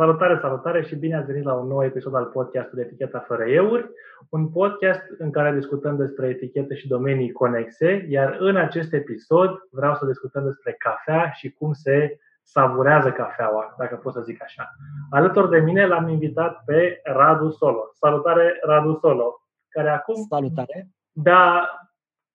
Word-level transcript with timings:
Salutare, 0.00 0.38
salutare 0.40 0.82
și 0.82 0.96
bine 0.96 1.16
ați 1.16 1.26
venit 1.26 1.44
la 1.44 1.54
un 1.54 1.66
nou 1.66 1.84
episod 1.84 2.14
al 2.14 2.24
podcastului 2.24 2.84
Eticheta 2.84 3.18
fără 3.18 3.44
euri, 3.44 3.90
un 4.28 4.48
podcast 4.48 5.02
în 5.18 5.30
care 5.30 5.56
discutăm 5.56 5.96
despre 5.96 6.28
etichete 6.28 6.74
și 6.74 6.88
domenii 6.88 7.32
conexe, 7.32 8.06
iar 8.08 8.36
în 8.38 8.56
acest 8.56 8.92
episod 8.92 9.50
vreau 9.70 9.94
să 9.94 10.06
discutăm 10.06 10.44
despre 10.44 10.72
cafea 10.78 11.30
și 11.30 11.50
cum 11.50 11.72
se 11.72 12.18
savurează 12.42 13.12
cafeaua, 13.12 13.74
dacă 13.78 13.96
pot 13.96 14.12
să 14.12 14.20
zic 14.20 14.42
așa. 14.42 14.70
Alături 15.10 15.50
de 15.50 15.58
mine 15.58 15.86
l-am 15.86 16.08
invitat 16.08 16.62
pe 16.64 17.00
Radu 17.04 17.50
Solo. 17.50 17.90
Salutare, 17.92 18.58
Radu 18.62 18.98
Solo, 19.00 19.42
care 19.68 19.88
acum 19.88 20.26
Salutare. 20.28 20.88
Da, 21.12 21.70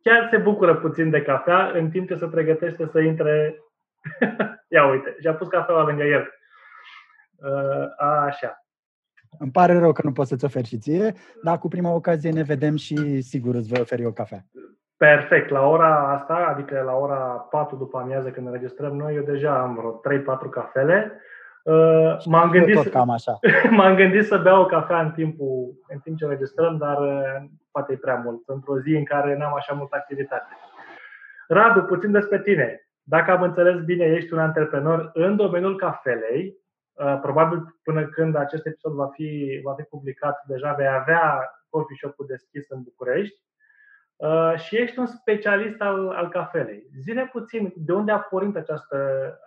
chiar 0.01 0.27
se 0.31 0.37
bucură 0.37 0.75
puțin 0.75 1.09
de 1.09 1.21
cafea 1.21 1.71
în 1.73 1.89
timp 1.89 2.07
ce 2.07 2.15
se 2.15 2.27
pregătește 2.27 2.87
să 2.91 2.99
intre. 2.99 3.63
Ia 4.75 4.87
uite, 4.87 5.15
și-a 5.19 5.33
pus 5.33 5.47
cafeaua 5.47 5.83
lângă 5.83 6.03
el. 6.03 6.34
Uh, 7.37 7.87
așa. 8.25 8.65
Îmi 9.39 9.51
pare 9.51 9.79
rău 9.79 9.91
că 9.91 10.01
nu 10.03 10.11
pot 10.11 10.27
să-ți 10.27 10.45
oferi 10.45 10.67
și 10.67 10.77
ție, 10.77 11.13
dar 11.43 11.57
cu 11.57 11.67
prima 11.67 11.93
ocazie 11.93 12.31
ne 12.31 12.43
vedem 12.43 12.75
și 12.75 13.21
sigur 13.21 13.55
îți 13.55 13.69
voi 13.69 13.81
oferi 13.81 14.05
o 14.05 14.11
cafea. 14.11 14.45
Perfect. 14.97 15.49
La 15.49 15.67
ora 15.67 16.13
asta, 16.13 16.33
adică 16.53 16.81
la 16.85 16.93
ora 16.93 17.15
4 17.49 17.75
după 17.75 17.97
amiază 17.97 18.29
când 18.29 18.47
înregistrăm 18.47 18.95
noi, 18.95 19.15
eu 19.15 19.23
deja 19.23 19.61
am 19.61 19.75
vreo 19.75 20.01
3-4 20.47 20.49
cafele. 20.49 21.19
Uh, 21.63 22.17
m-am, 22.25 22.49
gândit, 22.49 22.75
tot 22.75 22.87
cam 22.87 23.09
așa. 23.09 23.39
m-am 23.77 23.95
gândit 23.95 24.25
să 24.25 24.37
beau 24.37 24.61
o 24.61 24.65
cafea 24.65 24.99
în, 24.99 25.11
timpul, 25.11 25.73
în 25.87 25.99
timp 25.99 26.17
ce 26.17 26.23
înregistrăm, 26.23 26.77
dar 26.77 26.97
uh, 26.97 27.45
poate 27.71 27.93
e 27.93 27.97
prea 27.97 28.15
mult. 28.15 28.41
Într-o 28.45 28.79
zi 28.79 28.89
în 28.95 29.03
care 29.03 29.37
n-am 29.37 29.53
așa 29.55 29.73
multă 29.73 29.95
activitate. 29.99 30.47
Radu, 31.47 31.81
puțin 31.81 32.11
despre 32.11 32.41
tine. 32.41 32.87
Dacă 33.03 33.31
am 33.31 33.41
înțeles 33.41 33.81
bine, 33.81 34.05
ești 34.05 34.33
un 34.33 34.39
antreprenor 34.39 35.09
în 35.13 35.35
domeniul 35.35 35.75
cafelei, 35.75 36.64
Uh, 36.64 36.64
probabil 37.21 37.77
până 37.83 38.07
când 38.07 38.35
acest 38.35 38.65
episod 38.65 38.93
va 38.93 39.07
fi, 39.07 39.59
va 39.63 39.73
fi 39.73 39.83
publicat, 39.83 40.43
deja 40.47 40.73
vei 40.73 40.87
avea 40.87 41.49
coffee 41.69 41.97
shop-ul 41.99 42.25
deschis 42.25 42.69
în 42.69 42.81
București 42.81 43.41
uh, 44.15 44.53
și 44.57 44.77
ești 44.77 44.99
un 44.99 45.05
specialist 45.05 45.81
al, 45.81 46.09
al 46.09 46.29
cafelei. 46.29 46.87
Zine 47.01 47.29
puțin, 47.31 47.73
de 47.75 47.93
unde 47.93 48.11
a 48.11 48.19
pornit 48.19 48.55
această, 48.55 48.97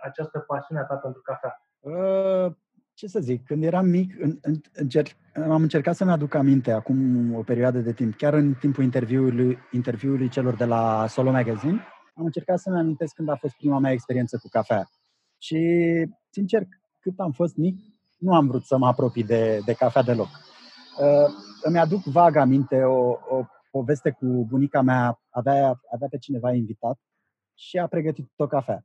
această 0.02 0.38
pasiune 0.38 0.80
a 0.80 0.84
ta 0.84 0.94
pentru 0.94 1.20
cafea? 1.20 1.62
Uh, 1.80 2.52
ce 2.94 3.06
să 3.06 3.20
zic, 3.20 3.44
când 3.46 3.64
eram 3.64 3.86
mic, 3.86 4.14
în, 4.20 4.38
în, 4.42 4.54
încerc, 4.72 5.08
am 5.34 5.62
încercat 5.62 5.94
să-mi 5.94 6.10
aduc 6.10 6.34
aminte 6.34 6.70
acum 6.72 7.34
o 7.34 7.42
perioadă 7.42 7.78
de 7.78 7.92
timp, 7.92 8.16
chiar 8.16 8.34
în 8.34 8.54
timpul 8.54 8.84
interviului, 8.84 9.58
interviului 9.70 10.28
celor 10.28 10.54
de 10.54 10.64
la 10.64 11.06
Solo 11.06 11.30
Magazine, 11.30 11.86
am 12.14 12.24
încercat 12.24 12.58
să-mi 12.58 12.78
amintesc 12.78 13.14
când 13.14 13.28
a 13.28 13.36
fost 13.36 13.56
prima 13.56 13.78
mea 13.78 13.92
experiență 13.92 14.38
cu 14.42 14.48
cafea. 14.48 14.88
Și, 15.38 15.58
sincer, 16.30 16.62
cât 17.00 17.18
am 17.18 17.32
fost 17.32 17.56
mic, 17.56 17.78
nu 18.18 18.34
am 18.34 18.46
vrut 18.46 18.64
să 18.64 18.78
mă 18.78 18.86
apropii 18.86 19.24
de, 19.24 19.60
de 19.64 19.72
cafea 19.72 20.02
deloc. 20.02 20.28
Uh, 21.00 21.32
îmi 21.62 21.78
aduc 21.78 22.02
vag 22.02 22.36
aminte 22.36 22.82
o, 22.82 23.08
o 23.08 23.44
poveste 23.70 24.10
cu 24.10 24.46
bunica 24.48 24.80
mea, 24.80 25.20
avea, 25.28 25.80
avea 25.92 26.08
pe 26.10 26.18
cineva 26.18 26.52
invitat 26.52 26.98
și 27.54 27.78
a 27.78 27.86
pregătit 27.86 28.32
o 28.36 28.46
cafea. 28.46 28.84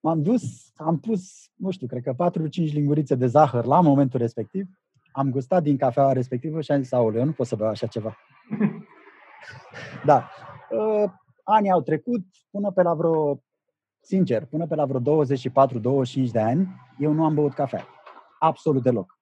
M-am 0.00 0.22
dus, 0.22 0.42
am 0.74 0.98
pus, 0.98 1.50
nu 1.54 1.70
știu, 1.70 1.86
cred 1.86 2.02
că 2.02 2.30
4-5 2.30 2.72
lingurițe 2.72 3.14
de 3.14 3.26
zahăr 3.26 3.64
la 3.64 3.80
momentul 3.80 4.20
respectiv, 4.20 4.66
am 5.12 5.30
gustat 5.30 5.62
din 5.62 5.76
cafeaua 5.76 6.12
respectivă 6.12 6.60
și 6.60 6.72
am 6.72 6.82
zis, 6.82 6.92
aoleu, 6.92 7.20
eu 7.20 7.26
nu 7.26 7.32
pot 7.32 7.46
să 7.46 7.56
beau 7.56 7.70
așa 7.70 7.86
ceva. 7.86 8.16
da. 10.10 10.30
Uh, 10.70 11.10
anii 11.42 11.70
au 11.70 11.82
trecut, 11.82 12.24
până 12.50 12.70
pe 12.70 12.82
la 12.82 12.94
vreo 12.94 13.42
Sincer, 14.06 14.44
până 14.44 14.66
pe 14.66 14.74
la 14.74 14.84
vreo 14.84 15.24
24-25 15.24 16.30
de 16.32 16.40
ani, 16.40 16.68
eu 16.98 17.12
nu 17.12 17.24
am 17.24 17.34
băut 17.34 17.52
cafea. 17.52 17.86
Absolut 18.38 18.82
deloc. 18.82 19.18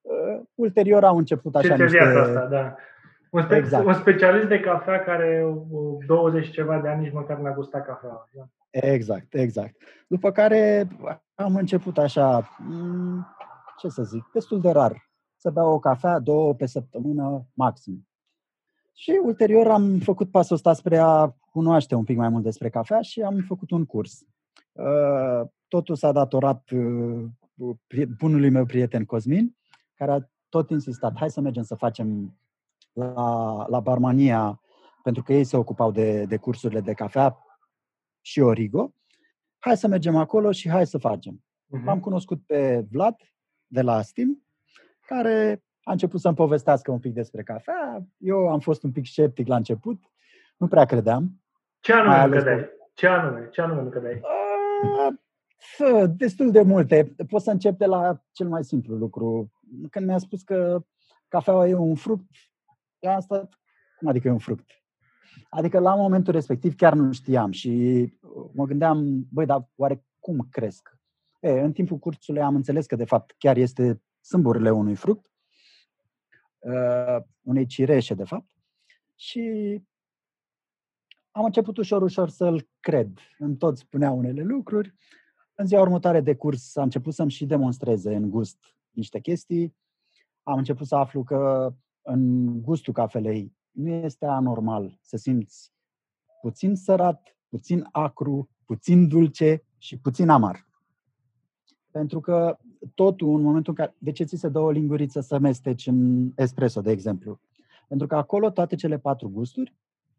Uh, 0.00 0.40
ulterior 0.54 1.04
au 1.04 1.16
început 1.16 1.54
așa 1.54 1.76
Ce 1.76 1.82
niște... 1.82 1.98
asta, 1.98 2.46
da. 2.46 2.76
Un, 3.30 3.42
spe- 3.42 3.56
exact. 3.56 3.86
un 3.86 3.94
specialist 3.94 4.48
de 4.48 4.60
cafea 4.60 5.04
care 5.04 5.56
20 6.06 6.44
și 6.44 6.52
ceva 6.52 6.80
de 6.80 6.88
ani 6.88 7.02
nici 7.02 7.12
măcar 7.12 7.38
n-a 7.38 7.52
gustat 7.52 7.86
cafea. 7.86 8.28
Da? 8.32 8.48
Exact, 8.70 9.34
exact. 9.34 9.74
După 10.08 10.32
care 10.32 10.88
am 11.34 11.56
început 11.56 11.98
așa, 11.98 12.48
mm, 12.58 13.26
ce 13.78 13.88
să 13.88 14.02
zic, 14.02 14.30
destul 14.32 14.60
de 14.60 14.70
rar. 14.70 15.10
Să 15.36 15.50
beau 15.50 15.72
o 15.72 15.78
cafea, 15.78 16.18
două 16.18 16.54
pe 16.54 16.66
săptămână 16.66 17.46
maxim. 17.54 18.08
Și 18.94 19.20
ulterior 19.22 19.66
am 19.66 19.98
făcut 19.98 20.30
pasul 20.30 20.54
ăsta 20.54 20.72
spre 20.72 20.96
a 20.96 21.32
cunoaște 21.50 21.94
un 21.94 22.04
pic 22.04 22.16
mai 22.16 22.28
mult 22.28 22.42
despre 22.42 22.68
cafea 22.68 23.00
și 23.00 23.22
am 23.22 23.44
făcut 23.46 23.70
un 23.70 23.84
curs. 23.84 24.26
Uh, 24.72 25.48
totul 25.68 25.94
s-a 25.94 26.12
datorat 26.12 26.70
uh, 26.70 27.24
bunului 28.18 28.50
meu 28.50 28.64
prieten 28.64 29.04
Cosmin, 29.04 29.56
care 29.94 30.10
a 30.10 30.20
tot 30.48 30.70
insistat, 30.70 31.16
hai 31.16 31.30
să 31.30 31.40
mergem 31.40 31.62
să 31.62 31.74
facem 31.74 32.38
la, 32.92 33.66
la 33.68 33.80
Barmania, 33.80 34.60
pentru 35.02 35.22
că 35.22 35.32
ei 35.32 35.44
se 35.44 35.56
ocupau 35.56 35.90
de, 35.90 36.24
de 36.24 36.36
cursurile 36.36 36.80
de 36.80 36.92
cafea 36.92 37.38
și 38.20 38.40
Origo. 38.40 38.92
Hai 39.58 39.76
să 39.76 39.88
mergem 39.88 40.16
acolo 40.16 40.52
și 40.52 40.68
hai 40.68 40.86
să 40.86 40.98
facem. 40.98 41.44
Uh-huh. 41.44 41.86
Am 41.86 42.00
cunoscut 42.00 42.46
pe 42.46 42.86
Vlad 42.90 43.16
de 43.66 43.82
la 43.82 44.02
Steam, 44.02 44.42
care 45.06 45.62
a 45.82 45.92
început 45.92 46.20
să-mi 46.20 46.34
povestească 46.34 46.90
un 46.90 46.98
pic 46.98 47.12
despre 47.12 47.42
cafea. 47.42 48.06
Eu 48.16 48.48
am 48.48 48.60
fost 48.60 48.82
un 48.82 48.92
pic 48.92 49.06
sceptic 49.06 49.46
la 49.46 49.56
început, 49.56 50.02
nu 50.58 50.68
prea 50.68 50.84
credeam. 50.84 51.42
Ce 51.80 51.92
anume 51.92 52.24
nu 52.24 52.30
credeai? 52.30 52.68
Ce 52.94 53.06
anume? 53.06 53.48
Ce 53.50 53.60
anume 53.60 53.82
nu 53.82 53.88
credeai? 53.88 54.20
Uh, 55.78 56.10
destul 56.16 56.50
de 56.50 56.62
multe. 56.62 57.14
Pot 57.28 57.42
să 57.42 57.50
încep 57.50 57.78
de 57.78 57.86
la 57.86 58.22
cel 58.32 58.48
mai 58.48 58.64
simplu 58.64 58.94
lucru. 58.96 59.52
Când 59.90 60.06
mi-a 60.06 60.18
spus 60.18 60.42
că 60.42 60.84
cafeaua 61.28 61.68
e 61.68 61.74
un 61.74 61.94
fruct, 61.94 62.30
eu 62.98 63.10
am 63.10 63.20
stat, 63.20 63.58
cum 63.98 64.08
adică 64.08 64.28
e 64.28 64.30
un 64.30 64.38
fruct? 64.38 64.70
Adică 65.50 65.78
la 65.78 65.94
momentul 65.94 66.32
respectiv 66.32 66.74
chiar 66.74 66.94
nu 66.94 67.12
știam 67.12 67.50
și 67.50 68.04
mă 68.52 68.66
gândeam, 68.66 69.26
băi, 69.32 69.46
dar 69.46 69.68
oare 69.76 70.04
cum 70.18 70.46
cresc? 70.50 70.96
E, 71.40 71.50
în 71.50 71.72
timpul 71.72 71.98
cursului 71.98 72.42
am 72.42 72.54
înțeles 72.54 72.86
că 72.86 72.96
de 72.96 73.04
fapt 73.04 73.34
chiar 73.38 73.56
este 73.56 74.02
sâmburile 74.20 74.70
unui 74.70 74.94
fruct 74.94 75.30
uh, 76.58 77.16
unei 77.42 77.66
cireșe, 77.66 78.14
de 78.14 78.24
fapt. 78.24 78.46
Și 79.14 79.82
am 81.30 81.44
început 81.44 81.76
ușor, 81.76 82.02
ușor 82.02 82.28
să-l 82.28 82.68
cred. 82.80 83.18
În 83.38 83.56
tot 83.56 83.78
spunea 83.78 84.10
unele 84.10 84.42
lucruri. 84.42 84.94
În 85.54 85.66
ziua 85.66 85.80
următoare 85.80 86.20
de 86.20 86.34
curs 86.34 86.76
a 86.76 86.82
început 86.82 87.14
să-mi 87.14 87.30
și 87.30 87.46
demonstreze 87.46 88.14
în 88.14 88.30
gust 88.30 88.58
niște 88.90 89.20
chestii. 89.20 89.76
Am 90.42 90.58
început 90.58 90.86
să 90.86 90.96
aflu 90.96 91.22
că 91.22 91.72
în 92.02 92.46
gustul 92.62 92.92
cafelei 92.92 93.56
nu 93.70 93.88
este 93.88 94.26
anormal 94.26 94.98
să 95.02 95.16
simți 95.16 95.72
puțin 96.40 96.74
sărat, 96.74 97.36
puțin 97.48 97.88
acru, 97.92 98.48
puțin 98.64 99.08
dulce 99.08 99.62
și 99.78 99.98
puțin 99.98 100.28
amar. 100.28 100.68
Pentru 101.90 102.20
că 102.20 102.58
totul 102.94 103.34
în 103.34 103.42
momentul 103.42 103.74
în 103.76 103.84
care... 103.84 103.96
De 103.98 104.12
ce 104.12 104.24
ți 104.24 104.36
se 104.36 104.48
dă 104.48 104.58
o 104.58 104.70
linguriță 104.70 105.20
să 105.20 105.38
mesteci 105.38 105.86
în 105.86 106.30
espresso, 106.36 106.80
de 106.80 106.90
exemplu? 106.90 107.40
Pentru 107.88 108.06
că 108.06 108.16
acolo 108.16 108.50
toate 108.50 108.74
cele 108.74 108.98
patru 108.98 109.28
gusturi 109.28 109.74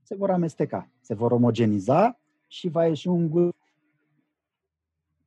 se 0.09 0.15
vor 0.15 0.31
amesteca, 0.31 0.89
se 1.01 1.13
vor 1.13 1.31
omogeniza 1.31 2.19
și 2.47 2.69
va 2.69 2.85
ieși 2.85 3.07
un 3.07 3.29
gust 3.29 3.57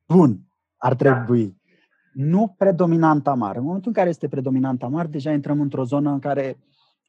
bun, 0.07 0.39
ar 0.77 0.95
trebui. 0.95 1.61
Nu 2.13 2.55
predominant 2.57 3.27
amar. 3.27 3.55
În 3.55 3.63
momentul 3.63 3.87
în 3.87 3.93
care 3.93 4.09
este 4.09 4.27
predominant 4.27 4.83
amar, 4.83 5.07
deja 5.07 5.31
intrăm 5.31 5.61
într-o 5.61 5.83
zonă 5.83 6.11
în 6.11 6.19
care 6.19 6.59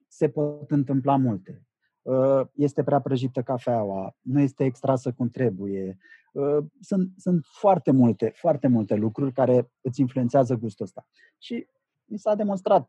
se 0.08 0.28
pot 0.28 0.70
întâmpla 0.70 1.16
multe. 1.16 1.66
Uh, 2.02 2.40
este 2.54 2.82
prea 2.82 3.00
prăjită 3.00 3.42
cafeaua, 3.42 4.16
nu 4.20 4.40
este 4.40 4.64
extrasă 4.64 5.12
cum 5.12 5.28
trebuie. 5.28 5.98
Uh, 6.32 6.64
sunt, 6.80 7.12
sunt 7.16 7.44
foarte 7.44 7.90
multe, 7.90 8.32
foarte 8.34 8.68
multe 8.68 8.94
lucruri 8.94 9.32
care 9.32 9.70
îți 9.80 10.00
influențează 10.00 10.54
gustul 10.54 10.84
ăsta. 10.84 11.06
Și 11.38 11.66
mi 12.04 12.18
s-a 12.18 12.34
demonstrat, 12.34 12.88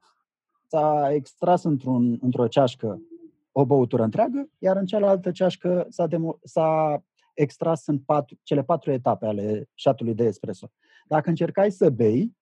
s-a 0.68 1.10
extras 1.14 1.64
într-un, 1.64 2.18
într-o 2.22 2.48
ceașcă 2.48 3.00
o 3.58 3.66
băutură 3.66 4.04
întreagă, 4.04 4.50
iar 4.58 4.76
în 4.76 4.86
cealaltă 4.86 5.32
ceașcă 5.32 5.86
s-a, 5.90 6.08
demo- 6.08 6.40
s-a 6.44 7.04
extras 7.34 7.88
în 7.88 8.00
patru, 8.00 8.38
cele 8.44 8.64
patru 8.64 8.92
etape 8.92 9.26
ale 9.26 9.70
șatului 9.74 10.14
de 10.14 10.24
espresso. 10.24 10.72
Dacă 11.06 11.30
încercai 11.30 11.72
să 11.72 11.90
bei, 11.90 12.36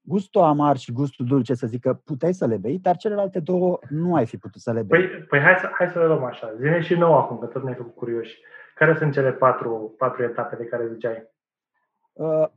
gustul 0.00 0.40
amar 0.40 0.76
și 0.76 0.92
gustul 0.92 1.26
dulce, 1.26 1.54
să 1.54 1.66
zic 1.66 1.80
că 1.80 1.94
puteai 1.94 2.34
să 2.34 2.46
le 2.46 2.56
bei, 2.56 2.78
dar 2.78 2.96
celelalte 2.96 3.40
două 3.40 3.78
nu 3.88 4.14
ai 4.14 4.26
fi 4.26 4.36
putut 4.36 4.60
să 4.60 4.72
le 4.72 4.82
bei. 4.82 5.08
Păi, 5.08 5.18
păi 5.18 5.40
hai, 5.40 5.54
să, 5.60 5.70
hai 5.78 5.88
să 5.88 5.98
le 5.98 6.06
luăm 6.06 6.24
așa. 6.24 6.54
Zine 6.56 6.80
și 6.80 6.94
nou 6.94 7.14
acum, 7.14 7.38
că 7.38 7.46
tot 7.46 7.62
ne-ai 7.62 7.76
făcut 7.76 7.94
curioși. 7.94 8.38
Care 8.74 8.96
sunt 8.98 9.12
cele 9.12 9.32
patru, 9.32 9.94
patru 9.98 10.22
etape 10.22 10.56
de 10.56 10.64
care 10.64 10.88
ziceai? 10.92 11.32
Uh, 12.12 12.48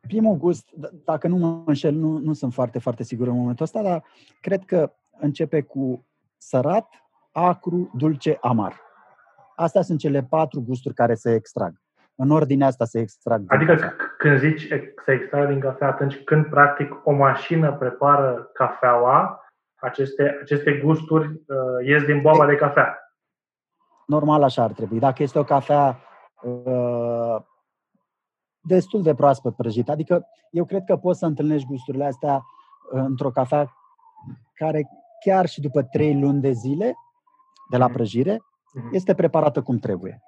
primul 0.00 0.36
gust, 0.36 0.70
d- 0.70 1.04
dacă 1.04 1.28
nu 1.28 1.36
mă 1.36 1.62
înșel, 1.66 1.94
nu, 1.94 2.18
nu 2.18 2.32
sunt 2.32 2.52
foarte, 2.52 2.78
foarte 2.78 3.02
sigur 3.02 3.26
în 3.26 3.36
momentul 3.36 3.64
ăsta, 3.64 3.82
dar 3.82 4.04
cred 4.40 4.64
că 4.64 4.92
începe 5.18 5.62
cu 5.62 6.06
sărat, 6.48 6.88
acru, 7.32 7.90
dulce, 7.94 8.38
amar. 8.40 8.80
Astea 9.56 9.82
sunt 9.82 9.98
cele 9.98 10.22
patru 10.22 10.60
gusturi 10.60 10.94
care 10.94 11.14
se 11.14 11.34
extrag. 11.34 11.72
În 12.14 12.30
ordinea 12.30 12.66
asta 12.66 12.84
se 12.84 13.00
extrag. 13.00 13.44
Adică 13.46 13.92
când 14.18 14.38
zici 14.38 14.66
să 15.04 15.10
extragi 15.12 15.52
din 15.52 15.60
cafea, 15.60 15.88
atunci 15.88 16.16
când 16.16 16.46
practic 16.46 17.00
o 17.04 17.12
mașină 17.12 17.72
prepară 17.72 18.50
cafeaua, 18.52 19.40
aceste, 19.74 20.38
aceste 20.42 20.80
gusturi 20.84 21.26
uh, 21.26 21.86
ies 21.86 22.02
din 22.04 22.20
boaba 22.20 22.46
de 22.46 22.54
cafea. 22.54 22.98
Normal 24.06 24.42
așa 24.42 24.62
ar 24.62 24.72
trebui. 24.72 24.98
Dacă 24.98 25.22
este 25.22 25.38
o 25.38 25.44
cafea 25.44 25.98
uh, 26.42 27.36
destul 28.60 29.02
de 29.02 29.14
proaspăt 29.14 29.56
prăjită, 29.56 29.90
adică 29.90 30.26
eu 30.50 30.64
cred 30.64 30.84
că 30.84 30.96
poți 30.96 31.18
să 31.18 31.26
întâlnești 31.26 31.66
gusturile 31.66 32.04
astea 32.04 32.34
uh, 32.34 33.02
într-o 33.04 33.30
cafea 33.30 33.72
care 34.54 34.88
chiar 35.24 35.46
și 35.46 35.60
după 35.60 35.82
trei 35.82 36.20
luni 36.20 36.40
de 36.40 36.50
zile 36.50 36.94
de 37.70 37.76
la 37.76 37.84
mhm. 37.84 37.94
prăjire, 37.94 38.38
mhm. 38.74 38.94
este 38.94 39.14
preparată 39.14 39.62
cum 39.62 39.78
trebuie. 39.78 40.22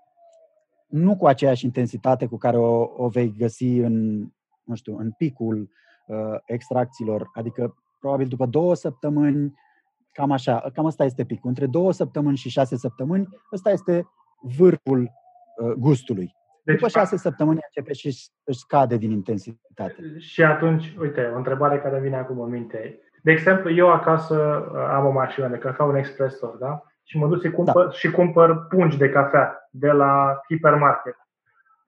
Nu 0.89 1.17
cu 1.17 1.27
aceeași 1.27 1.65
intensitate 1.65 2.27
cu 2.27 2.37
care 2.37 2.57
o, 2.57 2.91
o 2.97 3.09
vei 3.09 3.35
găsi 3.39 3.77
în, 3.77 4.27
nu 4.65 4.75
știu, 4.75 4.97
în 4.97 5.11
picul 5.11 5.71
uh, 6.07 6.17
extracțiilor, 6.45 7.31
adică 7.33 7.75
probabil 7.99 8.27
după 8.27 8.47
două 8.47 8.75
săptămâni, 8.75 9.55
cam 10.13 10.31
așa, 10.31 10.71
cam 10.75 10.87
asta 10.87 11.05
este 11.05 11.25
picul. 11.25 11.49
Între 11.49 11.67
două 11.67 11.93
săptămăni 11.93 12.37
și 12.37 12.49
șase 12.49 12.77
săptămâni, 12.77 13.29
ăsta 13.53 13.71
este 13.71 14.07
vârful 14.57 15.01
uh, 15.01 15.73
gustului. 15.73 16.35
Deci, 16.65 16.75
După 16.75 16.89
șase 16.89 17.17
săptămâni 17.17 17.59
începe 17.63 17.93
și 17.93 18.07
își 18.45 18.59
scade 18.59 18.97
din 18.97 19.11
intensitate. 19.11 20.19
Și 20.19 20.43
atunci, 20.43 20.97
uite, 21.01 21.31
o 21.35 21.37
întrebare 21.37 21.81
care 21.81 22.01
vine 22.01 22.17
acum 22.17 22.41
în 22.41 22.51
minte. 22.51 22.99
De 23.25 23.33
exemplu, 23.33 23.71
eu 23.71 23.91
acasă 23.93 24.69
uh, 24.73 24.79
am 24.91 25.07
o 25.07 25.11
mașină 25.11 25.49
de 25.49 25.59
cafea, 25.59 25.85
un 25.85 25.97
expresor, 25.97 26.57
da? 26.57 26.83
Și 27.03 27.19
mă 27.19 27.27
duc 27.27 27.43
și 27.43 27.51
cumpăr, 27.51 27.85
da. 27.85 27.91
și 27.91 28.11
cumpăr 28.11 28.67
pungi 28.67 28.97
de 28.97 29.11
cafea 29.11 29.69
de 29.71 29.91
la 29.91 30.41
hipermarket. 30.49 31.17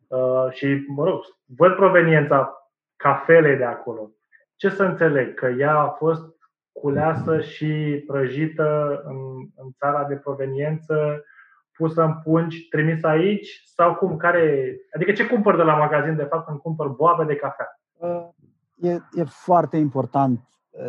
Uh, 0.07 0.47
și, 0.51 0.85
mă 0.89 1.05
rog, 1.05 1.21
văd 1.57 1.75
proveniența 1.75 2.69
cafelei 2.97 3.57
de 3.57 3.65
acolo. 3.65 4.11
Ce 4.57 4.69
să 4.69 4.83
înțeleg? 4.83 5.35
Că 5.35 5.47
ea 5.47 5.79
a 5.79 5.89
fost 5.89 6.25
culeasă 6.73 7.41
și 7.41 8.03
prăjită 8.07 9.01
în, 9.05 9.17
în 9.57 9.71
țara 9.79 10.05
de 10.05 10.15
proveniență, 10.15 11.25
pusă 11.73 12.03
în 12.03 12.15
pungi, 12.23 12.69
trimisă 12.69 13.07
aici? 13.07 13.63
Sau 13.65 13.95
cum? 13.95 14.17
Care, 14.17 14.77
adică 14.95 15.13
ce 15.13 15.27
cumpăr 15.27 15.57
de 15.57 15.63
la 15.63 15.75
magazin, 15.75 16.17
de 16.17 16.25
fapt, 16.25 16.47
când 16.47 16.59
cumpăr 16.59 16.89
boabe 16.89 17.25
de 17.25 17.37
cafea? 17.37 17.81
Uh, 17.97 18.29
e, 18.75 18.93
e 18.93 19.25
foarte 19.25 19.77
important 19.77 20.41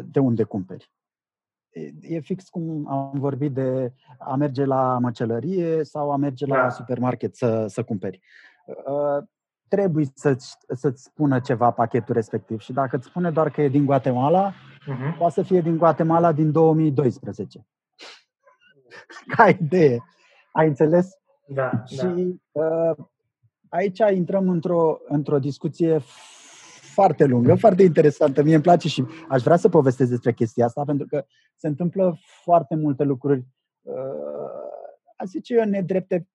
de 0.05 0.19
unde 0.19 0.43
cumperi. 0.43 0.91
E 2.01 2.19
fix 2.19 2.49
cum 2.49 2.87
am 2.89 3.11
vorbit 3.13 3.53
de 3.53 3.93
a 4.19 4.35
merge 4.35 4.65
la 4.65 4.97
măcelărie 5.01 5.83
sau 5.83 6.11
a 6.11 6.15
merge 6.15 6.45
la 6.45 6.61
da. 6.61 6.69
supermarket 6.69 7.35
să, 7.35 7.65
să 7.67 7.83
cumperi. 7.83 8.19
Uh, 8.65 9.23
trebuie 9.67 10.05
să-ți, 10.13 10.57
să-ți 10.67 11.03
spună 11.03 11.39
ceva 11.39 11.71
pachetul 11.71 12.13
respectiv 12.13 12.59
și 12.59 12.73
dacă 12.73 12.95
îți 12.95 13.07
spune 13.07 13.31
doar 13.31 13.49
că 13.49 13.61
e 13.61 13.69
din 13.69 13.85
Guatemala, 13.85 14.51
uh-huh. 14.51 15.17
poate 15.17 15.33
să 15.33 15.41
fie 15.41 15.61
din 15.61 15.77
Guatemala 15.77 16.31
din 16.31 16.51
2012. 16.51 17.67
Ca 19.35 19.49
idee. 19.49 20.03
Ai 20.51 20.67
înțeles? 20.67 21.09
Da. 21.47 21.83
Și 21.85 22.39
da. 22.51 22.61
Uh, 22.61 22.95
aici 23.69 23.99
intrăm 24.13 24.49
într-o, 24.49 24.99
într-o 25.07 25.39
discuție 25.39 25.99
foarte 26.97 27.25
lungă, 27.25 27.55
foarte 27.55 27.83
interesantă. 27.83 28.43
Mie 28.43 28.53
îmi 28.53 28.63
place 28.63 28.87
și 28.87 29.05
aș 29.29 29.41
vrea 29.41 29.55
să 29.55 29.69
povestesc 29.69 30.09
despre 30.09 30.33
chestia 30.33 30.65
asta, 30.65 30.83
pentru 30.83 31.07
că 31.07 31.25
se 31.55 31.67
întâmplă 31.67 32.17
foarte 32.43 32.75
multe 32.75 33.03
lucruri, 33.03 33.45
uh, 33.81 33.93
a 35.15 35.23
zice 35.25 35.53
eu, 35.53 35.65
nedrepte, 35.65 36.27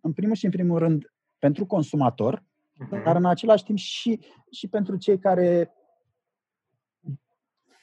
în 0.00 0.12
primul 0.12 0.34
și 0.34 0.44
în 0.44 0.50
primul 0.50 0.78
rând, 0.78 1.12
pentru 1.38 1.66
consumator, 1.66 2.38
uh-huh. 2.38 3.04
dar 3.04 3.16
în 3.16 3.26
același 3.26 3.64
timp 3.64 3.78
și, 3.78 4.20
și 4.50 4.68
pentru 4.68 4.96
cei 4.96 5.18
care 5.18 5.74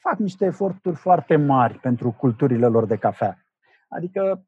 fac 0.00 0.18
niște 0.18 0.44
eforturi 0.44 0.96
foarte 0.96 1.36
mari 1.36 1.78
pentru 1.78 2.10
culturile 2.12 2.66
lor 2.66 2.86
de 2.86 2.96
cafea. 2.96 3.46
Adică 3.88 4.46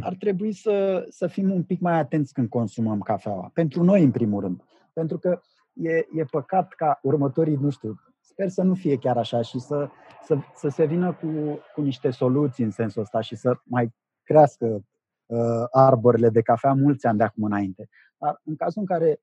ar 0.00 0.14
trebui 0.14 0.52
să, 0.52 1.06
să 1.08 1.26
fim 1.26 1.50
un 1.50 1.62
pic 1.62 1.80
mai 1.80 1.98
atenți 1.98 2.32
când 2.32 2.48
consumăm 2.48 3.00
cafeaua. 3.00 3.50
Pentru 3.54 3.82
noi, 3.82 4.02
în 4.02 4.10
primul 4.10 4.40
rând. 4.40 4.64
Pentru 4.92 5.18
că 5.18 5.40
e, 5.72 6.06
e 6.12 6.24
păcat 6.30 6.72
ca 6.72 6.98
următorii, 7.02 7.56
nu 7.56 7.70
știu, 7.70 8.00
sper 8.20 8.48
să 8.48 8.62
nu 8.62 8.74
fie 8.74 8.98
chiar 8.98 9.16
așa 9.16 9.42
și 9.42 9.58
să, 9.58 9.88
să, 10.22 10.38
să 10.54 10.68
se 10.68 10.84
vină 10.84 11.12
cu, 11.12 11.58
cu 11.74 11.80
niște 11.80 12.10
soluții 12.10 12.64
în 12.64 12.70
sensul 12.70 13.02
ăsta 13.02 13.20
și 13.20 13.36
să 13.36 13.60
mai 13.64 13.94
crească 14.22 14.84
uh, 15.26 15.64
arborile 15.70 16.28
de 16.28 16.42
cafea 16.42 16.72
mulți 16.72 17.06
ani 17.06 17.18
de 17.18 17.24
acum 17.24 17.44
înainte. 17.44 17.88
Dar 18.18 18.40
în 18.44 18.56
cazul 18.56 18.80
în 18.80 18.86
care 18.86 19.20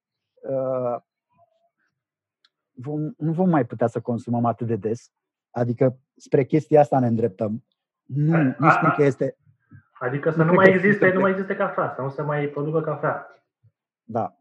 uh, 0.50 1.02
vom, 2.72 3.14
nu 3.18 3.32
vom 3.32 3.50
mai 3.50 3.66
putea 3.66 3.88
să 3.88 4.02
consumăm 4.02 4.46
atât 4.46 4.68
de 4.68 4.76
des, 4.76 5.12
adică 5.52 6.00
spre 6.16 6.44
chestia 6.44 6.80
asta 6.80 7.00
ne 7.00 7.08
îndreptăm. 7.08 7.66
Nu, 8.04 8.56
nu 8.58 8.70
spun 8.70 8.94
că 8.96 9.04
este... 9.04 9.38
Adică 10.00 10.32
să 10.32 10.38
nu, 10.38 10.46
nu 10.46 10.54
mai 10.54 10.70
existe, 10.70 11.14
nu 11.14 11.20
mai 11.20 11.32
existe 11.32 11.56
cafea, 11.56 11.94
să 11.96 12.02
nu 12.02 12.10
se 12.10 12.22
mai 12.22 12.48
producă 12.48 12.82
cafea. 12.82 13.44
Da, 14.04 14.37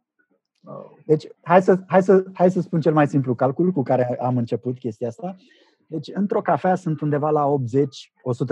deci, 1.04 1.26
hai 1.42 1.62
să, 1.62 1.82
hai, 1.86 2.02
să, 2.02 2.24
hai 2.32 2.50
să 2.50 2.60
spun 2.60 2.80
cel 2.80 2.92
mai 2.92 3.08
simplu 3.08 3.34
calcul 3.34 3.72
cu 3.72 3.82
care 3.82 4.18
am 4.20 4.36
început 4.36 4.78
chestia 4.78 5.08
asta. 5.08 5.36
Deci, 5.86 6.08
într-o 6.14 6.42
cafea 6.42 6.74
sunt 6.74 7.00
undeva 7.00 7.30
la 7.30 7.54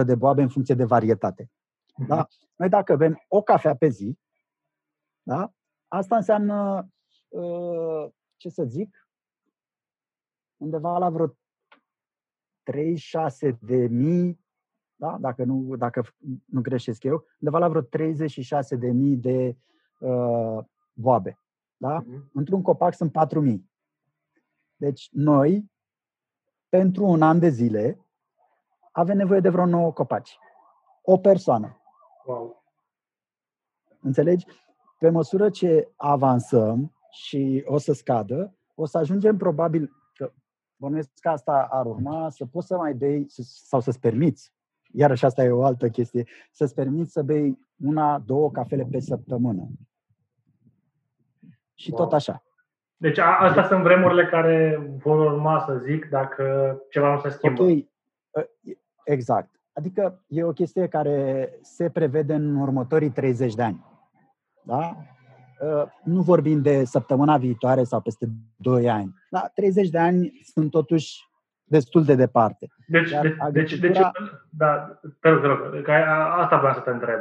80-100 0.02 0.04
de 0.04 0.14
boabe 0.14 0.42
în 0.42 0.48
funcție 0.48 0.74
de 0.74 0.84
varietate. 0.84 1.50
Mhm. 1.96 2.08
Da? 2.08 2.26
Noi 2.56 2.68
dacă 2.68 2.96
bem 2.96 3.24
o 3.28 3.42
cafea 3.42 3.76
pe 3.76 3.88
zi, 3.88 4.18
da? 5.22 5.52
asta 5.88 6.16
înseamnă, 6.16 6.88
uh, 7.28 8.08
ce 8.36 8.48
să 8.48 8.64
zic, 8.64 9.08
undeva 10.56 10.98
la 10.98 11.10
vreo 11.10 11.36
36 12.62 13.58
de 13.60 13.86
mii, 13.86 14.40
da? 14.94 15.16
dacă, 15.20 15.44
nu, 15.44 15.76
dacă 15.76 16.04
nu 16.44 16.60
greșesc 16.60 17.02
eu, 17.02 17.24
undeva 17.40 17.58
la 17.58 17.68
vreo 17.68 17.80
36 17.80 18.76
de 18.76 18.90
mii 18.90 19.16
de 19.16 19.56
uh, 19.98 20.58
boabe. 20.92 21.38
Da? 21.84 22.02
Uh-huh. 22.02 22.30
Într-un 22.32 22.62
copac 22.62 22.94
sunt 22.94 23.10
4.000. 23.10 23.58
Deci 24.76 25.08
noi, 25.12 25.70
pentru 26.68 27.04
un 27.04 27.22
an 27.22 27.38
de 27.38 27.48
zile, 27.48 27.98
avem 28.92 29.16
nevoie 29.16 29.40
de 29.40 29.48
vreo 29.48 29.66
9 29.66 29.92
copaci. 29.92 30.38
O 31.02 31.18
persoană. 31.18 31.80
Wow. 32.26 32.64
Înțelegi? 34.00 34.46
Pe 34.98 35.08
măsură 35.10 35.50
ce 35.50 35.92
avansăm 35.96 36.92
și 37.10 37.62
o 37.66 37.78
să 37.78 37.92
scadă, 37.92 38.56
o 38.74 38.86
să 38.86 38.98
ajungem 38.98 39.36
probabil 39.36 39.92
că 40.14 40.32
bănuiesc 40.76 41.10
că 41.20 41.28
asta 41.28 41.68
ar 41.70 41.86
urma 41.86 42.30
să 42.30 42.46
poți 42.46 42.66
să 42.66 42.76
mai 42.76 42.94
bei 42.94 43.26
sau 43.28 43.80
să-ți 43.80 44.00
permiți, 44.00 44.52
iarăși 44.92 45.24
asta 45.24 45.44
e 45.44 45.50
o 45.50 45.64
altă 45.64 45.88
chestie, 45.88 46.26
să-ți 46.52 46.74
permiți 46.74 47.12
să 47.12 47.22
bei 47.22 47.58
una, 47.76 48.18
două 48.18 48.50
cafele 48.50 48.84
pe 48.90 49.00
săptămână 49.00 49.68
și 51.74 51.90
wow. 51.90 52.04
tot 52.04 52.12
așa. 52.12 52.42
Deci 52.96 53.18
a, 53.18 53.38
astea 53.38 53.64
sunt 53.64 53.82
vremurile 53.82 54.26
care 54.26 54.86
vor 55.02 55.32
urma, 55.32 55.64
să 55.66 55.76
zic, 55.76 56.08
dacă 56.08 56.76
ceva 56.90 57.12
nu 57.14 57.20
se 57.20 57.28
schimbă. 57.28 57.62
Ok, 57.62 57.68
ă, 58.36 58.46
exact. 59.04 59.50
Adică 59.72 60.24
e 60.26 60.44
o 60.44 60.52
chestie 60.52 60.88
care 60.88 61.48
se 61.62 61.90
prevede 61.90 62.34
în 62.34 62.56
următorii 62.56 63.10
30 63.10 63.54
de 63.54 63.62
ani. 63.62 63.84
Da? 64.62 64.96
Ă, 65.62 65.88
nu 66.04 66.20
vorbim 66.20 66.62
de 66.62 66.84
săptămâna 66.84 67.36
viitoare 67.36 67.84
sau 67.84 68.00
peste 68.00 68.26
2 68.56 68.90
ani. 68.90 69.14
Da, 69.30 69.50
30 69.54 69.88
de 69.88 69.98
ani 69.98 70.40
sunt 70.42 70.70
totuși 70.70 71.28
destul 71.64 72.04
de 72.04 72.14
departe. 72.14 72.66
Deci, 72.86 73.10
Iar 73.10 73.22
de, 73.22 73.36
deci, 73.50 73.78
deci, 73.78 73.98
da, 74.50 75.00
te 75.20 75.28
rog, 75.28 75.40
te 75.40 75.46
rog, 75.46 75.82
că 75.82 75.92
asta 76.36 76.58
vreau 76.58 76.74
să 76.74 76.80
te 76.80 76.90
întreb. 76.90 77.20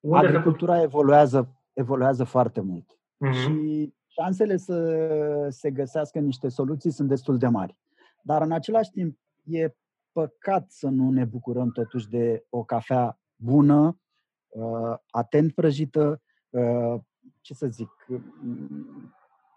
Unde 0.00 0.26
agricultura 0.26 0.76
se... 0.76 0.82
evoluează, 0.82 1.48
evoluează 1.72 2.24
foarte 2.24 2.60
mult 2.60 2.98
uh-huh. 3.26 3.32
și 3.32 3.94
șansele 4.06 4.56
să 4.56 5.48
se 5.50 5.70
găsească 5.70 6.18
niște 6.18 6.48
soluții 6.48 6.90
sunt 6.90 7.08
destul 7.08 7.38
de 7.38 7.46
mari. 7.46 7.76
Dar 8.22 8.42
în 8.42 8.52
același 8.52 8.90
timp 8.90 9.18
e 9.44 9.74
păcat 10.12 10.70
să 10.70 10.88
nu 10.88 11.10
ne 11.10 11.24
bucurăm 11.24 11.70
totuși 11.70 12.08
de 12.08 12.46
o 12.48 12.64
cafea 12.64 13.20
bună, 13.36 14.00
uh, 14.48 14.96
atent 15.10 15.52
prăjită, 15.54 16.22
uh, 16.50 16.94
ce 17.40 17.54
să 17.54 17.66
zic, 17.66 17.90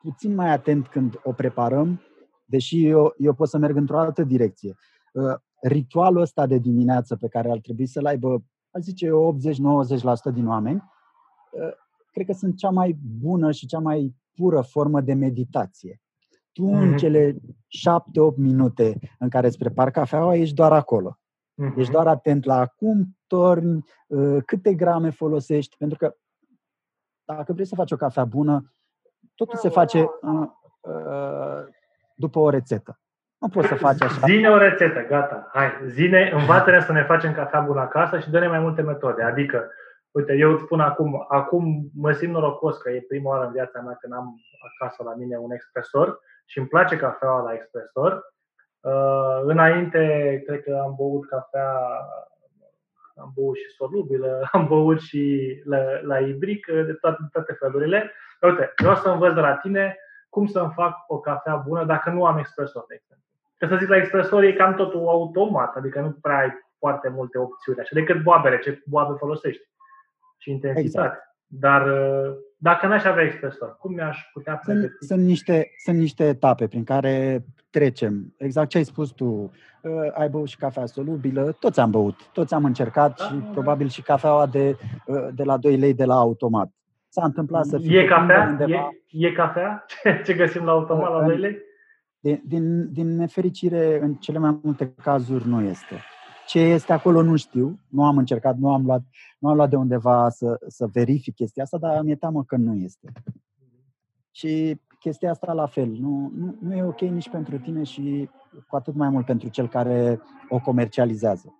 puțin 0.01 0.35
mai 0.35 0.51
atent 0.51 0.87
când 0.87 1.19
o 1.23 1.31
preparăm, 1.31 2.01
deși 2.45 2.85
eu, 2.85 3.13
eu 3.17 3.33
pot 3.33 3.47
să 3.47 3.57
merg 3.57 3.75
într-o 3.75 3.99
altă 3.99 4.23
direcție. 4.23 4.75
Uh, 5.13 5.35
ritualul 5.61 6.21
ăsta 6.21 6.45
de 6.45 6.57
dimineață 6.57 7.15
pe 7.15 7.27
care 7.27 7.51
ar 7.51 7.59
trebui 7.59 7.85
să-l 7.85 8.05
aibă, 8.05 8.43
aș 8.71 8.81
zice 8.81 9.09
80-90% 9.09 10.33
din 10.33 10.47
oameni, 10.47 10.83
cred 12.11 12.25
că 12.25 12.33
sunt 12.33 12.57
cea 12.57 12.69
mai 12.69 12.97
bună 13.19 13.51
și 13.51 13.65
cea 13.65 13.79
mai 13.79 14.15
pură 14.35 14.61
formă 14.61 15.01
de 15.01 15.13
meditație. 15.13 16.01
Tu 16.51 16.61
mm-hmm. 16.61 16.81
în 16.81 16.87
mhm. 16.87 16.97
cele 16.97 17.35
șapte-opt 17.67 18.37
minute 18.37 18.99
în 19.19 19.29
care 19.29 19.47
îți 19.47 19.57
prepari 19.57 19.91
cafeaua, 19.91 20.35
ești 20.35 20.55
doar 20.55 20.73
acolo. 20.73 21.19
Mm-hmm. 21.61 21.77
Ești 21.77 21.91
doar 21.91 22.07
atent 22.07 22.45
la 22.45 22.65
cum 22.65 23.17
torni, 23.27 23.85
uh, 24.07 24.37
câte 24.45 24.73
grame 24.73 25.09
folosești, 25.09 25.77
pentru 25.77 25.97
că 25.97 26.15
dacă 27.25 27.53
vrei 27.53 27.65
să 27.65 27.75
faci 27.75 27.91
o 27.91 27.95
cafea 27.95 28.25
bună, 28.25 28.73
totul 29.35 29.57
se 29.57 29.69
face, 29.69 29.99
uh, 29.99 30.47
uh, 30.79 31.67
după 32.15 32.39
o 32.39 32.49
rețetă. 32.49 32.99
Nu 33.37 33.47
poți 33.47 33.67
să 33.67 33.75
faci 33.75 34.01
așa. 34.01 34.25
Zine 34.25 34.49
o 34.49 34.57
rețetă, 34.57 35.05
gata. 35.07 35.49
Hai, 35.53 35.69
zine, 35.87 36.31
învață-ne 36.33 36.81
să 36.81 36.91
ne 36.91 37.03
facem 37.03 37.33
cafea 37.33 37.59
bună 37.59 37.79
acasă 37.79 38.19
și 38.19 38.29
dă-ne 38.29 38.47
mai 38.47 38.59
multe 38.59 38.81
metode. 38.81 39.23
Adică, 39.23 39.71
uite, 40.11 40.33
eu 40.33 40.51
îți 40.51 40.63
spun 40.63 40.79
acum, 40.79 41.25
acum 41.27 41.89
mă 41.95 42.11
simt 42.11 42.33
norocos 42.33 42.77
că 42.77 42.89
e 42.89 43.05
prima 43.07 43.29
oară 43.29 43.45
în 43.45 43.51
viața 43.51 43.81
mea 43.81 43.97
când 43.99 44.13
am 44.13 44.35
acasă 44.73 45.03
la 45.03 45.13
mine 45.15 45.37
un 45.37 45.51
expresor 45.51 46.19
și 46.45 46.57
îmi 46.57 46.67
place 46.67 46.97
cafeaua 46.97 47.41
la 47.41 47.53
expresor. 47.53 48.33
Uh, 48.79 49.41
înainte, 49.43 50.01
cred 50.45 50.63
că 50.63 50.79
am 50.83 50.93
băut 50.97 51.27
cafea, 51.27 51.71
am 53.15 53.31
băut 53.35 53.55
și 53.55 53.75
solubilă, 53.77 54.41
am 54.51 54.67
băut 54.67 54.99
și 54.99 55.53
la, 55.65 55.77
la 56.01 56.19
ibric, 56.19 56.65
de 56.65 56.93
toate, 56.93 57.17
toate 57.31 57.53
felurile. 57.53 58.11
Uite, 58.41 58.73
vreau 58.77 58.95
să 58.95 59.09
învăț 59.09 59.33
de 59.33 59.39
la 59.39 59.55
tine 59.55 59.97
cum 60.29 60.45
să-mi 60.45 60.71
fac 60.75 60.97
o 61.07 61.19
cafea 61.19 61.55
bună 61.55 61.85
dacă 61.85 62.09
nu 62.09 62.25
am 62.25 62.37
expresor, 62.37 62.85
de 62.87 62.95
exemplu. 62.95 63.25
Că 63.57 63.67
să 63.67 63.75
zic, 63.75 63.89
la 63.89 63.97
expresor 63.97 64.43
e 64.43 64.53
cam 64.53 64.73
totul 64.73 65.07
automat, 65.07 65.75
adică 65.75 65.99
nu 65.99 66.17
prea 66.21 66.37
ai 66.37 66.51
foarte 66.79 67.09
multe 67.09 67.37
opțiuni, 67.37 67.79
așa 67.79 67.89
decât 67.93 68.21
boabele, 68.21 68.59
ce 68.59 68.81
boabe 68.85 69.13
folosești 69.17 69.63
și 70.41 70.51
intensitate. 70.51 71.07
Exact. 71.07 71.29
Dar 71.47 71.81
uh, 71.87 72.33
dacă 72.57 72.87
n-aș 72.87 73.03
avea 73.03 73.23
expresor, 73.23 73.77
cum 73.79 73.93
mi-aș 73.93 74.17
putea 74.33 74.55
pregăti? 74.65 74.87
Sunt, 74.87 75.09
sunt, 75.09 75.27
niște, 75.27 75.71
sunt 75.83 75.97
niște 75.97 76.27
etape 76.27 76.67
prin 76.67 76.83
care 76.83 77.45
trecem. 77.69 78.33
Exact 78.37 78.69
ce 78.69 78.77
ai 78.77 78.83
spus 78.83 79.09
tu. 79.09 79.51
Uh, 79.81 79.91
ai 80.13 80.29
băut 80.29 80.47
și 80.47 80.57
cafea 80.57 80.85
solubilă, 80.85 81.55
toți 81.59 81.79
am 81.79 81.91
băut, 81.91 82.29
toți 82.33 82.53
am 82.53 82.65
încercat 82.65 83.17
da? 83.17 83.23
și 83.23 83.33
probabil 83.33 83.87
și 83.87 84.01
cafeaua 84.01 84.45
de, 84.47 84.77
uh, 85.05 85.27
de 85.33 85.43
la 85.43 85.57
2 85.57 85.77
lei 85.77 85.93
de 85.93 86.05
la 86.05 86.15
automat. 86.15 86.71
S-a 87.09 87.25
întâmplat 87.25 87.65
să 87.65 87.77
fie 87.77 87.99
E 87.99 88.05
cafea? 88.05 88.47
Undeva... 88.49 88.89
E, 89.07 89.27
e 89.27 89.31
cafea? 89.31 89.85
Ce 90.25 90.33
găsim 90.33 90.63
la 90.65 90.71
automat 90.71 91.11
la 91.11 91.25
2 91.25 91.37
lei? 91.37 91.57
Din, 92.19 92.41
din, 92.45 92.93
din 92.93 93.15
nefericire, 93.15 93.99
în 94.01 94.13
cele 94.13 94.39
mai 94.39 94.59
multe 94.63 94.93
cazuri 95.03 95.47
nu 95.47 95.61
este. 95.61 95.95
Ce 96.47 96.59
este 96.59 96.93
acolo 96.93 97.21
nu 97.21 97.35
știu, 97.35 97.79
nu 97.87 98.05
am 98.05 98.17
încercat, 98.17 98.57
nu 98.57 98.73
am 98.73 98.85
luat, 98.85 99.01
nu 99.39 99.49
am 99.49 99.55
luat 99.55 99.69
de 99.69 99.75
undeva 99.75 100.29
să, 100.29 100.59
să 100.67 100.87
verific 100.93 101.35
chestia 101.35 101.63
asta, 101.63 101.77
dar 101.77 102.01
mi-e 102.01 102.15
teamă 102.15 102.43
că 102.43 102.55
nu 102.55 102.75
este. 102.75 103.11
Și 104.31 104.79
chestia 104.99 105.29
asta 105.29 105.53
la 105.53 105.65
fel, 105.65 105.87
nu, 105.87 106.31
nu, 106.35 106.55
nu 106.61 106.75
e 106.75 106.83
ok 106.83 106.99
nici 106.99 107.29
pentru 107.29 107.57
tine 107.57 107.83
și 107.83 108.29
cu 108.67 108.75
atât 108.75 108.95
mai 108.95 109.09
mult 109.09 109.25
pentru 109.25 109.49
cel 109.49 109.67
care 109.67 110.21
o 110.49 110.59
comercializează. 110.59 111.55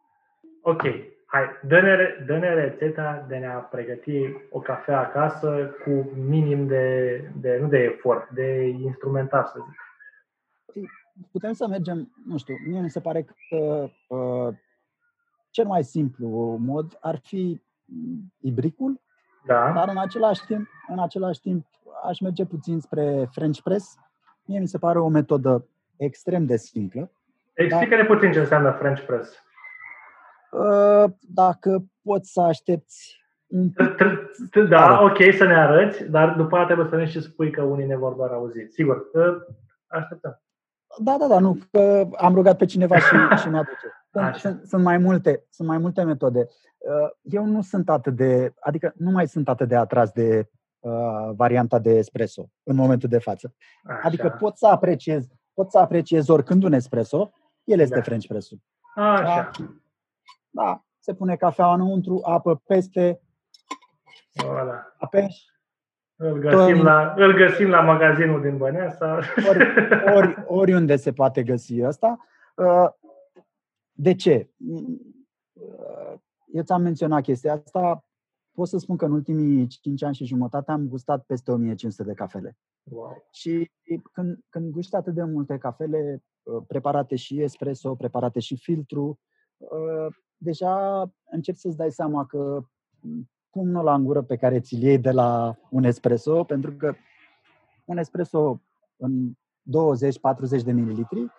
Ok, 0.61 0.81
hai, 1.25 1.43
dă-ne, 1.67 1.95
dă-ne 2.25 2.53
rețeta 2.53 3.25
de 3.27 3.45
a 3.45 3.57
pregăti 3.57 4.21
o 4.49 4.59
cafea 4.59 4.99
acasă 4.99 5.69
cu 5.83 6.09
minim 6.27 6.67
de, 6.67 7.17
de 7.39 7.57
nu 7.61 7.67
de 7.67 7.77
efort, 7.77 8.29
de 8.29 8.67
instrumentar, 8.67 9.45
să 9.45 9.57
zic. 10.73 10.89
Putem 11.31 11.53
să 11.53 11.67
mergem, 11.67 12.11
nu 12.25 12.37
știu, 12.37 12.55
mie 12.67 12.81
mi 12.81 12.89
se 12.89 12.99
pare 12.99 13.25
că 13.49 13.89
uh, 14.07 14.53
cel 15.51 15.65
mai 15.65 15.83
simplu 15.83 16.57
mod 16.59 16.97
ar 17.01 17.19
fi 17.23 17.61
ibricul, 18.39 19.01
da. 19.45 19.71
dar 19.75 19.89
în 19.89 19.97
același 19.97 20.45
timp, 20.45 20.67
în 20.87 20.99
același 20.99 21.39
timp 21.39 21.65
aș 22.03 22.19
merge 22.19 22.45
puțin 22.45 22.79
spre 22.79 23.29
French 23.31 23.59
press. 23.63 23.95
Mie 24.45 24.59
mi 24.59 24.67
se 24.67 24.77
pare 24.77 24.99
o 24.99 25.07
metodă 25.07 25.67
extrem 25.97 26.45
de 26.45 26.57
simplă. 26.57 27.11
Explică-ne 27.53 28.05
puțin 28.05 28.31
ce 28.31 28.39
înseamnă 28.39 28.71
French 28.71 29.01
press. 29.05 29.43
Uh, 30.51 31.11
dacă 31.19 31.83
poți 32.01 32.31
să 32.31 32.41
aștepți 32.41 33.21
da, 34.69 35.01
ok, 35.01 35.17
să 35.37 35.45
ne 35.45 35.55
arăți, 35.55 36.03
dar 36.03 36.29
după 36.35 36.55
aceea 36.55 36.65
trebuie 36.65 36.87
să 36.89 36.95
ne 36.95 37.05
și 37.05 37.21
spui 37.21 37.51
că 37.51 37.61
unii 37.61 37.85
ne 37.85 37.97
vor 37.97 38.13
doar 38.13 38.31
auzi. 38.31 38.65
Sigur, 38.69 38.97
uh, 39.13 39.35
așteptăm. 39.87 40.41
Da, 40.99 41.15
da, 41.19 41.27
da, 41.27 41.39
nu, 41.39 41.57
că 41.71 42.07
am 42.17 42.33
rugat 42.33 42.57
pe 42.57 42.65
cineva 42.65 42.97
și, 42.97 43.15
și 43.41 43.49
mi-aduce. 43.49 44.00
Sunt, 44.11 44.35
sunt, 44.35 44.67
sunt, 44.67 44.83
mai 44.83 44.97
multe, 44.97 45.45
sunt 45.49 45.67
mai 45.67 45.77
multe 45.77 46.03
metode. 46.03 46.47
Uh, 46.77 47.09
eu 47.21 47.45
nu 47.45 47.61
sunt 47.61 47.89
atât 47.89 48.15
de, 48.15 48.53
adică 48.59 48.93
nu 48.95 49.11
mai 49.11 49.27
sunt 49.27 49.49
atât 49.49 49.67
de 49.67 49.75
atras 49.75 50.11
de 50.11 50.49
uh, 50.79 51.29
varianta 51.35 51.79
de 51.79 51.89
espresso 51.89 52.49
în 52.63 52.75
momentul 52.75 53.09
de 53.09 53.17
față. 53.17 53.53
Așa. 53.83 53.99
Adică 54.03 54.35
pot 54.39 54.57
să 54.57 54.67
apreciez, 54.67 55.27
pot 55.53 55.71
să 55.71 55.77
apreciez 55.77 56.27
oricând 56.27 56.63
un 56.63 56.73
espresso, 56.73 57.31
el 57.63 57.79
este 57.79 57.95
da. 57.95 58.01
French 58.01 58.27
press 58.27 58.49
Așa. 58.95 59.23
Da? 59.23 59.51
da, 60.49 60.83
se 60.99 61.13
pune 61.13 61.35
cafeaua 61.35 61.73
înăuntru, 61.73 62.21
apă 62.23 62.55
peste, 62.55 63.21
voilà. 64.43 64.95
apeși, 64.97 65.51
îl 66.15 66.39
găsim, 66.39 66.83
la, 66.83 67.13
îl 67.17 67.33
găsim 67.33 67.69
la 67.69 67.81
magazinul 67.81 68.41
din 68.41 68.57
Băneasa. 68.57 69.19
Ori, 69.49 69.73
ori, 70.15 70.43
oriunde 70.47 70.95
se 70.95 71.11
poate 71.11 71.43
găsi 71.43 71.85
ăsta. 71.85 72.19
Uh, 74.01 74.07
de 74.07 74.15
ce? 74.15 74.49
Uh, 75.53 76.19
eu 76.53 76.63
ți-am 76.63 76.81
menționat 76.81 77.23
chestia 77.23 77.53
asta. 77.53 78.05
Pot 78.51 78.67
să 78.67 78.77
spun 78.77 78.97
că 78.97 79.05
în 79.05 79.11
ultimii 79.11 79.67
5 79.67 80.03
ani 80.03 80.15
și 80.15 80.25
jumătate 80.25 80.71
am 80.71 80.87
gustat 80.87 81.23
peste 81.25 81.51
1500 81.51 82.03
de 82.03 82.13
cafele. 82.13 82.57
Wow. 82.83 83.27
Și 83.31 83.71
când, 84.11 84.39
când 84.49 84.71
gusti 84.71 84.95
atât 84.95 85.13
de 85.13 85.23
multe 85.23 85.57
cafele, 85.57 86.23
uh, 86.43 86.63
preparate 86.67 87.15
și 87.15 87.41
espresso, 87.41 87.95
preparate 87.95 88.39
și 88.39 88.57
filtru, 88.57 89.19
deja 90.37 91.03
încep 91.31 91.55
să-ți 91.55 91.77
dai 91.77 91.91
seama 91.91 92.25
că 92.25 92.63
pumnul 93.49 93.83
la 93.83 93.97
gură 93.97 94.21
pe 94.21 94.35
care 94.35 94.59
ți-l 94.59 94.81
iei 94.81 94.97
de 94.99 95.11
la 95.11 95.57
un 95.69 95.83
espresso, 95.83 96.43
pentru 96.43 96.71
că 96.71 96.93
un 97.85 97.97
espresso 97.97 98.61
în 98.95 99.31
20-40 100.59 100.63
de 100.63 100.71
mililitri 100.71 101.31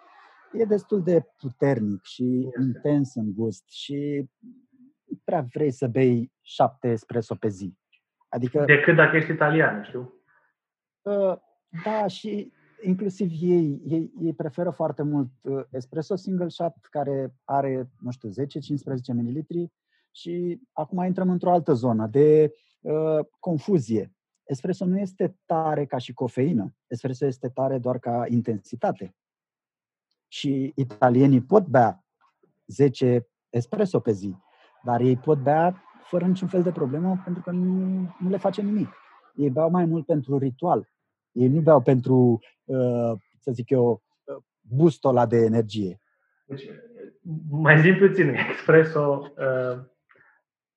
e 0.53 0.65
destul 0.65 1.03
de 1.03 1.27
puternic 1.37 2.05
și 2.05 2.49
intens 2.61 3.15
în 3.15 3.33
gust 3.35 3.69
și 3.69 4.29
nu 5.05 5.19
prea 5.25 5.47
vrei 5.53 5.71
să 5.71 5.87
bei 5.87 6.33
șapte 6.41 6.89
espresso 6.89 7.35
pe 7.35 7.49
zi. 7.49 7.77
Adică, 8.29 8.65
Decât 8.65 8.95
dacă 8.95 9.17
ești 9.17 9.31
italian, 9.31 9.83
știu. 9.83 10.13
Uh, 11.03 11.37
da, 11.85 12.07
și 12.07 12.53
inclusiv 12.83 13.31
ei, 13.41 13.83
ei, 13.87 14.13
ei 14.21 14.35
preferă 14.35 14.71
foarte 14.71 15.03
mult 15.03 15.31
uh, 15.43 15.63
espresso 15.71 16.17
single 16.17 16.49
shot 16.49 16.75
care 16.91 17.35
are, 17.45 17.91
nu 18.01 18.11
știu, 18.11 18.29
10-15 18.29 18.33
mililitri 19.15 19.73
și 20.11 20.61
acum 20.73 21.05
intrăm 21.05 21.31
într-o 21.31 21.51
altă 21.51 21.73
zonă 21.73 22.07
de 22.07 22.53
uh, 22.81 23.19
confuzie. 23.39 24.13
Espresso 24.45 24.85
nu 24.85 24.99
este 24.99 25.37
tare 25.47 25.87
ca 25.87 25.99
și 25.99 26.13
cofeină. 26.13 26.75
Espresso 26.87 27.27
este 27.27 27.49
tare 27.49 27.79
doar 27.79 27.99
ca 27.99 28.25
intensitate. 28.29 29.15
Și 30.33 30.73
italienii 30.77 31.43
pot 31.43 31.67
bea 31.67 32.05
10 32.67 33.29
espresso 33.51 34.01
pe 34.01 34.13
zi, 34.13 34.37
dar 34.83 35.01
ei 35.01 35.17
pot 35.17 35.39
bea 35.39 35.83
fără 36.05 36.27
niciun 36.27 36.49
fel 36.49 36.63
de 36.63 36.73
problemă 36.73 37.21
pentru 37.25 37.43
că 37.43 37.51
nu, 37.51 38.15
nu 38.19 38.29
le 38.29 38.37
face 38.37 38.63
nimic. 38.63 38.89
Ei 39.35 39.51
beau 39.51 39.71
mai 39.71 39.85
mult 39.85 40.07
pentru 40.07 40.39
ritual. 40.39 40.89
Ei 41.33 41.49
nu 41.49 41.61
beau 41.61 41.83
pentru, 41.83 42.39
uh, 42.65 43.13
să 43.41 43.53
zic 43.53 43.71
eu, 43.71 44.03
uh, 44.25 44.43
bustul 44.61 45.25
de 45.29 45.37
energie. 45.37 46.01
Deci, 46.47 46.69
mai 47.51 47.81
zi 47.81 47.93
puțin, 47.93 48.35
espresso 48.35 49.33
uh, 49.39 49.85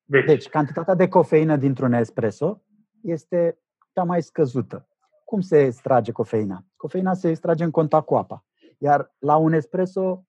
deci, 0.03 0.25
deci 0.25 0.49
cantitatea 0.49 0.93
de 0.93 1.07
cofeină 1.07 1.55
dintr-un 1.55 1.93
espresso 1.93 2.61
este 3.01 3.59
cea 3.93 4.03
mai 4.03 4.21
scăzută. 4.21 4.87
Cum 5.23 5.41
se 5.41 5.63
extrage 5.63 6.11
cofeina? 6.11 6.65
Cofeina 6.75 7.13
se 7.13 7.29
extrage 7.29 7.63
în 7.63 7.71
contact 7.71 8.05
cu 8.05 8.15
apa. 8.15 8.45
Iar 8.77 9.15
la 9.19 9.35
un 9.35 9.53
espresso 9.53 10.25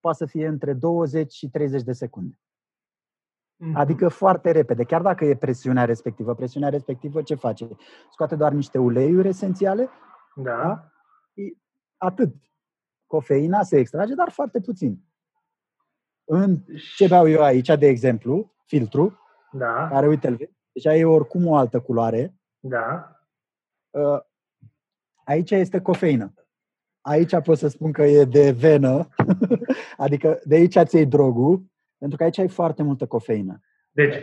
poate 0.00 0.18
să 0.18 0.26
fie 0.26 0.46
între 0.46 0.72
20 0.72 1.32
și 1.32 1.50
30 1.50 1.82
de 1.82 1.92
secunde. 1.92 2.40
Mm-hmm. 3.56 3.72
Adică 3.74 4.08
foarte 4.08 4.50
repede, 4.50 4.84
chiar 4.84 5.02
dacă 5.02 5.24
e 5.24 5.36
presiunea 5.36 5.84
respectivă. 5.84 6.34
Presiunea 6.34 6.68
respectivă 6.68 7.22
ce 7.22 7.34
face? 7.34 7.68
Scoate 8.10 8.36
doar 8.36 8.52
niște 8.52 8.78
uleiuri 8.78 9.28
esențiale. 9.28 9.88
Da. 10.34 10.56
da? 10.56 10.90
Atât. 11.96 12.34
Cofeina 13.06 13.62
se 13.62 13.78
extrage, 13.78 14.14
dar 14.14 14.30
foarte 14.30 14.60
puțin. 14.60 15.04
În 16.24 16.58
ce 16.96 17.06
beau 17.06 17.28
eu 17.28 17.42
aici, 17.42 17.66
de 17.78 17.86
exemplu, 17.86 18.54
filtru, 18.64 19.18
da. 19.52 19.88
care, 19.88 20.06
uite, 20.06 20.56
deja 20.72 20.94
e 20.94 21.04
oricum 21.04 21.46
o 21.46 21.56
altă 21.56 21.80
culoare. 21.80 22.34
Da. 22.58 23.16
Uh, 23.90 24.20
aici 25.24 25.50
este 25.50 25.80
cofeină. 25.80 26.34
Aici 27.08 27.40
pot 27.44 27.58
să 27.58 27.68
spun 27.68 27.92
că 27.92 28.02
e 28.02 28.24
de 28.24 28.54
venă, 28.58 29.08
adică 30.04 30.38
de 30.44 30.54
aici 30.54 30.78
ți 30.78 30.96
iei 30.96 31.06
drogul, 31.06 31.62
pentru 31.98 32.16
că 32.16 32.24
aici 32.24 32.38
ai 32.38 32.48
foarte 32.48 32.82
multă 32.82 33.06
cofeină. 33.06 33.60
Deci, 33.90 34.14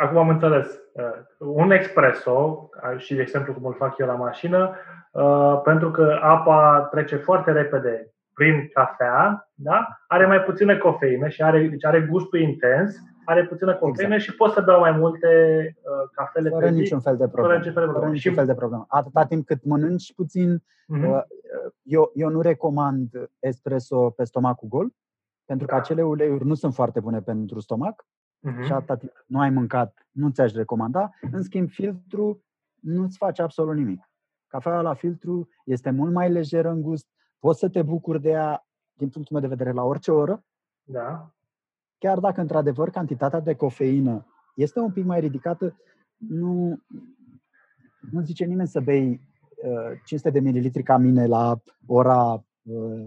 acum 0.00 0.16
am 0.16 0.28
înțeles. 0.28 0.66
Uh, 0.92 1.02
un 1.38 1.70
espresso, 1.70 2.68
și 2.96 3.14
de 3.14 3.20
exemplu 3.20 3.52
cum 3.52 3.64
îl 3.64 3.74
fac 3.74 3.98
eu 3.98 4.06
la 4.06 4.14
mașină, 4.14 4.76
uh, 5.12 5.60
pentru 5.64 5.90
că 5.90 6.18
apa 6.22 6.88
trece 6.90 7.16
foarte 7.16 7.52
repede 7.52 8.12
prin 8.34 8.70
cafea, 8.72 9.48
da? 9.54 9.88
are 10.06 10.26
mai 10.26 10.40
puțină 10.40 10.78
cofeină 10.78 11.28
și 11.28 11.42
are, 11.42 11.66
deci 11.66 11.84
are 11.84 12.00
gustul 12.10 12.40
intens, 12.40 12.96
are 13.24 13.46
puțină 13.46 13.76
cofeină 13.76 14.14
exact. 14.14 14.30
și 14.30 14.36
pot 14.36 14.52
să 14.52 14.60
beau 14.60 14.80
mai 14.80 14.92
multe 14.92 15.28
uh, 15.76 16.08
cafele 16.12 16.48
fără 16.48 16.66
pe 16.66 16.72
zi, 16.72 16.78
niciun 16.78 17.00
fel 17.00 17.16
de 17.16 17.28
problemă. 17.28 17.46
fără 17.48 17.58
niciun 17.58 17.72
fel 17.72 17.82
de 17.82 17.86
Fără 17.86 17.90
problemă. 17.98 18.12
niciun 18.14 18.30
Și, 18.30 18.36
fel 18.36 18.46
de 18.46 18.54
problemă. 18.54 18.84
Atâta 18.88 19.24
timp 19.26 19.46
cât 19.46 19.64
mănânci 19.64 20.14
puțin, 20.14 20.62
Mhm. 20.86 21.04
uh, 21.10 21.22
eu, 21.82 22.10
eu 22.14 22.28
nu 22.28 22.40
recomand 22.40 23.30
espresso 23.38 24.10
pe 24.10 24.24
stomacul 24.24 24.68
gol, 24.68 24.92
pentru 25.44 25.66
că 25.66 25.74
Da. 25.74 25.80
acele 25.80 26.02
uleiuri 26.02 26.46
nu 26.46 26.54
sunt 26.54 26.74
foarte 26.74 27.00
bune 27.00 27.20
pentru 27.20 27.60
stomac 27.60 28.06
Mhm. 28.40 28.62
și 28.62 28.72
atâta 28.72 28.96
timp 28.96 29.12
cât 29.12 29.24
nu 29.28 29.40
ai 29.40 29.50
mâncat, 29.50 30.06
nu 30.10 30.28
ți-aș 30.30 30.52
recomanda. 30.52 31.10
În 31.32 31.42
schimb, 31.42 31.68
filtru 31.68 32.44
nu-ți 32.80 33.16
face 33.16 33.42
absolut 33.42 33.74
nimic. 33.74 34.10
Cafeaua 34.46 34.80
la 34.80 34.94
filtru 34.94 35.48
este 35.64 35.90
mult 35.90 36.12
mai 36.12 36.30
lejeră 36.30 36.70
în 36.70 36.82
gust, 36.82 37.06
poți 37.38 37.58
să 37.58 37.68
te 37.68 37.82
bucuri 37.82 38.20
de 38.20 38.28
ea, 38.30 38.66
din 38.92 39.08
punctul 39.08 39.36
meu 39.38 39.48
de 39.48 39.54
vedere, 39.54 39.72
la 39.74 39.82
orice 39.84 40.10
oră, 40.12 40.44
Da. 40.82 41.34
Chiar 42.02 42.18
dacă 42.18 42.40
într-adevăr 42.40 42.90
cantitatea 42.90 43.40
de 43.40 43.54
cofeină 43.54 44.26
este 44.54 44.80
un 44.80 44.92
pic 44.92 45.04
mai 45.04 45.20
ridicată, 45.20 45.76
nu, 46.16 46.82
nu 48.10 48.20
zice 48.20 48.44
nimeni 48.44 48.68
să 48.68 48.80
bei 48.80 49.20
uh, 49.56 49.98
500 50.04 50.30
de 50.30 50.40
mililitri 50.40 50.82
ca 50.82 50.96
mine 50.96 51.26
la 51.26 51.56
ora, 51.86 52.44
uh, 52.62 53.04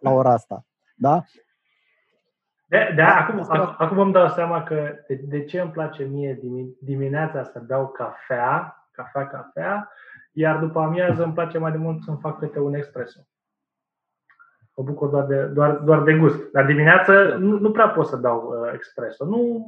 la 0.00 0.10
ora 0.10 0.32
asta. 0.32 0.64
Da? 0.96 1.24
De, 2.66 2.86
de 2.88 2.94
Da, 2.94 3.14
acum, 3.14 3.36
despre 3.36 3.58
ac- 3.58 3.76
acum 3.78 3.98
îmi 3.98 4.12
dau 4.12 4.28
seama 4.28 4.62
că 4.62 4.94
de, 5.06 5.14
de 5.14 5.44
ce 5.44 5.60
îmi 5.60 5.70
place 5.70 6.04
mie 6.04 6.38
dimi- 6.42 6.76
dimineața 6.80 7.44
să 7.44 7.62
beau 7.66 7.88
cafea, 7.88 8.76
cafea, 8.92 9.26
cafea, 9.26 9.92
iar 10.32 10.58
după 10.58 10.80
amiază 10.80 11.24
îmi 11.24 11.32
place 11.32 11.58
mai 11.58 11.70
de 11.70 11.76
mult 11.76 12.02
să-mi 12.02 12.18
fac 12.20 12.38
câte 12.38 12.58
un 12.58 12.74
espresso. 12.74 13.20
Mă 14.78 14.84
bucur 14.84 15.08
doar 15.08 15.26
de, 15.26 15.44
doar, 15.44 15.76
doar 15.76 16.02
de 16.02 16.16
gust. 16.16 16.50
Dar 16.52 16.66
dimineață 16.66 17.36
nu, 17.40 17.58
nu 17.58 17.70
prea 17.70 17.88
pot 17.88 18.06
să 18.06 18.16
dau 18.16 18.48
uh, 18.48 18.72
espresso. 18.78 19.24
Nu, 19.24 19.66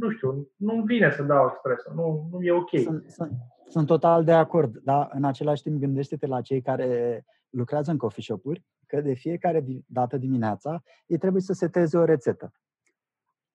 nu 0.00 0.10
știu, 0.10 0.48
nu-mi 0.56 0.84
vine 0.84 1.10
să 1.10 1.22
dau 1.22 1.46
espresso. 1.46 1.92
Nu, 1.94 2.28
nu 2.30 2.42
e 2.42 2.52
ok. 2.52 2.68
Sunt, 2.82 3.10
sunt, 3.10 3.32
sunt 3.68 3.86
total 3.86 4.24
de 4.24 4.32
acord, 4.32 4.76
dar 4.76 5.08
în 5.12 5.24
același 5.24 5.62
timp 5.62 5.80
gândește-te 5.80 6.26
la 6.26 6.40
cei 6.40 6.60
care 6.60 7.24
lucrează 7.50 7.90
în 7.90 7.96
coffee 7.96 8.22
shop-uri, 8.22 8.64
că 8.86 9.00
de 9.00 9.12
fiecare 9.12 9.60
di- 9.60 9.84
dată 9.86 10.16
dimineața 10.16 10.82
ei 11.06 11.18
trebuie 11.18 11.42
să 11.42 11.52
seteze 11.52 11.98
o 11.98 12.04
rețetă. 12.04 12.52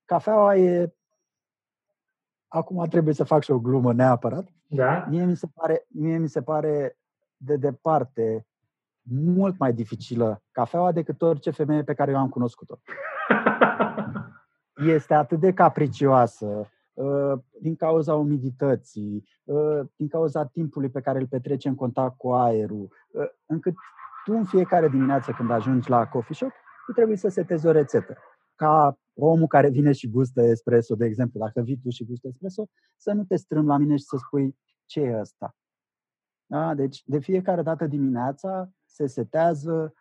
Cafeaua 0.06 0.56
e... 0.56 0.94
Acum 2.48 2.86
trebuie 2.90 3.14
să 3.14 3.24
fac 3.24 3.44
și 3.44 3.52
o 3.52 3.60
glumă 3.60 3.94
neapărat. 3.94 4.48
Da? 4.68 5.06
Mie 5.10 5.26
mi 5.26 5.36
se 5.36 5.48
pare, 5.54 5.86
mie 5.88 6.18
mi 6.18 6.30
se 6.30 6.42
pare 6.42 6.98
de 7.38 7.56
departe 7.56 8.48
mult 9.10 9.58
mai 9.58 9.74
dificilă 9.74 10.44
cafeaua 10.52 10.92
decât 10.92 11.22
orice 11.22 11.52
femeie 11.52 11.84
pe 11.84 11.94
care 11.94 12.12
eu 12.12 12.18
am 12.18 12.30
cunoscut-o. 12.30 12.80
Este 14.76 15.14
atât 15.14 15.40
de 15.40 15.54
capricioasă 15.54 16.70
uh, 16.94 17.34
din 17.62 17.76
cauza 17.76 18.16
umidității, 18.16 19.24
uh, 19.44 19.80
din 19.96 20.08
cauza 20.08 20.46
timpului 20.46 20.90
pe 20.90 21.02
care 21.02 21.20
îl 21.20 21.28
petrece 21.28 21.68
în 21.68 21.76
contact 21.76 22.18
cu 22.18 22.32
aerul, 22.32 22.88
uh, 23.12 23.26
încât 23.46 23.74
tu 24.26 24.34
în 24.34 24.46
fiecare 24.46 24.88
dimineață 24.90 25.32
când 25.32 25.52
ajungi 25.52 25.90
la 25.90 26.08
coffee 26.08 26.36
shop, 26.36 26.52
tu 26.86 26.92
trebuie 26.92 27.18
să 27.18 27.28
setezi 27.28 27.68
o 27.68 27.72
rețetă. 27.72 28.18
Ca 28.56 28.98
omul 29.14 29.48
care 29.48 29.70
vine 29.70 29.92
și 29.92 30.10
gustă 30.10 30.42
espresso, 30.42 30.96
de 30.96 31.06
exemplu, 31.06 31.40
dacă 31.40 31.62
vii 31.62 31.80
tu 31.84 31.90
și 31.90 32.06
gustă 32.06 32.28
espresso, 32.28 32.68
să 32.98 33.12
nu 33.12 33.24
te 33.24 33.36
strâmbi 33.36 33.68
la 33.68 33.78
mine 33.78 33.96
și 33.96 34.04
să 34.04 34.18
spui 34.18 34.58
ce 34.86 35.00
e 35.00 35.20
ăsta. 35.20 35.56
Da? 36.46 36.74
Deci, 36.74 37.02
de 37.06 37.20
fiecare 37.20 37.62
dată 37.62 37.88
dimineața 37.88 38.70
se 38.94 39.08
setează 39.08 39.94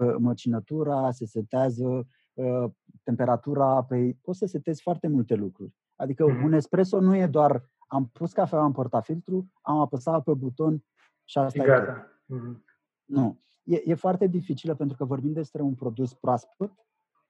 uh, 0.00 0.14
măcinătura, 0.18 1.10
se 1.10 1.26
setează 1.26 2.06
uh, 2.34 2.64
temperatura 3.02 3.66
apei, 3.66 4.14
poți 4.14 4.38
să 4.38 4.46
setezi 4.46 4.82
foarte 4.82 5.08
multe 5.08 5.34
lucruri. 5.34 5.74
Adică 5.96 6.26
Mhm. 6.26 6.44
un 6.44 6.52
espresso 6.52 7.00
nu 7.00 7.16
e 7.16 7.26
doar 7.26 7.68
am 7.86 8.06
pus 8.08 8.32
cafeaua 8.32 8.64
în 8.64 8.72
portafiltru, 8.72 9.50
am 9.62 9.78
apăsat 9.78 10.24
pe 10.24 10.34
buton 10.34 10.84
și 11.24 11.38
asta 11.38 11.62
e 11.62 11.66
tot. 11.66 11.70
Gata. 11.74 12.06
Mhm. 12.26 12.64
Nu. 13.04 13.40
E, 13.62 13.82
e 13.84 13.94
foarte 13.94 14.26
dificilă 14.26 14.74
pentru 14.74 14.96
că 14.96 15.04
vorbim 15.04 15.32
despre 15.32 15.62
un 15.62 15.74
produs 15.74 16.14
proaspăt 16.14 16.72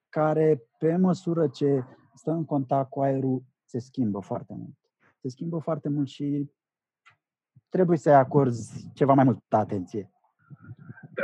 care, 0.09 0.63
pe 0.79 0.97
măsură 0.97 1.49
ce 1.49 1.85
stă 2.15 2.31
în 2.31 2.45
contact 2.45 2.91
cu 2.91 3.01
aerul, 3.01 3.43
se 3.65 3.79
schimbă 3.79 4.21
foarte 4.21 4.55
mult. 4.57 4.79
Se 5.21 5.29
schimbă 5.29 5.59
foarte 5.59 5.89
mult 5.89 6.09
și 6.09 6.51
trebuie 7.69 7.99
să-i 7.99 8.15
acorzi 8.15 8.91
ceva 8.95 9.13
mai 9.15 9.25
multă 9.25 9.57
atenție. 9.57 10.11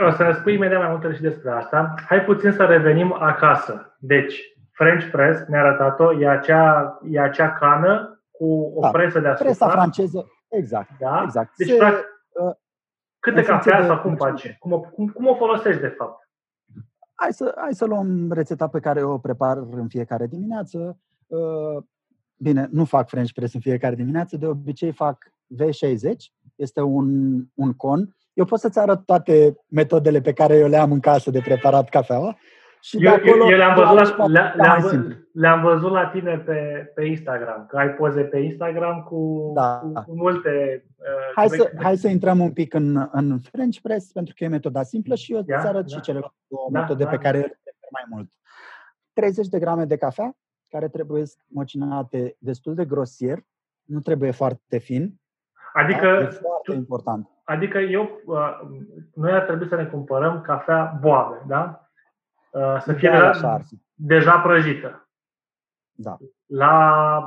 O 0.06 0.10
să 0.10 0.22
ne 0.22 0.32
spui 0.32 0.54
imediat 0.54 0.80
mai 0.80 0.90
multe 0.90 1.14
și 1.14 1.20
despre 1.20 1.50
asta. 1.50 1.94
Hai 2.08 2.24
puțin 2.24 2.52
să 2.52 2.64
revenim 2.64 3.12
acasă. 3.12 3.96
Deci, 3.98 4.42
French 4.72 5.10
press, 5.10 5.46
ne-a 5.48 5.60
arătat-o, 5.60 6.20
e 6.20 6.28
acea, 6.28 6.98
e 7.10 7.20
acea 7.20 7.50
cană 7.52 8.22
cu 8.30 8.72
o 8.76 8.80
Da, 8.80 8.90
presă 8.90 9.20
deasupra. 9.20 9.44
Presa 9.44 9.68
franceză, 9.68 10.26
exact. 10.48 10.90
Da? 10.98 11.20
exact. 11.24 11.56
Deci, 11.56 11.68
Se- 11.68 11.76
practic, 11.76 12.04
uh, 12.30 12.54
câte 13.18 13.38
în 13.38 13.44
funcție 13.44 13.70
cafea 13.70 13.86
de 13.86 13.92
sau 13.92 14.00
cum 14.02 14.16
cum- 14.16 14.26
faci? 14.28 14.56
Cum 14.58 14.72
o, 14.72 14.80
cum, 14.80 15.08
cum 15.08 15.26
o 15.26 15.34
folosești, 15.34 15.80
de 15.80 15.86
fapt? 15.98 16.28
hai, 17.14 17.32
să, 17.32 17.54
hai 17.56 17.74
să 17.74 17.84
luăm 17.84 18.32
rețeta 18.32 18.68
pe 18.68 18.80
care 18.80 19.02
o 19.02 19.18
prepar 19.18 19.56
în 19.70 19.88
fiecare 19.88 20.26
dimineață. 20.26 20.98
Uh, 21.26 21.82
Bine, 22.42 22.68
nu 22.70 22.84
fac 22.84 23.08
French 23.08 23.32
press 23.32 23.54
în 23.54 23.60
fiecare 23.60 23.94
dimineață, 23.94 24.36
de 24.36 24.46
obicei 24.46 24.92
fac 24.92 25.32
V60, 25.54 26.32
este 26.54 26.80
un, 26.80 27.38
un 27.54 27.72
con. 27.72 28.16
Eu 28.32 28.44
pot 28.44 28.58
să-ți 28.58 28.78
arăt 28.78 29.04
toate 29.06 29.56
metodele 29.68 30.20
pe 30.20 30.32
care 30.32 30.56
eu 30.56 30.68
le 30.68 30.76
am 30.76 30.92
în 30.92 31.00
casă 31.00 31.30
de 31.30 31.40
preparat 31.40 31.88
cafeaua. 31.88 32.36
Și 32.82 32.96
de 32.98 33.04
Eu, 33.06 33.12
acolo, 33.14 33.44
eu, 33.44 33.50
eu 33.50 33.56
le-am, 33.56 33.74
doar 33.74 33.94
văzut 33.98 34.14
poate 34.16 34.32
la, 34.32 34.38
cea 34.40 34.54
le, 34.54 34.56
mai 34.56 34.66
le-am, 34.66 34.88
simplu. 34.88 35.08
vă- 35.08 35.20
le-am 35.32 35.62
văzut 35.62 35.90
la 35.90 36.06
tine 36.06 36.38
pe, 36.38 36.90
pe 36.94 37.04
Instagram, 37.04 37.66
că 37.68 37.76
ai 37.76 37.88
poze 37.88 38.22
pe 38.22 38.38
Instagram 38.38 39.02
cu, 39.02 39.50
Da. 39.54 39.78
cu, 39.82 39.92
cu 40.06 40.14
multe... 40.16 40.84
Uh, 40.96 41.04
Hai 41.34 41.48
să, 41.48 41.64
cu- 41.64 41.82
hai 41.82 41.96
să 41.96 42.08
intrăm 42.08 42.40
un 42.40 42.52
pic 42.52 42.74
în, 42.74 43.08
în 43.12 43.38
French 43.40 43.78
press, 43.82 44.12
pentru 44.12 44.34
că 44.36 44.44
e 44.44 44.48
metoda 44.48 44.82
simplă 44.82 45.14
și 45.14 45.32
eu 45.32 45.42
Ia, 45.48 45.56
îți 45.58 45.66
arăt 45.66 45.86
da. 45.86 45.94
și 45.94 46.00
celelalte 46.00 46.34
două 46.48 46.68
Da, 46.70 46.80
metode 46.80 47.04
da, 47.04 47.10
pe 47.10 47.16
care 47.16 47.38
da. 47.38 47.44
le 47.44 47.58
prefer 47.62 47.88
mai 47.92 48.04
mult. 48.10 48.30
30 49.12 49.46
de 49.46 49.58
grame 49.58 49.84
de 49.84 49.96
cafea, 49.96 50.36
care 50.68 50.88
trebuie 50.88 51.22
măcinate 51.46 52.36
destul 52.38 52.74
de 52.74 52.84
grosier, 52.84 53.38
nu 53.82 54.00
trebuie 54.00 54.30
foarte 54.30 54.78
fin. 54.78 55.20
Adică, 55.72 56.06
da? 56.06 56.20
E 56.20 56.24
foarte 56.30 56.72
important. 56.72 57.28
Adică 57.50 57.78
eu, 57.78 58.20
uh, 58.26 58.60
noi 59.14 59.32
ar 59.32 59.42
trebui 59.42 59.68
să 59.68 59.76
ne 59.76 59.84
cumpărăm 59.84 60.40
cafea 60.40 60.98
boabe, 61.00 61.42
da? 61.46 61.88
Uh, 62.50 62.76
să 62.80 62.92
fie 62.92 63.08
Ideal 63.08 63.32
deja, 63.32 63.38
așa 63.38 63.52
ar 63.52 63.62
fi. 63.68 63.82
deja 63.94 64.38
prăjită. 64.38 65.08
Da. 65.92 66.16
La 66.46 66.70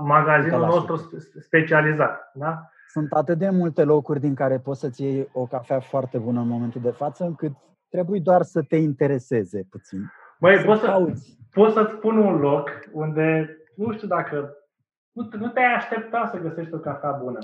magazinul 0.03 0.61
100%. 0.61 0.67
nostru 0.73 0.95
spe- 0.95 1.39
specializat, 1.39 2.31
da? 2.33 2.67
Sunt 2.87 3.11
atât 3.13 3.37
de 3.37 3.49
multe 3.49 3.83
locuri 3.83 4.19
din 4.19 4.35
care 4.35 4.59
poți 4.59 4.79
să-ți 4.79 5.03
iei 5.03 5.29
o 5.33 5.45
cafea 5.45 5.79
foarte 5.79 6.17
bună 6.17 6.39
în 6.39 6.47
momentul 6.47 6.81
de 6.81 6.89
față, 6.91 7.23
încât 7.23 7.51
trebuie 7.89 8.19
doar 8.19 8.41
să 8.41 8.61
te 8.61 8.75
intereseze 8.75 9.67
puțin. 9.69 10.11
Măi, 10.39 10.57
să 10.57 10.65
poți 10.65 10.79
să, 10.79 10.85
cauți. 10.85 11.37
pot 11.51 11.71
să-ți 11.73 11.91
spun 11.93 12.17
un 12.17 12.39
loc 12.39 12.69
unde, 12.91 13.57
nu 13.75 13.93
știu 13.93 14.07
dacă, 14.07 14.53
nu, 15.11 15.23
te- 15.23 15.37
nu 15.37 15.47
te-ai 15.47 15.73
aștepta 15.73 16.29
să 16.31 16.37
găsești 16.39 16.73
o 16.73 16.77
cafea 16.77 17.11
bună. 17.11 17.39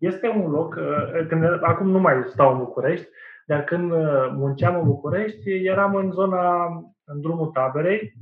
Este 0.00 0.28
un 0.28 0.50
loc, 0.50 0.74
uh, 0.74 1.26
când, 1.28 1.44
acum 1.62 1.90
nu 1.90 1.98
mai 1.98 2.14
stau 2.26 2.52
în 2.52 2.58
București, 2.58 3.08
dar 3.46 3.64
când 3.64 3.92
uh, 3.92 4.30
munceam 4.32 4.74
în 4.74 4.84
București, 4.84 5.64
eram 5.64 5.94
în 5.94 6.10
zona, 6.10 6.66
în 7.04 7.20
drumul 7.20 7.46
taberei, 7.46 8.12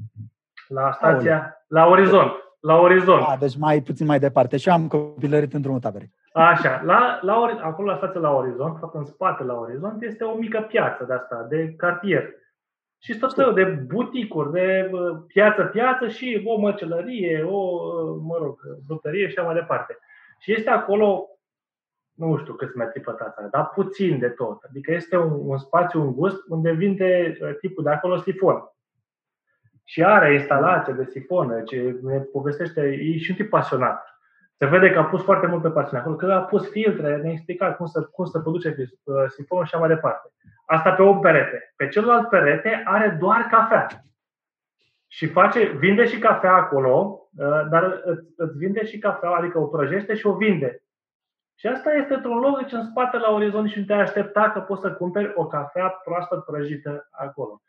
la 0.69 0.93
stația, 0.93 1.64
la 1.67 1.87
Orizont, 1.87 2.33
la 2.61 2.77
Orizont. 2.77 3.23
A, 3.27 3.37
deci 3.41 3.57
mai 3.59 3.81
puțin 3.81 4.07
mai 4.07 4.19
departe. 4.19 4.57
Și 4.57 4.69
eu 4.69 4.75
am 4.75 4.88
copilărit 4.88 5.53
în 5.53 5.61
drumul 5.61 5.81
taberei. 5.81 6.11
Așa, 6.33 6.83
la, 6.85 7.19
la, 7.23 7.49
ori- 7.49 7.62
acolo 7.62 7.91
la 7.91 7.97
stația 7.97 8.21
la 8.21 8.31
Orizont, 8.31 8.73
de 8.73 8.79
fapt 8.81 8.95
în 8.95 9.05
spate 9.05 9.45
la 9.45 9.55
Orizont, 9.55 10.03
este 10.03 10.25
o 10.25 10.35
mică 10.35 10.61
piață 10.61 11.05
de 11.05 11.14
asta, 11.14 11.47
de 11.49 11.75
cartier. 11.77 12.29
Și 13.01 13.19
tot 13.19 13.35
felul 13.35 13.55
de 13.55 13.64
buticuri, 13.64 14.53
de 14.53 14.91
uh, 14.93 15.01
piață-piață 15.27 16.09
și 16.09 16.43
o 16.47 16.59
măcelărie, 16.59 17.43
o, 17.43 17.57
uh, 17.57 18.21
mă 18.23 18.38
rog, 18.41 18.61
brutărie 18.87 19.29
și 19.29 19.38
așa 19.38 19.47
mai 19.47 19.55
departe. 19.55 19.99
Și 20.41 20.53
este 20.53 20.71
acolo, 20.71 21.27
nu 22.19 22.37
știu 22.37 22.53
câți 22.53 22.77
metri 22.77 23.01
pătrați, 23.01 23.51
dar 23.51 23.69
puțin 23.75 24.19
de 24.19 24.29
tot. 24.29 24.63
Adică 24.69 24.93
este 24.93 25.17
un, 25.17 25.33
un 25.33 25.59
spațiu 25.59 26.03
îngust 26.03 26.49
unde 26.49 26.73
vinde 26.73 27.37
uh, 27.41 27.57
tipul 27.61 27.85
de 27.85 27.91
acolo 27.91 28.17
sifon. 28.17 28.57
Și 29.85 30.05
are 30.05 30.33
instalație 30.33 30.93
de 30.93 31.05
sifonă, 31.05 31.61
ce 31.61 31.99
ne 32.03 32.19
povestește, 32.19 32.81
e 32.81 33.19
și 33.19 33.31
un 33.31 33.37
tip 33.37 33.49
pasionat. 33.49 34.05
Se 34.57 34.67
vede 34.67 34.91
că 34.91 34.99
a 34.99 35.05
pus 35.05 35.23
foarte 35.23 35.47
multă 35.47 35.71
pasiune 35.71 36.01
acolo, 36.01 36.17
că 36.17 36.33
a 36.33 36.41
pus 36.41 36.71
filtre, 36.71 37.17
ne-a 37.17 37.33
explicat 37.33 37.77
cum 37.77 37.87
să, 37.87 38.03
cum 38.03 38.25
să 38.25 38.41
produce 38.41 38.75
uh, 38.79 39.15
sifonul 39.29 39.65
și 39.65 39.75
așa 39.75 39.87
mai 39.87 39.95
departe. 39.95 40.33
Asta 40.65 40.93
pe 40.93 41.03
un 41.03 41.21
perete. 41.21 41.73
Pe 41.77 41.89
celălalt 41.89 42.29
perete 42.29 42.83
are 42.85 43.17
doar 43.21 43.47
cafea. 43.51 43.87
Și 45.07 45.27
face, 45.27 45.65
vinde 45.65 46.07
și 46.07 46.19
cafea 46.19 46.53
acolo, 46.53 47.29
uh, 47.37 47.69
dar 47.71 48.01
îți, 48.05 48.33
îți 48.37 48.57
vinde 48.57 48.85
și 48.85 48.99
cafea, 48.99 49.31
adică 49.31 49.59
o 49.59 49.67
prăjește 49.67 50.15
și 50.15 50.27
o 50.27 50.37
vinde. 50.37 50.83
Și 51.59 51.66
asta 51.66 51.92
este 51.92 52.14
într-un 52.14 52.38
loc 52.38 52.61
deci 52.61 52.73
în 52.73 52.85
spate 52.85 53.16
la 53.16 53.31
orizont 53.31 53.68
și 53.68 53.79
nu 53.79 53.85
te 53.85 53.92
aștepta 53.92 54.51
că 54.51 54.61
poți 54.61 54.81
să 54.81 54.92
cumperi 54.92 55.33
o 55.35 55.47
cafea 55.47 55.88
proaspăt 55.88 56.44
prăjită 56.44 57.09
acolo. 57.11 57.62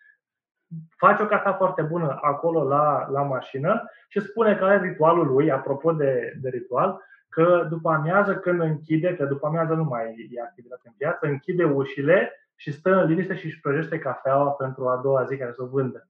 face 0.98 1.24
o 1.24 1.26
cafea 1.26 1.54
foarte 1.54 1.82
bună 1.82 2.18
acolo 2.22 2.64
la, 2.64 3.08
la 3.12 3.22
mașină 3.22 3.90
și 4.08 4.20
spune 4.20 4.56
că 4.56 4.66
are 4.66 4.88
ritualul 4.88 5.28
lui, 5.28 5.52
apropo 5.52 5.92
de, 5.92 6.38
de 6.42 6.50
ritual, 6.50 7.02
că 7.30 7.68
după 7.70 7.90
amiază 7.90 8.36
când 8.36 8.62
închide, 8.62 9.16
că 9.16 9.26
după 9.26 9.48
amiază 9.48 9.74
nu 9.74 9.84
mai 9.84 10.30
e 10.32 10.42
activitate 10.42 10.82
în 10.86 10.94
piață, 10.98 11.26
închide 11.26 11.64
ușile 11.64 12.32
și 12.56 12.72
stă 12.72 13.02
în 13.02 13.08
liniște 13.08 13.36
și 13.36 13.46
își 13.46 13.60
prăjește 13.60 14.00
cafeaua 14.00 14.50
pentru 14.50 14.88
a 14.88 14.98
doua 15.04 15.24
zi 15.24 15.38
care 15.38 15.52
să 15.52 15.64
o 15.64 15.68
vândă. 15.68 16.08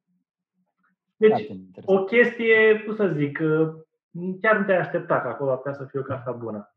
Deci, 1.16 1.48
o 1.86 2.04
chestie, 2.04 2.84
cum 2.86 2.96
să 2.96 3.08
zic, 3.08 3.40
chiar 4.42 4.58
nu 4.58 4.66
te-ai 4.66 4.78
aștepta 4.78 5.22
că 5.22 5.28
acolo 5.28 5.62
ar 5.66 5.74
să 5.74 5.86
fie 5.86 6.00
o 6.00 6.04
cafea 6.04 6.32
bună. 6.32 6.74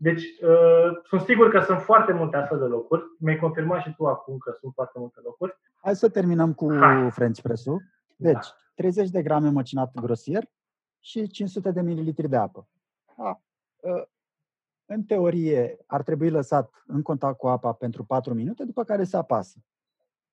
Deci, 0.00 0.22
uh, 0.22 1.00
sunt 1.04 1.20
sigur 1.20 1.50
că 1.50 1.60
sunt 1.60 1.80
foarte 1.80 2.12
multe 2.12 2.36
astfel 2.36 2.58
de 2.58 2.64
locuri. 2.64 3.02
Mi-ai 3.18 3.38
confirmat 3.38 3.82
și 3.82 3.94
tu 3.94 4.06
acum 4.06 4.38
că 4.38 4.52
sunt 4.60 4.72
foarte 4.74 4.98
multe 4.98 5.20
locuri. 5.22 5.58
Hai 5.82 5.96
să 5.96 6.08
terminăm 6.08 6.52
cu 6.52 6.74
Hai. 6.74 7.10
French 7.10 7.40
press-ul. 7.40 7.82
Deci, 8.16 8.32
da. 8.32 8.56
30 8.74 9.10
de 9.10 9.22
grame 9.22 9.48
măcinat 9.48 9.94
grosier 9.94 10.44
și 11.00 11.26
500 11.26 11.70
de 11.70 11.80
mililitri 11.80 12.28
de 12.28 12.36
apă. 12.36 12.68
Da. 13.16 13.40
Uh, 13.76 14.02
în 14.86 15.02
teorie, 15.02 15.78
ar 15.86 16.02
trebui 16.02 16.30
lăsat 16.30 16.70
în 16.86 17.02
contact 17.02 17.38
cu 17.38 17.48
apa 17.48 17.72
pentru 17.72 18.04
4 18.04 18.34
minute, 18.34 18.64
după 18.64 18.84
care 18.84 19.04
se 19.04 19.16
apasă. 19.16 19.58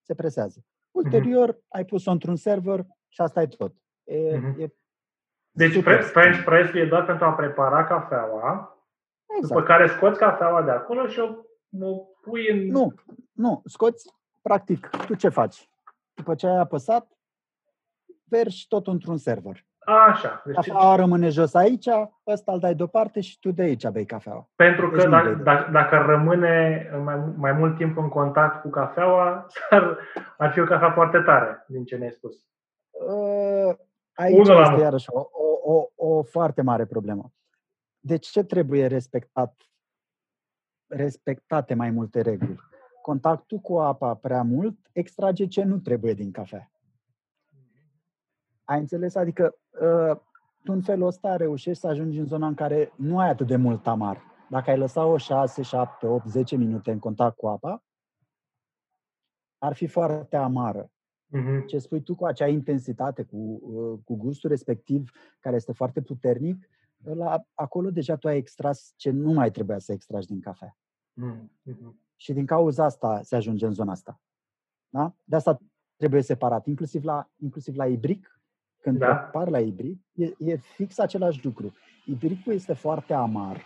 Se 0.01 0.15
presează. 0.15 0.65
Ulterior, 0.91 1.53
uh-huh. 1.53 1.67
ai 1.67 1.85
pus-o 1.85 2.11
într-un 2.11 2.35
server 2.35 2.85
și 3.07 3.21
asta 3.21 3.41
e 3.41 3.47
tot. 3.47 3.75
E, 4.03 4.37
uh-huh. 4.37 4.57
e 4.57 4.67
deci 5.57 5.81
French 5.81 6.43
press 6.43 6.73
e 6.73 6.85
doar 6.85 7.05
pentru 7.05 7.25
a 7.25 7.33
prepara 7.33 7.83
cafeaua, 7.83 8.74
Exact. 9.37 9.53
După 9.53 9.63
care 9.63 9.87
scoți 9.87 10.19
cafeaua 10.19 10.61
de 10.61 10.71
acolo 10.71 11.07
și 11.07 11.19
o, 11.19 11.25
o 11.85 12.05
pui 12.21 12.49
în... 12.51 12.67
Nu, 12.67 12.93
nu, 13.31 13.61
scoți, 13.65 14.13
practic, 14.41 14.89
tu 15.05 15.15
ce 15.15 15.29
faci? 15.29 15.69
După 16.13 16.35
ce 16.35 16.47
ai 16.47 16.57
apăsat, 16.57 17.07
vergi 18.29 18.67
tot 18.67 18.87
într-un 18.87 19.17
server. 19.17 19.65
Așa. 19.79 20.41
Deci 20.45 20.55
cafeaua 20.55 20.95
rămâne 20.95 21.29
jos 21.29 21.53
aici, 21.53 21.87
ăsta 22.27 22.51
îl 22.51 22.59
dai 22.59 22.75
deoparte 22.75 23.21
și 23.21 23.39
tu 23.39 23.51
de 23.51 23.61
aici 23.61 23.87
bei 23.87 24.05
cafeaua. 24.05 24.49
Pentru 24.55 24.89
deci 24.89 25.03
că 25.03 25.09
dacă, 25.09 25.41
dacă, 25.43 25.71
dacă 25.71 25.95
rămâne 25.95 26.87
mai, 27.03 27.33
mai 27.37 27.51
mult 27.51 27.77
timp 27.77 27.97
în 27.97 28.09
contact 28.09 28.61
cu 28.61 28.69
cafeaua, 28.69 29.47
ar, 29.69 29.97
ar 30.37 30.51
fi 30.51 30.59
o 30.59 30.63
cafea 30.63 30.91
foarte 30.91 31.19
tare, 31.19 31.65
din 31.67 31.83
ce 31.83 31.95
ne-ai 31.95 32.11
spus. 32.11 32.35
Uh, 32.91 33.75
aici 34.13 34.37
Unul 34.37 34.61
este 34.61 34.81
iarăși 34.81 35.07
o, 35.09 35.19
o, 35.19 35.73
o, 35.73 36.07
o 36.07 36.23
foarte 36.23 36.61
mare 36.61 36.85
problemă 36.85 37.31
de 38.05 38.17
ce 38.17 38.43
trebuie 38.43 38.87
respectat, 38.87 39.69
respectate 40.87 41.73
mai 41.73 41.89
multe 41.89 42.21
reguli? 42.21 42.59
Contactul 43.01 43.59
cu 43.59 43.79
apa 43.79 44.15
prea 44.15 44.43
mult 44.43 44.77
extrage 44.91 45.47
ce 45.47 45.63
nu 45.63 45.79
trebuie 45.79 46.13
din 46.13 46.31
cafea. 46.31 46.71
Ai 48.63 48.79
înțeles? 48.79 49.15
Adică 49.15 49.57
uh, 49.69 50.17
tu 50.63 50.71
în 50.71 50.81
felul 50.81 51.07
ăsta 51.07 51.35
reușești 51.35 51.79
să 51.79 51.87
ajungi 51.87 52.19
în 52.19 52.25
zona 52.25 52.47
în 52.47 52.53
care 52.53 52.93
nu 52.95 53.19
ai 53.19 53.29
atât 53.29 53.47
de 53.47 53.55
mult 53.55 53.87
amar. 53.87 54.21
Dacă 54.49 54.69
ai 54.69 54.77
lăsat 54.77 55.05
o 55.05 55.17
6, 55.17 55.61
7, 55.61 56.07
8, 56.07 56.27
10 56.27 56.55
minute 56.55 56.91
în 56.91 56.99
contact 56.99 57.37
cu 57.37 57.47
apa, 57.47 57.83
ar 59.57 59.73
fi 59.73 59.87
foarte 59.87 60.35
amară. 60.35 60.91
Uh-huh. 61.37 61.65
Ce 61.65 61.77
spui 61.77 62.01
tu 62.01 62.15
cu 62.15 62.25
acea 62.25 62.47
intensitate, 62.47 63.23
cu, 63.23 63.37
uh, 63.37 63.99
cu 64.03 64.15
gustul 64.15 64.49
respectiv, 64.49 65.11
care 65.39 65.55
este 65.55 65.71
foarte 65.71 66.01
puternic, 66.01 66.67
la, 67.03 67.45
acolo 67.53 67.89
deja 67.89 68.15
tu 68.15 68.27
ai 68.27 68.37
extras 68.37 68.93
ce 68.95 69.09
nu 69.09 69.31
mai 69.31 69.51
trebuia 69.51 69.77
să 69.77 69.91
extragi 69.91 70.27
din 70.27 70.41
cafea. 70.41 70.77
Mm-hmm. 71.21 71.93
Și 72.15 72.33
din 72.33 72.45
cauza 72.45 72.83
asta 72.83 73.21
se 73.23 73.35
ajunge 73.35 73.65
în 73.65 73.71
zona 73.71 73.91
asta. 73.91 74.21
Da? 74.89 75.15
De 75.23 75.35
asta 75.35 75.59
trebuie 75.95 76.21
separat, 76.21 76.65
inclusiv 76.65 77.03
la, 77.03 77.29
inclusiv 77.37 77.75
la 77.75 77.87
ibric. 77.87 78.39
Când 78.81 78.97
da. 78.97 79.15
par 79.15 79.49
la 79.49 79.59
ibric, 79.59 80.01
e, 80.11 80.33
e 80.37 80.55
fix 80.55 80.99
același 80.99 81.45
lucru. 81.45 81.73
Ibricul 82.05 82.53
este 82.53 82.73
foarte 82.73 83.13
amar 83.13 83.65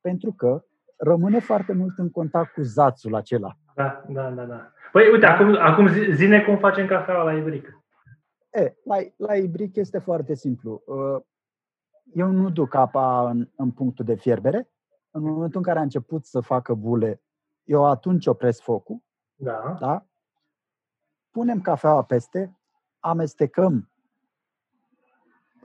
pentru 0.00 0.32
că 0.32 0.64
rămâne 0.96 1.38
foarte 1.38 1.72
mult 1.72 1.98
în 1.98 2.10
contact 2.10 2.52
cu 2.52 2.62
zațul 2.62 3.14
acela. 3.14 3.56
Da, 3.74 4.04
da, 4.08 4.30
da. 4.30 4.44
da. 4.44 4.72
Păi 4.92 5.10
uite, 5.12 5.26
acum, 5.26 5.56
acum 5.58 5.88
zine 6.14 6.42
cum 6.42 6.58
facem 6.58 6.86
cafeaua 6.86 7.22
la 7.22 7.36
ibric. 7.36 7.84
E, 8.50 8.74
la, 8.84 8.96
la 9.16 9.36
ibric 9.36 9.76
este 9.76 9.98
foarte 9.98 10.34
simplu. 10.34 10.82
Uh, 12.06 12.12
eu 12.14 12.30
nu 12.30 12.50
duc 12.50 12.74
apa 12.74 13.30
în, 13.30 13.48
în 13.56 13.70
punctul 13.70 14.04
de 14.04 14.14
fierbere. 14.14 14.70
În 15.10 15.22
momentul 15.22 15.56
în 15.56 15.62
care 15.62 15.78
a 15.78 15.82
început 15.82 16.24
să 16.24 16.40
facă 16.40 16.74
bule, 16.74 17.22
eu 17.64 17.84
atunci 17.84 18.26
opresc 18.26 18.60
focul. 18.60 19.02
Da. 19.34 19.76
da? 19.80 20.06
Punem 21.30 21.60
cafeaua 21.60 22.04
peste, 22.04 22.58
amestecăm, 22.98 23.90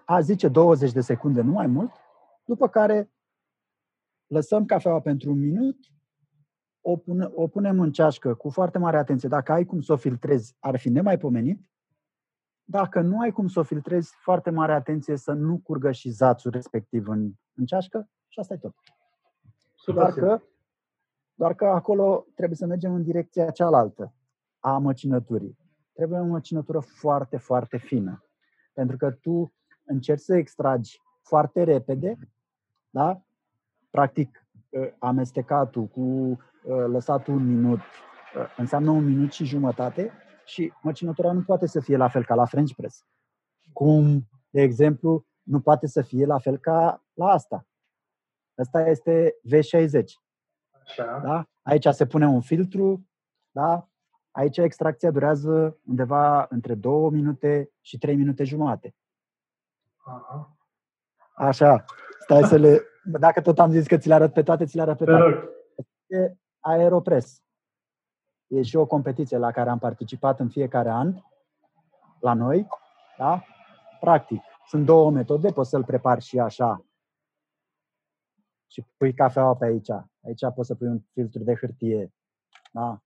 a 0.06 0.20
zice 0.20 0.48
20 0.48 0.92
de 0.92 1.02
secunde, 1.02 1.42
nu 1.42 1.52
mai 1.52 1.68
mult, 1.68 1.92
după 2.46 2.68
care 2.68 3.12
lăsăm 4.28 4.66
cafeaua 4.66 5.00
pentru 5.00 5.32
un 5.32 5.40
minut, 5.40 5.78
o, 6.82 6.98
pune, 6.98 7.30
o 7.34 7.48
punem 7.48 7.80
în 7.80 7.92
ceașcă 7.92 8.34
cu 8.34 8.50
foarte 8.50 8.78
mare 8.78 8.98
atenție. 8.98 9.30
Dacă 9.30 9.52
ai 9.52 9.66
cum 9.66 9.82
să 9.82 9.94
o 9.94 9.96
filtrezi, 9.96 10.56
ar 10.60 10.78
fi 10.78 10.90
nemaipomenit. 10.90 11.71
Dacă 12.72 13.02
nu 13.02 13.20
ai 13.20 13.32
cum 13.32 13.48
să 13.48 13.60
o 13.60 13.64
filtrezi, 13.64 14.14
foarte 14.20 14.50
mare 14.50 14.74
atenție 14.74 15.18
să 15.18 15.32
nu 15.32 15.58
curgă 15.58 15.92
și 15.92 16.10
zațul 16.10 16.52
respectiv 16.52 17.08
în, 17.08 17.32
în 17.54 17.66
ceașcă 17.66 18.10
și 18.28 18.40
asta 18.40 18.54
e 18.54 18.58
tot. 18.58 18.76
Doar 19.86 20.14
că, 20.14 20.42
doar 21.34 21.54
că 21.54 21.66
acolo 21.66 22.26
trebuie 22.36 22.58
să 22.58 22.66
mergem 22.66 22.94
în 22.94 23.04
direcția 23.04 23.50
cealaltă 23.50 24.14
a 24.60 24.78
măcinăturii. 24.78 25.58
Trebuie 25.94 26.20
o 26.20 26.26
măcinătură 26.26 26.80
foarte, 26.80 27.38
foarte 27.38 27.78
fină. 27.78 28.26
Pentru 28.74 28.98
că 28.98 29.12
tu 29.12 29.54
încerci 29.86 30.22
să 30.22 30.36
extragi 30.36 31.02
foarte 31.22 31.64
repede, 31.64 32.18
da? 32.90 33.22
Practic, 33.90 34.46
ă, 34.74 34.96
amestecatul 35.00 35.86
cu 35.86 36.38
ă, 36.70 36.88
lăsatul 36.88 37.34
un 37.34 37.46
minut 37.46 37.80
ă, 37.80 38.48
înseamnă 38.58 38.92
un 38.92 39.06
minut 39.06 39.32
și 39.32 39.46
jumătate 39.46 40.12
și 40.46 40.74
măcinătura 40.82 41.32
nu 41.32 41.44
poate 41.44 41.68
să 41.68 41.80
fie 41.80 41.98
la 41.98 42.08
fel 42.08 42.26
ca 42.26 42.36
la 42.36 42.46
French 42.46 42.74
press. 42.76 43.06
Cum, 43.74 44.28
de 44.50 44.62
exemplu, 44.62 45.26
nu 45.44 45.62
poate 45.62 45.88
să 45.88 46.02
fie 46.02 46.26
la 46.26 46.40
fel 46.40 46.58
ca 46.58 47.04
la 47.14 47.26
asta. 47.26 47.66
Asta 48.56 48.82
este 48.82 49.36
V60. 49.48 50.04
Așa. 50.84 51.20
Da? 51.24 51.50
Aici 51.62 51.88
se 51.88 52.06
pune 52.06 52.26
un 52.28 52.42
filtru, 52.42 53.08
da? 53.52 53.90
Aici 54.32 54.58
extracția 54.58 55.12
durează 55.12 55.80
undeva 55.86 56.46
între 56.50 56.76
2 56.76 57.10
minute 57.10 57.72
și 57.82 57.98
3 57.98 58.16
minute 58.16 58.44
jumate. 58.44 58.96
Aha. 59.98 60.58
Așa. 61.36 61.86
Stai 62.20 62.44
să 62.44 62.56
le... 62.56 62.82
Dacă 63.04 63.42
tot 63.42 63.60
am 63.60 63.72
zis 63.72 63.88
că 63.88 63.98
ți 63.98 64.08
le 64.08 64.14
arăt 64.14 64.34
pe 64.34 64.44
toate, 64.44 64.66
ți 64.66 64.76
le 64.76 64.82
arăt 64.82 64.98
pe 64.98 65.06
toate. 65.06 65.50
E 66.08 66.36
Aeropress. 66.60 67.44
E 68.52 68.62
și 68.62 68.76
o 68.76 68.86
competiție 68.86 69.38
la 69.38 69.52
care 69.52 69.70
am 69.70 69.80
participat 69.80 70.40
în 70.40 70.50
fiecare 70.50 70.90
an, 70.90 71.16
la 72.20 72.34
noi, 72.34 72.68
da? 73.18 73.44
Practic, 74.00 74.42
sunt 74.68 74.86
două 74.86 75.12
metode, 75.12 75.52
poți 75.52 75.70
să-l 75.70 75.84
prepari 75.84 76.22
și 76.22 76.40
așa 76.40 76.86
și 78.68 78.86
pui 78.98 79.14
cafeaua 79.14 79.56
pe 79.56 79.66
aici. 79.66 79.90
Aici 80.26 80.42
poți 80.56 80.68
să 80.68 80.76
pui 80.76 80.88
un 80.88 81.00
filtru 81.14 81.44
de 81.44 81.56
hârtie, 81.56 82.14
da? 82.72 83.02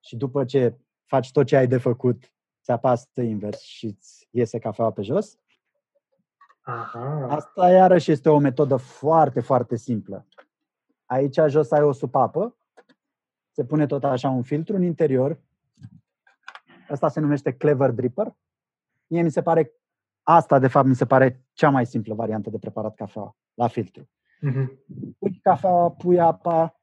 Și 0.00 0.16
după 0.16 0.44
ce 0.44 0.76
faci 1.04 1.32
tot 1.32 1.46
ce 1.46 1.56
ai 1.56 1.66
de 1.66 1.78
făcut, 1.78 2.32
ți 2.62 2.70
apasă 2.70 3.20
invers 3.20 3.60
și 3.60 3.86
îți 3.86 4.28
iese 4.30 4.58
cafeaua 4.58 4.92
pe 4.92 5.02
jos. 5.02 5.38
Aha. 6.60 7.26
Asta 7.30 7.70
iarăși 7.70 8.10
este 8.10 8.28
o 8.28 8.38
metodă 8.38 8.76
foarte, 8.76 9.40
foarte 9.40 9.76
simplă. 9.76 10.26
Aici 11.04 11.38
jos 11.46 11.70
ai 11.70 11.82
o 11.82 11.92
supapă 11.92 12.56
se 13.56 13.64
pune 13.64 13.86
tot 13.86 14.04
așa 14.04 14.28
un 14.28 14.42
filtru 14.42 14.76
în 14.76 14.82
interior. 14.82 15.40
Asta 16.88 17.08
se 17.08 17.20
numește 17.20 17.52
Clever 17.52 17.90
Dripper. 17.90 18.36
Mie 19.06 19.22
mi 19.22 19.30
se 19.30 19.42
pare, 19.42 19.72
asta 20.22 20.58
de 20.58 20.68
fapt 20.68 20.86
mi 20.86 20.94
se 20.94 21.06
pare 21.06 21.44
cea 21.52 21.70
mai 21.70 21.86
simplă 21.86 22.14
variantă 22.14 22.50
de 22.50 22.58
preparat 22.58 22.94
cafea 22.94 23.36
la 23.54 23.66
filtru. 23.66 24.08
Mm-hmm. 24.48 24.66
Pui 25.18 25.38
cafea, 25.42 25.70
pui 25.70 26.20
apa, 26.20 26.78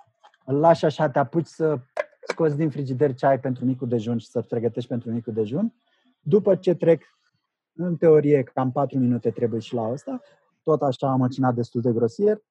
îl 0.46 0.60
lași 0.60 0.86
așa, 0.86 1.10
te 1.10 1.20
apuci 1.20 1.46
să 1.46 1.80
scoți 2.28 2.58
din 2.58 2.70
frigider 2.70 3.14
ce 3.14 3.26
ai 3.26 3.40
pentru 3.40 3.66
micul 3.66 3.88
dejun 3.88 4.18
și 4.18 4.28
să 4.28 4.42
pregătești 4.42 4.90
pentru 4.90 5.12
micul 5.12 5.34
dejun. 5.34 5.74
După 6.20 6.56
ce 6.56 6.76
trec, 6.76 7.04
în 7.74 7.98
teorie, 7.98 8.44
cam 8.44 8.72
4 8.72 9.00
minute 9.00 9.32
trebuie 9.32 9.60
și 9.60 9.74
la 9.74 9.84
asta, 9.84 10.22
tot 10.64 10.82
așa 10.82 11.12
am 11.12 11.20
măcinat 11.20 11.56
destul 11.56 11.82
de 11.82 11.92
grosier, 11.92 12.42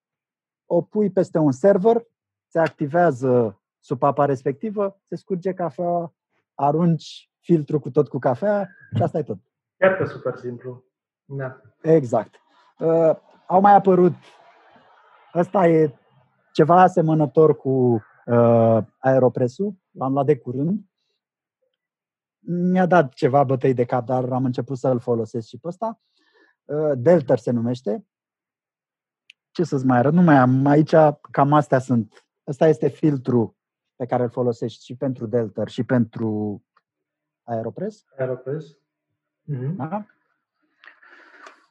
o 0.67 0.83
pui 0.83 1.11
peste 1.11 1.39
un 1.39 1.53
server, 1.53 2.07
se 2.47 2.59
activează 2.59 3.62
supapa 3.83 4.25
respectivă, 4.25 5.01
se 5.09 5.17
scurge 5.17 5.53
cafea, 5.53 6.15
arunci 6.55 7.31
filtru 7.41 7.81
cu 7.81 7.91
tot 7.91 8.09
cu 8.09 8.19
cafea 8.19 8.69
și 8.97 9.03
asta 9.03 9.19
e 9.19 9.23
tot. 9.23 9.39
Chiar 9.77 9.97
că 9.97 10.05
super 10.05 10.37
simplu. 10.37 10.85
Da. 11.25 11.61
Exact. 11.83 12.35
Uh, 12.79 13.17
au 13.47 13.61
mai 13.61 13.75
apărut, 13.75 14.15
ăsta 15.35 15.67
e 15.67 15.95
ceva 16.53 16.81
asemănător 16.81 17.57
cu 17.57 18.03
uh, 18.27 18.79
aeropresul, 18.99 19.75
l-am 19.91 20.13
luat 20.13 20.27
de 20.27 20.39
curând. 20.39 20.81
mi-a 22.45 22.87
dat 22.87 23.13
ceva 23.13 23.45
bătăi 23.45 23.75
de 23.75 23.85
cap, 23.85 24.07
dar 24.07 24.33
am 24.33 24.45
început 24.45 24.79
să-l 24.79 24.99
folosesc 24.99 25.49
și 25.49 25.59
pe 25.59 25.69
ăsta. 25.69 26.01
Uh, 26.65 26.93
Delter 26.97 27.39
se 27.39 27.51
numește. 27.51 28.07
Ce 29.51 29.65
să-ți 29.65 29.87
mai 29.87 29.99
arăt? 29.99 30.13
Nu 30.13 30.23
mai 30.23 30.37
am. 30.37 30.67
Aici 30.67 30.95
cam 31.31 31.53
astea 31.53 31.79
sunt. 31.79 32.27
Ăsta 32.47 32.69
este 32.69 32.89
filtru 32.89 33.57
pe 34.03 34.09
care 34.09 34.23
îl 34.23 34.31
folosești 34.31 34.85
și 34.85 34.97
pentru 34.97 35.27
Delter 35.27 35.69
și 35.69 35.85
pentru 35.85 36.63
Aeropress. 37.43 38.05
Aeropress. 38.19 38.77
Mm-hmm. 39.53 39.77
Da? 39.77 40.07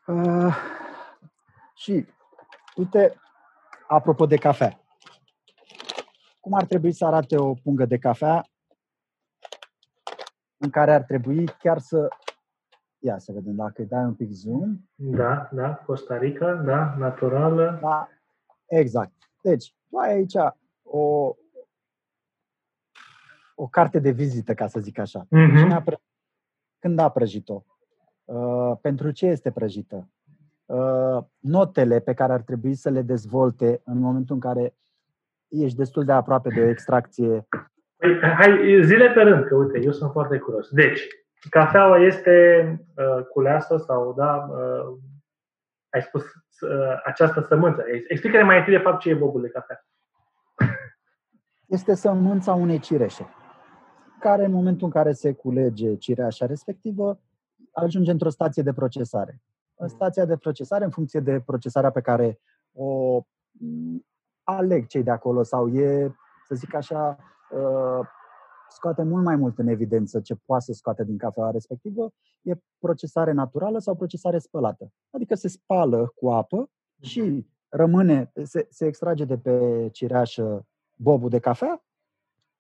Uh, 0.08 0.56
și, 1.76 2.06
uite, 2.76 3.15
apropo 3.88 4.26
de 4.26 4.36
cafea. 4.36 4.80
Cum 6.39 6.54
ar 6.54 6.65
trebui 6.65 6.91
să 6.91 7.06
arate 7.06 7.38
o 7.38 7.54
pungă 7.54 7.86
de 7.86 7.98
cafea 7.98 8.46
în 10.58 10.70
care 10.70 10.94
ar 10.94 11.04
trebui 11.04 11.46
chiar 11.46 11.80
să... 11.80 12.08
Ia 13.00 13.17
să 13.17 13.32
vedem 13.32 13.56
dacă 13.56 13.82
îi 13.82 13.88
dai 13.88 14.04
un 14.04 14.15
pic 14.15 14.32
zoom. 14.32 14.78
Da, 14.96 15.50
da, 15.52 15.76
Costa 15.76 16.17
Rica, 16.17 16.54
da, 16.54 16.96
naturală. 16.98 17.80
Da, 17.82 18.10
exact. 18.65 19.12
Deci, 19.41 19.76
tu 19.89 19.98
ai 19.98 20.13
aici 20.13 20.36
o, 20.84 21.36
o 23.56 23.68
carte 23.68 24.00
de 24.00 24.12
vizită, 24.12 24.54
ca 24.54 24.68
să 24.68 24.80
zic 24.80 25.00
așa. 25.00 25.26
Mhm. 25.30 25.58
Cine 25.58 25.74
a 25.74 25.82
pră- 25.82 26.02
Când 26.80 27.00
a 27.00 27.10
prăjit-o? 27.10 27.64
Uh, 28.26 28.72
pentru 28.82 29.12
ce 29.12 29.26
este 29.26 29.52
prăjită? 29.52 30.10
Uh, 30.66 31.18
notele 31.40 32.00
pe 32.00 32.14
care 32.14 32.34
ar 32.34 32.42
trebui 32.42 32.74
să 32.74 32.90
le 32.90 33.02
dezvolte 33.02 33.82
în 33.86 33.98
momentul 34.00 34.36
în 34.36 34.42
care 34.42 34.76
ești 35.48 35.78
destul 35.78 36.04
de 36.06 36.12
aproape 36.12 36.50
de 36.50 36.62
o 36.62 36.70
extracție. 36.70 37.48
Păi, 37.96 38.20
hai, 38.20 38.82
zile 38.84 39.10
pe 39.12 39.22
rând, 39.22 39.46
că 39.46 39.56
uite, 39.56 39.80
eu 39.84 39.92
sunt 39.92 40.12
foarte 40.12 40.38
curios. 40.38 40.70
Deci, 40.70 41.08
cafeaua 41.50 41.98
este 41.98 42.66
uh, 42.96 43.26
culeasă 43.26 43.78
sau, 43.78 44.14
da, 44.14 44.48
uh, 44.50 44.98
ai 45.90 46.02
spus 46.02 46.24
uh, 46.24 47.02
această 47.04 47.42
sămânță. 47.42 47.84
Explică-ne 48.08 48.44
mai 48.44 48.58
întâi 48.58 48.74
de 48.74 48.80
fapt 48.80 49.00
ce 49.00 49.10
e 49.10 49.14
bobul 49.14 49.42
de 49.42 49.50
cafea. 49.50 49.86
Este 51.68 51.94
sămânța 51.96 52.54
unei 52.54 52.80
cireșe, 52.80 53.28
care 54.22 54.46
în 54.46 54.52
momentul 54.52 54.86
în 54.86 54.92
care 54.92 55.12
se 55.12 55.34
culege 55.34 55.96
cireașa 55.96 56.46
respectivă, 56.46 57.20
ajunge 57.72 58.12
într-o 58.12 58.30
stație 58.30 58.64
de 58.64 58.74
procesare. 58.74 59.42
În 59.76 59.88
stația 59.88 60.26
de 60.26 60.38
procesare, 60.38 60.84
în 60.84 60.90
funcție 60.90 61.20
de 61.20 61.40
procesarea 61.46 61.92
pe 61.92 62.02
care 62.02 62.40
o 62.74 63.18
m, 63.52 64.06
aleg 64.44 64.88
cei 64.88 65.04
de 65.04 65.12
acolo 65.12 65.44
sau 65.44 65.68
e, 65.68 66.16
să 66.48 66.56
zic 66.56 66.74
așa, 66.74 67.18
uh, 67.52 68.08
scoate 68.70 69.04
mult 69.04 69.24
mai 69.24 69.36
mult 69.36 69.58
în 69.58 69.68
evidență 69.68 70.20
ce 70.20 70.36
poate 70.46 70.64
să 70.64 70.74
scoate 70.74 71.04
din 71.04 71.18
cafeaua 71.18 71.52
respectivă, 71.52 72.14
e 72.42 72.54
procesare 72.80 73.32
naturală 73.32 73.80
sau 73.80 73.96
procesare 73.96 74.38
spălată. 74.38 74.92
Adică 75.10 75.36
se 75.36 75.48
spală 75.48 76.12
cu 76.16 76.30
apă 76.30 76.70
și 77.02 77.48
rămâne, 77.70 78.32
se, 78.44 78.68
se 78.70 78.86
extrage 78.86 79.26
de 79.26 79.38
pe 79.38 79.88
cireașă 79.92 80.66
bobul 80.96 81.30
de 81.30 81.40
cafea, 81.40 81.84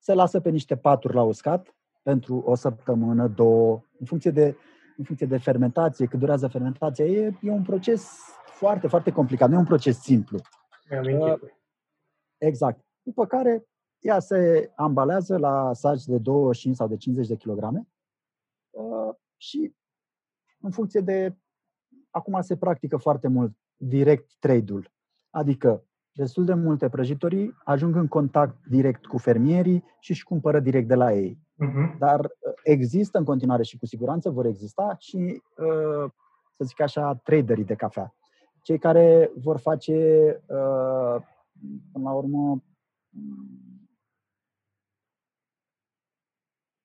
se 0.01 0.13
lasă 0.13 0.39
pe 0.39 0.49
niște 0.49 0.77
paturi 0.77 1.13
la 1.13 1.23
uscat 1.23 1.75
pentru 2.01 2.37
o 2.45 2.55
săptămână, 2.55 3.27
două, 3.27 3.81
în 3.99 4.05
funcție 4.05 4.31
de, 4.31 4.55
în 4.97 5.03
funcție 5.03 5.27
de 5.27 5.37
fermentație, 5.37 6.05
cât 6.05 6.19
durează 6.19 6.47
fermentația. 6.47 7.05
E, 7.05 7.37
e 7.41 7.51
un 7.51 7.63
proces 7.63 8.19
foarte, 8.45 8.87
foarte 8.87 9.11
complicat, 9.11 9.49
nu 9.49 9.55
e 9.55 9.59
un 9.59 9.65
proces 9.65 9.99
simplu. 9.99 10.39
Mi-am 10.89 11.03
închipui. 11.03 11.53
Exact. 12.37 12.85
După 13.01 13.25
care 13.25 13.65
ea 13.99 14.19
se 14.19 14.71
ambalează 14.75 15.37
la 15.37 15.73
saci 15.73 16.03
de 16.03 16.17
25 16.17 16.75
sau 16.75 16.87
de 16.87 16.97
50 16.97 17.27
de 17.27 17.35
kilograme 17.35 17.87
uh, 18.69 19.15
și 19.37 19.75
în 20.59 20.71
funcție 20.71 20.99
de... 20.99 21.35
Acum 22.09 22.41
se 22.41 22.57
practică 22.57 22.97
foarte 22.97 23.27
mult 23.27 23.57
direct 23.75 24.31
trade-ul. 24.39 24.91
Adică 25.29 25.85
destul 26.11 26.45
de 26.45 26.53
multe 26.53 26.89
prăjitorii 26.89 27.57
ajung 27.63 27.95
în 27.95 28.07
contact 28.07 28.65
direct 28.67 29.05
cu 29.05 29.17
fermierii 29.17 29.83
și 29.99 30.11
își 30.11 30.23
cumpără 30.23 30.59
direct 30.59 30.87
de 30.87 30.95
la 30.95 31.13
ei. 31.13 31.39
Mhm. 31.55 31.97
Dar 31.97 32.19
uh, 32.19 32.53
există 32.63 33.17
în 33.17 33.23
continuare 33.23 33.63
și 33.63 33.77
cu 33.77 33.85
siguranță 33.85 34.29
vor 34.29 34.45
exista 34.45 34.95
și, 34.99 35.41
uh, 35.57 36.11
să 36.53 36.63
zic 36.63 36.81
așa, 36.81 37.15
traderii 37.15 37.65
de 37.65 37.75
cafea. 37.75 38.15
Cei 38.61 38.79
care 38.79 39.31
vor 39.35 39.59
face, 39.59 39.93
uh, 40.47 41.21
până 41.91 42.03
la 42.03 42.11
urmă, 42.11 42.63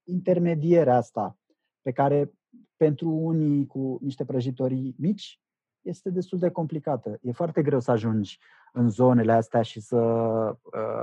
intermedierea 0.05 0.97
asta, 0.97 1.39
pe 1.83 1.93
care 1.93 2.33
pentru 2.77 3.09
unii 3.09 3.67
cu 3.67 3.99
niște 4.01 4.25
prăjitorii 4.25 4.95
mici 4.99 5.41
este 5.81 6.11
destul 6.11 6.39
de 6.39 6.51
complicată. 6.51 7.19
E 7.23 7.33
foarte 7.33 7.63
greu 7.63 7.81
să 7.81 7.91
ajungi 7.91 8.39
în 8.77 8.89
zonele 8.89 9.33
astea 9.33 9.63
și 9.63 9.81
să, 9.81 9.97
uh, 9.97 11.03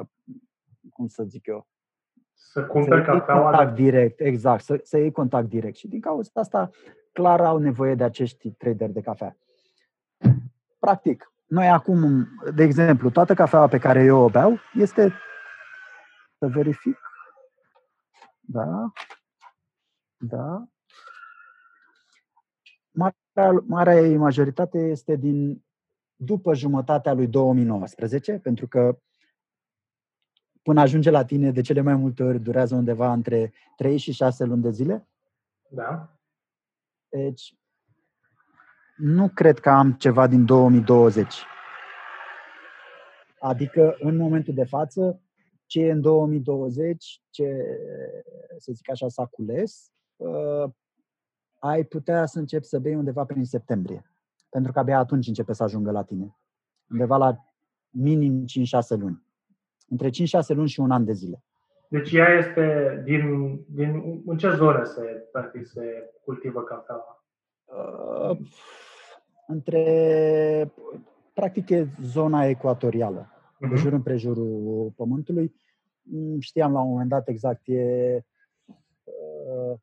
cum 0.94 1.08
să 1.08 1.24
zic 1.24 1.48
eu, 1.48 1.68
Să 2.34 2.60
să 2.60 2.66
cumperi 2.66 2.96
iei 2.96 3.20
cafeaua 3.20 3.50
contact 3.50 3.76
de... 3.76 3.82
direct, 3.82 4.20
exact, 4.20 4.64
să, 4.64 4.80
să 4.84 4.98
iei 4.98 5.12
contact 5.12 5.48
direct. 5.48 5.76
Și 5.76 5.88
din 5.88 6.00
cauza 6.00 6.30
asta, 6.34 6.70
clar 7.12 7.42
au 7.42 7.58
nevoie 7.58 7.96
de 7.96 8.04
acești 8.04 8.52
traderi 8.52 8.94
de 8.94 9.02
cafea. 9.02 9.38
Practic, 10.80 11.34
noi 11.46 11.70
acum, 11.70 12.28
de 12.56 12.64
exemplu, 12.64 13.10
toată 13.10 13.34
cafeaua 13.34 13.68
pe 13.68 13.78
care 13.78 14.04
eu 14.04 14.20
o 14.20 14.30
beau 14.30 14.60
este, 14.74 15.14
să 16.38 16.48
verific, 16.48 17.00
da, 18.40 18.92
da, 20.18 20.64
marea, 22.92 23.64
marea 23.68 24.00
ei 24.00 24.18
majoritate 24.18 24.78
este 24.78 25.16
din 25.16 25.66
după 26.16 26.54
jumătatea 26.54 27.14
lui 27.14 27.28
2019, 27.28 28.40
pentru 28.40 28.68
că 28.68 28.98
până 30.62 30.82
ajunge 30.82 31.10
la 31.10 31.26
tine, 31.26 31.52
de 31.52 31.62
cele 31.62 31.82
mai 31.82 31.96
multe 31.96 32.24
ori 32.24 32.40
durează 32.40 32.76
undeva 32.76 33.12
între 33.12 33.54
3 33.76 33.98
și 33.98 34.12
6 34.12 34.44
luni 34.44 34.62
de 34.62 34.72
zile. 34.72 35.08
Da. 35.70 36.18
Deci, 37.10 37.56
nu 38.96 39.30
cred 39.30 39.60
că 39.60 39.70
am 39.70 39.94
ceva 39.94 40.28
din 40.28 40.46
2020. 40.46 41.34
Adică, 43.40 43.96
în 44.00 44.16
momentul 44.16 44.54
de 44.54 44.64
față, 44.64 45.22
ce 45.66 45.80
e 45.80 45.92
în 45.92 46.02
2020, 46.02 47.22
ce, 47.30 47.66
să 48.58 48.72
zic 48.72 48.90
așa, 48.90 49.08
s-a 49.08 49.26
cules, 49.26 49.92
uh, 50.16 50.70
ai 51.60 51.84
putea 51.84 52.26
să 52.26 52.40
începi 52.40 52.66
să 52.66 52.80
bei 52.80 52.96
undeva 52.96 53.26
prin 53.26 53.46
septembrie. 53.46 54.13
Pentru 54.54 54.72
că 54.72 54.80
abia 54.80 54.98
atunci 54.98 55.28
începe 55.28 55.54
să 55.54 55.64
ajungă 55.64 55.92
la 55.92 56.04
tine. 56.04 56.36
Undeva 56.90 57.18
la 57.18 57.38
minim 57.90 58.46
5-6 58.46 58.46
luni. 59.00 59.24
Între 59.88 60.10
5-6 60.10 60.12
luni 60.48 60.68
și 60.70 60.80
un 60.80 60.92
an 60.92 61.06
de 61.06 61.14
zile. 61.14 61.44
Deci 61.88 62.12
ea 62.12 62.28
este 62.38 63.02
din, 63.06 63.56
din 63.70 64.22
în 64.26 64.38
ce 64.38 64.50
zonă 64.50 64.84
se, 64.84 65.02
practic, 65.32 65.66
se 65.68 66.12
cultivă 66.24 66.62
cafeaua? 66.64 67.26
Uh, 67.66 68.38
între, 69.48 70.74
practic, 71.34 71.70
e 71.70 71.88
zona 72.02 72.46
ecuatorială, 72.46 73.30
de 73.60 73.66
Mhm. 73.66 73.76
jur 73.76 73.94
împrejurul 73.94 74.92
Pământului. 74.96 75.56
Mm, 76.02 76.40
Știam 76.40 76.72
la 76.74 76.82
un 76.82 76.90
moment 76.90 77.10
dat 77.10 77.28
exact, 77.28 77.62
e, 77.66 78.24
uh, 79.04 79.80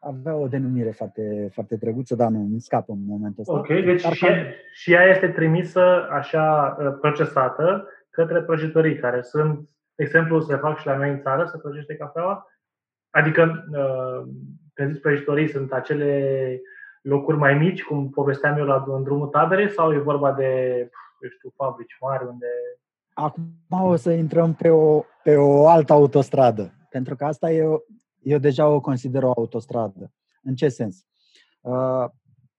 avea 0.00 0.34
o 0.34 0.48
denumire 0.48 0.90
foarte, 0.90 1.48
foarte 1.52 1.76
drăguță, 1.76 2.14
dar 2.14 2.28
nu, 2.28 2.38
îmi 2.38 2.60
scapă 2.60 2.92
în 2.92 3.04
momentul 3.06 3.40
ăsta. 3.40 3.52
Ok, 3.52 3.66
deci 3.66 4.02
Dar 4.02 4.12
și, 4.12 4.26
cam- 4.26 4.54
și 4.72 4.92
ea 4.92 5.02
este 5.02 5.28
trimisă 5.28 6.08
așa 6.10 6.76
uh, 6.80 6.96
procesată 7.00 7.88
către 8.10 8.42
prăjitorii 8.42 8.98
care 8.98 9.22
sunt, 9.22 9.68
de 9.94 10.04
exemplu, 10.04 10.40
se 10.40 10.56
fac 10.56 10.78
și 10.78 10.86
la 10.86 10.96
noi 10.96 11.10
în 11.10 11.20
țară, 11.20 11.44
se 11.44 11.58
prăjește 11.58 11.96
cafeaua. 11.96 12.46
Adică, 13.10 13.64
uh, 13.72 14.28
când 14.74 14.92
zici 14.92 15.02
prăjitorii, 15.02 15.48
sunt 15.48 15.72
acele 15.72 16.60
locuri 17.02 17.36
mai 17.36 17.54
mici, 17.54 17.82
cum 17.82 18.10
povesteam 18.10 18.58
eu 18.58 18.64
la 18.64 18.84
în 18.86 19.02
drumul 19.02 19.26
taberei, 19.26 19.70
sau 19.70 19.92
e 19.92 19.98
vorba 19.98 20.32
de, 20.32 20.78
eu 21.20 21.28
știu, 21.30 21.52
fabrici 21.56 21.96
mari 22.00 22.26
unde... 22.26 22.46
Acum 23.14 23.42
o 23.70 23.96
să 23.96 24.10
intrăm 24.10 24.54
pe 24.54 24.68
o, 24.68 25.04
pe 25.22 25.36
o 25.36 25.68
altă 25.68 25.92
autostradă, 25.92 26.72
pentru 26.90 27.16
că 27.16 27.24
asta 27.24 27.50
eu, 27.50 27.84
eu 28.22 28.38
deja 28.38 28.68
o 28.68 28.80
consider 28.80 29.22
o 29.22 29.32
autostradă. 29.36 30.12
În 30.42 30.54
ce 30.54 30.68
sens? 30.68 31.04
Uh, 31.60 32.04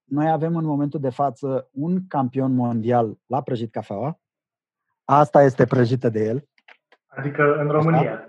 noi 0.03 0.29
avem 0.29 0.55
în 0.55 0.65
momentul 0.65 0.99
de 0.99 1.09
față 1.09 1.69
un 1.71 2.07
campion 2.07 2.55
mondial 2.55 3.17
la 3.25 3.41
prăjit 3.41 3.71
cafeaua. 3.71 4.19
Asta 5.03 5.43
este 5.43 5.65
prăjită 5.65 6.09
de 6.09 6.23
el. 6.23 6.47
Adică 7.05 7.55
în 7.59 7.67
România. 7.67 8.25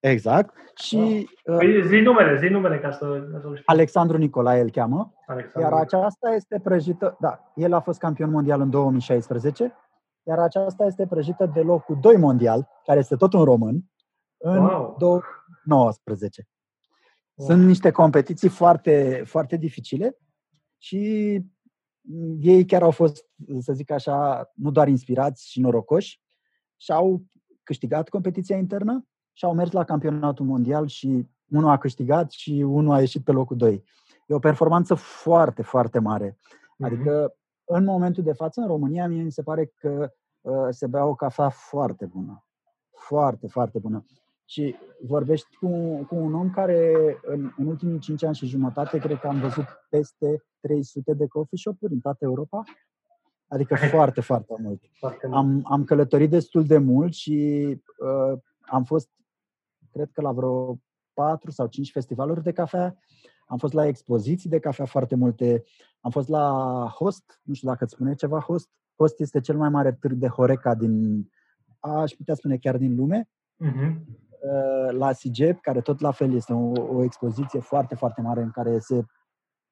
Exact. 0.00 0.54
Și 0.74 1.28
uh, 1.44 1.56
Păi 1.56 1.86
zi 1.86 1.96
numele, 1.96 2.38
zi 2.38 2.48
numele 2.48 2.78
ca 2.78 2.90
să, 2.90 3.28
ca 3.32 3.38
să 3.40 3.48
știu. 3.48 3.62
Alexandru 3.64 4.16
Nicolae 4.16 4.60
îl 4.60 4.70
cheamă. 4.70 5.14
Alexandru. 5.26 5.60
Iar 5.60 5.72
aceasta 5.72 6.30
este 6.30 6.60
prăjită, 6.62 7.16
da, 7.20 7.52
el 7.54 7.72
a 7.72 7.80
fost 7.80 7.98
campion 7.98 8.30
mondial 8.30 8.60
în 8.60 8.70
2016, 8.70 9.74
iar 10.22 10.38
aceasta 10.38 10.84
este 10.84 11.06
prăjită 11.06 11.46
de 11.46 11.60
locul 11.60 11.98
2 12.00 12.16
mondial, 12.16 12.68
care 12.84 12.98
este 12.98 13.16
tot 13.16 13.32
un 13.32 13.44
român, 13.44 13.84
în 14.38 14.64
Wow. 14.64 14.96
2019. 15.64 16.48
Sunt 17.36 17.66
niște 17.66 17.90
competiții 17.90 18.48
foarte, 18.48 19.22
foarte 19.26 19.56
dificile 19.56 20.18
și 20.78 20.98
ei 22.40 22.64
chiar 22.64 22.82
au 22.82 22.90
fost, 22.90 23.26
să 23.58 23.72
zic 23.72 23.90
așa, 23.90 24.50
nu 24.54 24.70
doar 24.70 24.88
inspirați 24.88 25.50
și 25.50 25.60
norocoși, 25.60 26.22
și 26.76 26.92
au 26.92 27.22
câștigat 27.62 28.08
competiția 28.08 28.56
internă 28.56 29.06
și 29.32 29.44
au 29.44 29.54
mers 29.54 29.70
la 29.70 29.84
campionatul 29.84 30.46
mondial 30.46 30.86
și 30.86 31.28
unul 31.50 31.70
a 31.70 31.78
câștigat 31.78 32.30
și 32.30 32.50
unul 32.50 32.92
a 32.92 33.00
ieșit 33.00 33.24
pe 33.24 33.32
locul 33.32 33.56
2. 33.56 33.84
E 34.26 34.34
o 34.34 34.38
performanță 34.38 34.94
foarte, 34.94 35.62
foarte 35.62 35.98
mare. 35.98 36.38
Mhm. 36.76 36.84
Adică, 36.84 37.36
în 37.64 37.84
momentul 37.84 38.22
de 38.22 38.32
față, 38.32 38.60
în 38.60 38.66
România, 38.66 39.08
mie 39.08 39.22
mi 39.22 39.32
se 39.32 39.42
pare 39.42 39.66
că 39.66 40.12
uh, 40.40 40.66
se 40.70 40.86
bea 40.86 41.04
o 41.04 41.14
cafea 41.14 41.48
foarte 41.48 42.06
bună. 42.06 42.46
Foarte, 42.90 43.46
foarte 43.46 43.78
bună. 43.78 44.04
Și 44.44 44.76
vorbești 45.00 45.56
cu, 45.56 45.68
cu 46.04 46.14
un 46.14 46.34
om 46.34 46.50
care 46.50 46.92
în, 47.22 47.52
în 47.56 47.66
ultimii 47.66 47.98
5 47.98 48.22
ani 48.22 48.34
și 48.34 48.46
jumătate 48.46 48.98
cred 48.98 49.18
că 49.18 49.26
am 49.26 49.40
văzut 49.40 49.66
peste 49.88 50.44
300 50.60 51.14
de 51.14 51.26
coffee 51.26 51.58
shop-uri 51.58 51.92
în 51.92 52.00
toată 52.00 52.24
Europa. 52.24 52.62
Adică 53.48 53.74
foarte, 53.76 54.20
foarte 54.20 54.54
mult. 54.58 54.82
Foarte 54.92 55.26
mult. 55.26 55.38
Am, 55.38 55.60
am 55.64 55.84
călătorit 55.84 56.30
destul 56.30 56.64
de 56.64 56.78
mult 56.78 57.12
și 57.12 57.66
uh, 57.98 58.38
am 58.60 58.84
fost, 58.84 59.10
cred 59.92 60.10
că 60.12 60.20
la 60.20 60.32
vreo 60.32 60.78
4 61.12 61.50
sau 61.50 61.66
5 61.66 61.90
festivaluri 61.90 62.42
de 62.42 62.52
cafea. 62.52 62.98
Am 63.46 63.58
fost 63.58 63.72
la 63.72 63.86
expoziții 63.86 64.50
de 64.50 64.58
cafea 64.58 64.84
foarte 64.84 65.14
multe. 65.14 65.64
Am 66.00 66.10
fost 66.10 66.28
la 66.28 66.48
Host, 66.98 67.40
nu 67.42 67.54
știu 67.54 67.68
dacă 67.68 67.84
îți 67.84 67.92
spune 67.92 68.14
ceva 68.14 68.40
Host. 68.40 68.70
Host 68.96 69.20
este 69.20 69.40
cel 69.40 69.56
mai 69.56 69.68
mare 69.68 69.92
târg 69.92 70.16
de 70.16 70.28
Horeca 70.28 70.74
din, 70.74 71.24
aș 71.80 72.12
putea 72.12 72.34
spune 72.34 72.56
chiar 72.56 72.76
din 72.76 72.94
lume. 72.94 73.28
Uh-huh. 73.64 73.94
La 74.90 75.12
SIGEP, 75.12 75.60
care 75.60 75.80
tot 75.80 76.00
la 76.00 76.10
fel 76.10 76.34
este 76.34 76.52
o, 76.52 76.72
o 76.94 77.02
expoziție 77.02 77.60
foarte, 77.60 77.94
foarte 77.94 78.20
mare 78.20 78.42
în 78.42 78.50
care 78.50 78.78
se 78.78 79.04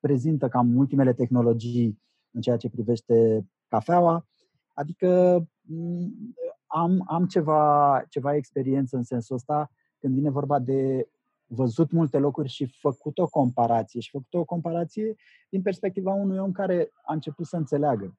prezintă 0.01 0.49
cam 0.49 0.77
ultimele 0.77 1.13
tehnologii 1.13 2.01
în 2.31 2.41
ceea 2.41 2.57
ce 2.57 2.71
privește 2.71 3.47
cafeaua. 3.69 4.27
Adică 4.73 5.41
mm, 5.61 6.35
am, 6.67 7.05
am 7.07 7.27
ceva, 7.27 8.05
ceva 8.09 8.35
experiență 8.35 8.97
în 8.97 9.03
sensul 9.03 9.37
ăsta 9.37 9.71
când 9.99 10.15
vine 10.15 10.31
vorba 10.31 10.59
de 10.59 11.09
văzut 11.47 11.91
multe 11.91 12.19
locuri 12.19 12.49
și 12.49 12.67
făcut 12.67 13.19
o 13.19 13.29
comparație. 13.29 14.01
Și 14.01 14.11
făcut 14.11 14.35
o 14.35 14.45
comparație 14.45 15.15
din 15.49 15.63
perspectiva 15.63 16.13
unui 16.13 16.39
om 16.39 16.53
care 16.53 16.91
a 17.05 17.13
început 17.13 17.47
să 17.47 17.57
înțeleagă. 17.57 18.17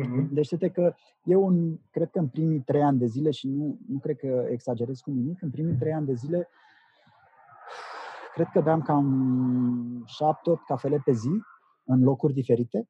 Uh-huh. 0.00 0.28
Deci, 0.30 0.72
că 0.72 0.94
eu, 1.24 1.48
în, 1.48 1.78
cred 1.90 2.10
că 2.10 2.18
în 2.18 2.28
primii 2.28 2.60
trei 2.60 2.82
ani 2.82 2.98
de 2.98 3.06
zile, 3.06 3.30
și 3.30 3.48
nu, 3.48 3.78
nu 3.88 3.98
cred 3.98 4.16
că 4.16 4.46
exagerez 4.50 5.00
cu 5.00 5.10
nimic, 5.10 5.42
în 5.42 5.50
primii 5.50 5.76
trei 5.76 5.92
ani 5.92 6.06
de 6.06 6.14
zile, 6.14 6.48
cred 8.34 8.48
că 8.52 8.60
beam 8.60 8.82
cam 8.82 10.04
șapte-opt 10.06 10.64
cafele 10.64 11.02
pe 11.04 11.12
zi, 11.12 11.30
în 11.84 12.02
locuri 12.02 12.32
diferite, 12.32 12.88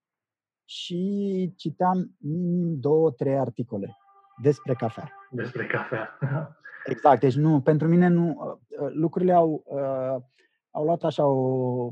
și 0.64 1.52
citeam 1.56 2.16
minim 2.18 2.80
două, 2.80 3.10
trei 3.10 3.38
articole 3.38 3.96
despre 4.42 4.74
cafea. 4.74 5.12
Despre 5.30 5.66
cafea. 5.66 6.18
exact. 6.92 7.20
Deci 7.20 7.34
nu, 7.34 7.60
pentru 7.60 7.88
mine 7.88 8.08
nu, 8.08 8.28
uh, 8.28 8.90
lucrurile 8.92 9.32
au, 9.32 9.62
uh, 9.66 10.22
au 10.70 10.84
luat 10.84 11.02
așa 11.02 11.26
o, 11.26 11.90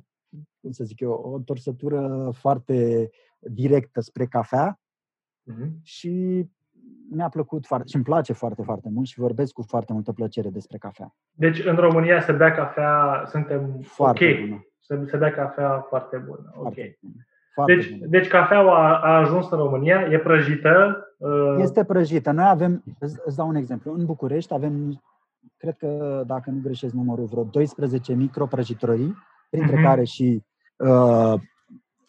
cum 0.61 0.71
să 0.71 0.85
zic 0.85 1.01
eu, 1.01 1.11
o 1.11 1.35
întorsătură 1.35 2.31
foarte 2.33 3.11
directă 3.39 4.01
spre 4.01 4.27
cafea 4.27 4.80
uh-huh. 5.51 5.69
și 5.83 6.45
mi-a 7.11 7.29
plăcut 7.29 7.67
foarte 7.67 7.89
și 7.89 7.95
îmi 7.95 8.05
place 8.05 8.33
foarte, 8.33 8.63
foarte 8.63 8.89
mult 8.93 9.07
și 9.07 9.19
vorbesc 9.19 9.53
cu 9.53 9.63
foarte 9.63 9.93
multă 9.93 10.13
plăcere 10.13 10.49
despre 10.49 10.79
cafea. 10.79 11.15
Deci 11.33 11.65
în 11.65 11.77
România 11.77 12.21
se 12.21 12.33
bea 12.33 12.53
cafea, 12.53 13.25
suntem 13.27 13.79
foarte 13.83 14.25
ok. 14.25 14.49
Bună. 14.49 14.65
Se, 14.79 15.05
se 15.07 15.17
bea 15.17 15.33
cafea 15.33 15.87
foarte 15.89 16.17
bună. 16.17 16.53
Ok. 16.55 16.63
Foarte 16.63 16.99
bună. 17.01 17.25
Foarte 17.55 17.75
deci, 17.75 17.91
bună. 17.91 18.07
deci 18.07 18.29
cafeaua 18.29 18.89
a, 18.89 19.01
a 19.01 19.19
ajuns 19.19 19.51
în 19.51 19.59
România, 19.59 20.09
e 20.11 20.19
prăjită? 20.19 21.05
Uh... 21.17 21.57
Este 21.59 21.85
prăjită. 21.85 22.31
Noi 22.31 22.49
avem, 22.49 22.83
îți, 22.99 23.17
îți 23.25 23.37
dau 23.37 23.49
un 23.49 23.55
exemplu, 23.55 23.93
în 23.93 24.05
București 24.05 24.55
avem, 24.55 25.03
cred 25.57 25.77
că 25.77 26.23
dacă 26.27 26.51
nu 26.51 26.61
greșesc 26.63 26.95
numărul, 26.95 27.25
vreo 27.25 27.45
12 27.45 28.15
microprăjitorii, 28.15 29.17
printre 29.51 29.77
uh-huh. 29.77 29.85
care 29.85 30.05
și 30.05 30.45
uh, 30.77 31.35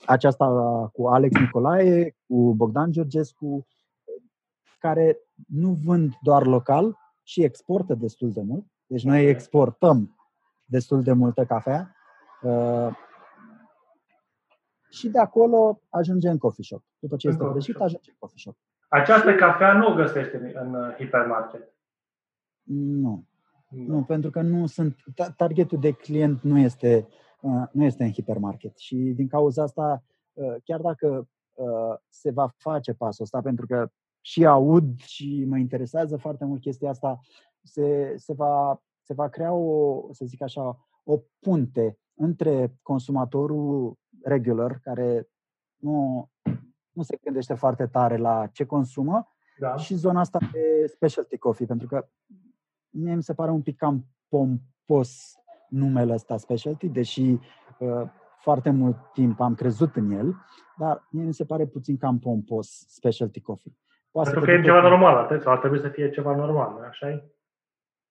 aceasta 0.05 0.45
cu 0.93 1.07
Alex 1.07 1.39
Nicolae, 1.39 2.15
cu 2.27 2.53
Bogdan 2.53 2.91
Georgescu, 2.91 3.67
care 4.79 5.17
nu 5.47 5.79
vând 5.83 6.13
doar 6.21 6.45
local 6.45 6.97
și 7.23 7.43
exportă 7.43 7.93
destul 7.93 8.31
de 8.31 8.41
mult. 8.41 8.65
Deci 8.85 9.03
noi 9.03 9.29
exportăm 9.29 10.15
destul 10.65 11.03
de 11.03 11.11
multă 11.11 11.45
cafea. 11.45 11.95
Uh, 12.41 12.89
și 14.89 15.09
de 15.09 15.19
acolo 15.19 15.81
ajunge 15.89 16.29
în 16.29 16.37
coffee 16.37 16.63
shop. 16.63 16.83
După 16.99 17.15
ce 17.15 17.27
în 17.27 17.33
este 17.33 17.45
prăjit, 17.45 17.75
ajunge 17.75 18.09
în 18.09 18.15
coffee 18.19 18.37
shop. 18.37 18.57
Această 18.87 19.35
cafea 19.35 19.73
nu 19.73 19.87
o 19.87 19.93
găsește 19.93 20.51
în 20.53 20.73
uh, 20.73 20.95
hipermarket. 20.95 21.73
Nu. 22.63 23.25
Nu, 23.69 23.83
nu 23.93 24.03
pentru 24.03 24.29
că 24.29 24.41
nu 24.41 24.65
sunt. 24.65 24.95
Targetul 25.35 25.79
de 25.79 25.91
client 25.91 26.41
nu 26.41 26.57
este, 26.57 27.07
uh, 27.07 27.31
nu 27.71 27.84
este 27.84 28.04
în 28.04 28.12
hipermarket. 28.12 28.77
Și 28.77 28.95
din 28.95 29.27
cauza 29.27 29.63
asta, 29.63 30.04
uh, 30.34 30.56
chiar 30.63 30.82
dacă 30.82 31.27
se 32.10 32.32
va 32.32 32.54
face 32.58 32.93
pasul 32.93 33.23
ăsta, 33.23 33.41
pentru 33.41 33.65
că 33.65 33.91
și 34.21 34.45
aud 34.45 34.99
și 34.99 35.45
mă 35.47 35.58
interesează 35.58 36.17
foarte 36.17 36.45
mult 36.45 36.62
chestia 36.62 36.89
asta, 36.89 37.19
se, 37.63 38.13
se, 38.17 38.34
va, 38.34 38.82
se 39.01 39.13
va 39.13 39.30
crea 39.30 39.54
o, 39.54 40.08
să 40.12 40.25
zic 40.25 40.41
așa, 40.41 40.88
o 41.04 41.19
punte 41.39 41.97
între 42.13 42.75
consumatorul 42.82 43.97
regular, 44.23 44.80
care 44.84 45.30
nu, 45.75 46.30
nu 46.91 47.04
se 47.04 47.17
gândește 47.23 47.54
foarte 47.54 47.88
tare 47.88 48.17
la 48.17 48.47
ce 48.47 48.65
consumă, 48.65 49.27
da. 49.60 49.75
și 49.75 49.95
zona 49.95 50.19
asta 50.19 50.39
de 50.51 50.88
specialty 50.88 51.38
coffee, 51.38 51.65
pentru 51.65 51.88
că 51.88 52.08
mie 52.89 53.15
mi 53.15 53.23
se 53.23 53.34
pare 53.34 53.51
un 53.51 53.62
pic 53.62 53.77
cam 53.77 54.06
pompos 54.27 55.34
numele 55.71 56.13
ăsta 56.13 56.38
specialty, 56.38 56.89
deși 56.89 57.21
uh, 57.79 58.10
foarte 58.38 58.69
mult 58.69 58.97
timp 59.13 59.39
am 59.39 59.55
crezut 59.55 59.95
în 59.95 60.12
el, 60.12 60.36
dar 60.77 61.07
mie 61.12 61.23
mi 61.23 61.34
se 61.34 61.45
pare 61.45 61.65
puțin 61.65 61.97
cam 61.97 62.19
pompos 62.19 62.86
specialty 62.88 63.41
coffee. 63.41 63.73
Poate 64.12 64.29
pentru 64.29 64.51
că 64.51 64.57
e 64.57 64.62
ceva 64.63 64.81
normal, 64.81 65.17
atât, 65.17 65.41
sau 65.41 65.51
ar 65.51 65.60
trebui 65.60 65.79
să 65.79 65.88
fie 65.88 66.10
ceva 66.10 66.36
normal, 66.36 66.84
așa 66.84 67.10
e? 67.10 67.23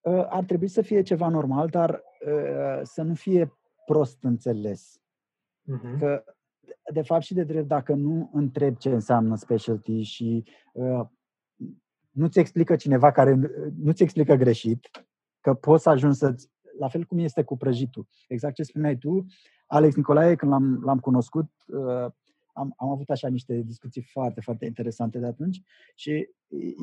Uh, 0.01 0.27
ar 0.29 0.45
trebui 0.45 0.69
să 0.69 0.83
fie 0.83 1.03
ceva 1.03 1.29
normal, 1.29 1.69
dar 1.69 2.03
uh, 2.27 2.81
să 2.83 3.03
nu 3.03 3.15
fie 3.15 3.53
prost 3.87 4.23
înțeles. 4.23 5.01
Uh-huh. 5.63 5.99
Că, 5.99 6.25
de 6.93 7.03
fapt 7.03 7.23
și 7.23 7.35
de 7.35 7.45
drept, 7.45 7.67
dacă 7.67 7.95
nu 7.95 8.31
întreb 8.33 8.77
ce 8.77 8.91
înseamnă 8.91 9.37
specialty 9.37 10.01
și 10.01 10.45
uh, 10.73 11.07
nu-ți 12.11 12.39
explică 12.39 12.77
cineva 12.77 13.11
care 13.11 13.39
nu-ți 13.83 14.03
explică 14.03 14.35
greșit, 14.35 14.91
că 15.41 15.55
poți 15.55 15.83
să 15.83 15.91
ajungi 15.91 16.17
să 16.17 16.35
la 16.81 16.89
fel 16.89 17.05
cum 17.05 17.19
este 17.19 17.43
cu 17.43 17.57
prăjitul. 17.57 18.09
Exact 18.29 18.55
ce 18.55 18.63
spuneai 18.63 18.97
tu, 18.97 19.27
Alex 19.67 19.95
Nicolae, 19.95 20.35
când 20.35 20.51
l-am, 20.51 20.81
l-am 20.85 20.99
cunoscut, 20.99 21.51
uh, 21.67 22.13
am, 22.53 22.75
am 22.77 22.89
avut 22.89 23.11
așa 23.11 23.29
niște 23.29 23.55
discuții 23.55 24.03
foarte, 24.03 24.41
foarte 24.41 24.65
interesante 24.65 25.19
de 25.19 25.27
atunci 25.27 25.63
și 25.95 26.29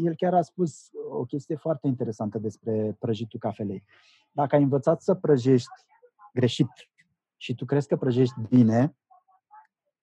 el 0.04 0.16
chiar 0.16 0.34
a 0.34 0.42
spus 0.42 0.90
o 1.10 1.26
chestie 1.26 1.56
foarte 1.56 1.88
interesantă 1.88 2.38
despre 2.38 2.96
prăjitul 3.00 3.40
cafelei. 3.40 3.84
Dacă 4.32 4.56
ai 4.56 4.62
învățat 4.62 5.02
să 5.02 5.14
prăjești 5.14 5.86
greșit 6.34 6.70
și 7.38 7.56
tu 7.56 7.66
crezi 7.66 7.88
că 7.88 7.96
prăjești 7.98 8.36
bine, 8.50 8.96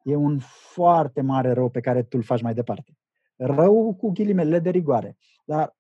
e 0.02 0.14
un 0.14 0.38
foarte 0.72 1.20
mare 1.20 1.52
rău 1.52 1.68
pe 1.68 1.80
care 1.80 2.02
tu 2.02 2.16
îl 2.16 2.22
faci 2.22 2.42
mai 2.42 2.54
departe. 2.54 2.96
Rău 3.36 3.94
cu 3.94 4.10
ghilimele 4.10 4.58
de 4.58 4.70
rigoare. 4.70 5.16
Dar 5.44 5.76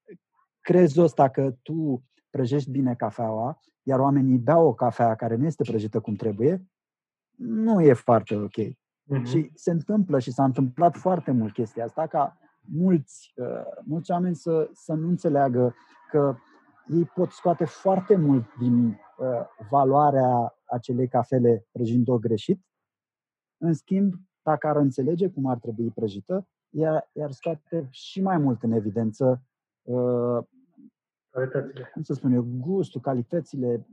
crezi 0.60 1.00
ăsta 1.00 1.28
că 1.28 1.54
tu 1.62 2.04
prăjești 2.30 2.70
bine 2.70 2.94
cafeaua, 2.94 3.60
iar 3.84 4.00
oamenii 4.00 4.38
beau 4.38 4.66
o 4.66 4.74
cafea 4.74 5.14
care 5.14 5.36
nu 5.36 5.44
este 5.44 5.64
prăjită 5.64 6.00
cum 6.00 6.14
trebuie, 6.14 6.66
nu 7.36 7.80
e 7.80 7.92
foarte 7.92 8.36
ok. 8.36 8.52
Uh-huh. 8.52 9.24
Și 9.24 9.50
se 9.54 9.70
întâmplă 9.70 10.18
și 10.18 10.32
s-a 10.32 10.44
întâmplat 10.44 10.96
foarte 10.96 11.30
mult 11.30 11.52
chestia 11.52 11.84
asta, 11.84 12.06
ca 12.06 12.38
mulți, 12.60 13.32
uh, 13.36 13.82
mulți 13.84 14.10
oameni 14.10 14.34
să, 14.34 14.70
să 14.72 14.92
nu 14.92 15.08
înțeleagă 15.08 15.74
că 16.10 16.36
ei 16.86 17.04
pot 17.04 17.30
scoate 17.30 17.64
foarte 17.64 18.16
mult 18.16 18.44
din 18.58 18.86
uh, 18.86 19.66
valoarea 19.70 20.58
acelei 20.64 21.08
cafele 21.08 21.66
prăjind-o 21.72 22.18
greșit. 22.18 22.64
În 23.56 23.72
schimb, 23.72 24.14
dacă 24.42 24.66
ar 24.66 24.76
înțelege 24.76 25.28
cum 25.28 25.46
ar 25.46 25.58
trebui 25.58 25.90
prăjită, 25.90 26.48
ea 26.70 27.10
ar 27.22 27.30
scoate 27.30 27.88
și 27.90 28.22
mai 28.22 28.38
mult 28.38 28.62
în 28.62 28.72
evidență 28.72 29.42
uh, 29.82 30.44
calitățile. 31.34 31.90
Cum 31.92 32.02
să 32.02 32.14
spun 32.14 32.32
eu, 32.32 32.46
gustul, 32.58 33.00
calitățile. 33.00 33.86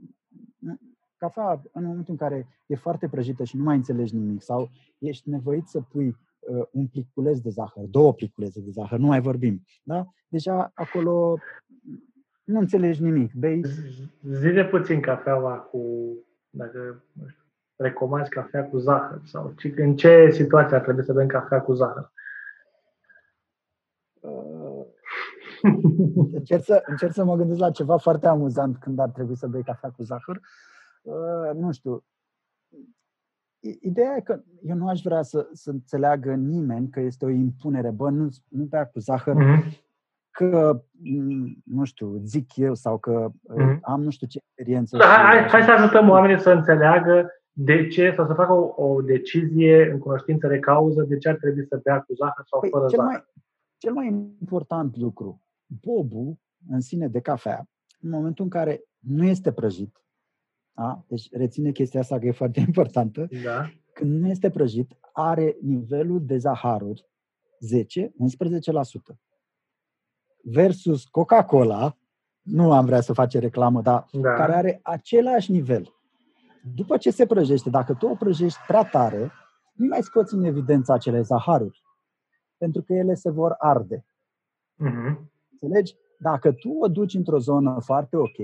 Cafea, 1.16 1.62
în 1.72 1.84
momentul 1.84 2.12
în 2.12 2.16
care 2.16 2.46
e 2.66 2.74
foarte 2.74 3.08
prăjită 3.08 3.44
și 3.44 3.56
nu 3.56 3.62
mai 3.62 3.76
înțelegi 3.76 4.16
nimic 4.16 4.42
sau 4.42 4.70
ești 4.98 5.30
nevoit 5.30 5.66
să 5.66 5.80
pui 5.80 6.06
uh, 6.06 6.66
un 6.70 6.86
pliculeț 6.86 7.38
de 7.38 7.50
zahăr, 7.50 7.84
două 7.84 8.14
pliculețe 8.14 8.60
de 8.60 8.70
zahăr, 8.70 8.98
nu 8.98 9.06
mai 9.06 9.20
vorbim. 9.20 9.62
Da? 9.82 10.06
Deja 10.28 10.70
acolo 10.74 11.38
nu 12.44 12.58
înțelegi 12.58 13.02
nimic. 13.02 13.32
Bei... 13.32 13.62
Zile 14.22 14.66
puțin 14.66 15.00
cafeaua 15.00 15.56
cu 15.56 15.80
Dacă, 16.50 17.04
nu 17.12 17.28
știu, 17.28 17.42
recomanzi 17.76 18.30
cafea 18.30 18.68
cu 18.68 18.78
zahăr 18.78 19.20
sau 19.24 19.54
în 19.76 19.96
ce 19.96 20.30
situație 20.30 20.76
ar 20.76 20.82
trebui 20.82 21.04
să 21.04 21.12
bem 21.12 21.26
cafea 21.26 21.60
cu 21.60 21.72
zahăr? 21.72 22.12
Uh, 24.20 24.86
încerc, 26.38 26.64
să, 26.64 26.82
încerc 26.86 27.12
să 27.12 27.24
mă 27.24 27.36
gândesc 27.36 27.58
la 27.58 27.70
ceva 27.70 27.96
foarte 27.96 28.26
amuzant 28.26 28.76
când 28.76 28.98
ar 28.98 29.10
trebui 29.10 29.36
să 29.36 29.46
bei 29.46 29.62
cafea 29.62 29.90
cu 29.90 30.02
zahăr. 30.02 30.40
Uh, 31.02 31.54
nu 31.54 31.72
știu. 31.72 32.04
Ideea 33.80 34.16
e 34.16 34.20
că 34.20 34.40
eu 34.62 34.76
nu 34.76 34.88
aș 34.88 35.00
vrea 35.00 35.22
să, 35.22 35.48
să 35.52 35.70
înțeleagă 35.70 36.34
nimeni 36.34 36.88
că 36.88 37.00
este 37.00 37.24
o 37.24 37.28
impunere. 37.28 37.90
Bă, 37.90 38.10
nu, 38.10 38.28
nu 38.48 38.64
bea 38.64 38.86
cu 38.86 38.98
zahăr, 38.98 39.34
mm-hmm. 39.36 39.80
că, 40.30 40.82
mm, 40.90 41.62
nu 41.64 41.84
știu, 41.84 42.20
zic 42.24 42.56
eu 42.56 42.74
sau 42.74 42.98
că 42.98 43.28
mm-hmm. 43.30 43.78
am 43.80 44.02
nu 44.02 44.10
știu 44.10 44.26
ce 44.26 44.38
experiență. 44.44 44.96
Da, 44.96 45.04
hai, 45.04 45.48
hai 45.48 45.62
să 45.62 45.70
ajutăm 45.70 46.08
oamenii 46.08 46.40
să 46.40 46.50
înțeleagă 46.50 47.30
de 47.52 47.86
ce, 47.86 48.12
sau 48.16 48.26
să 48.26 48.32
facă 48.32 48.52
o, 48.52 48.82
o 48.84 49.02
decizie 49.02 49.90
în 49.90 49.98
cunoștință 49.98 50.46
de 50.46 50.58
cauză 50.58 51.02
de 51.02 51.18
ce 51.18 51.28
ar 51.28 51.34
trebui 51.34 51.66
să 51.66 51.80
bea 51.82 52.00
cu 52.00 52.14
zahăr 52.14 52.44
sau 52.46 52.60
păi, 52.60 52.70
fără 52.70 52.86
cel 52.86 52.98
zahăr. 52.98 53.12
Mai, 53.12 53.24
cel 53.78 53.92
mai 53.92 54.06
important 54.40 54.96
lucru, 54.96 55.42
bobul 55.80 56.38
în 56.68 56.80
sine 56.80 57.08
de 57.08 57.20
cafea, 57.20 57.68
în 58.00 58.10
momentul 58.10 58.44
în 58.44 58.50
care 58.50 58.84
nu 58.98 59.24
este 59.24 59.52
prăjit, 59.52 60.04
da? 60.72 61.04
deci 61.08 61.28
reține 61.30 61.70
chestia 61.70 62.00
asta 62.00 62.18
că 62.18 62.26
e 62.26 62.30
foarte 62.30 62.60
importantă, 62.68 63.28
da. 63.44 63.70
când 63.92 64.20
nu 64.20 64.28
este 64.28 64.50
prăjit, 64.50 64.96
are 65.12 65.56
nivelul 65.60 66.24
de 66.24 66.38
zaharuri 66.38 67.06
10-11%. 69.12 69.16
Versus 70.44 71.04
Coca-Cola, 71.04 71.98
nu 72.40 72.72
am 72.72 72.84
vrea 72.84 73.00
să 73.00 73.12
face 73.12 73.38
reclamă, 73.38 73.82
dar 73.82 74.06
da. 74.12 74.32
care 74.32 74.54
are 74.54 74.80
același 74.82 75.50
nivel. 75.50 75.94
După 76.74 76.96
ce 76.96 77.10
se 77.10 77.26
prăjește, 77.26 77.70
dacă 77.70 77.94
tu 77.94 78.06
o 78.06 78.14
prăjești 78.14 78.58
prea 78.66 78.84
tare, 78.84 79.32
nu 79.72 79.86
mai 79.86 80.02
scoți 80.02 80.34
în 80.34 80.44
evidență 80.44 80.92
acele 80.92 81.22
zaharuri 81.22 81.82
pentru 82.62 82.82
că 82.82 82.92
ele 82.92 83.14
se 83.14 83.30
vor 83.30 83.54
arde. 83.58 84.04
Uh-huh. 84.78 85.31
Înțelegi? 85.62 85.96
Dacă 86.18 86.52
tu 86.52 86.70
o 86.70 86.88
duci 86.88 87.14
într-o 87.14 87.38
zonă 87.38 87.80
foarte 87.80 88.16
ok, 88.16 88.36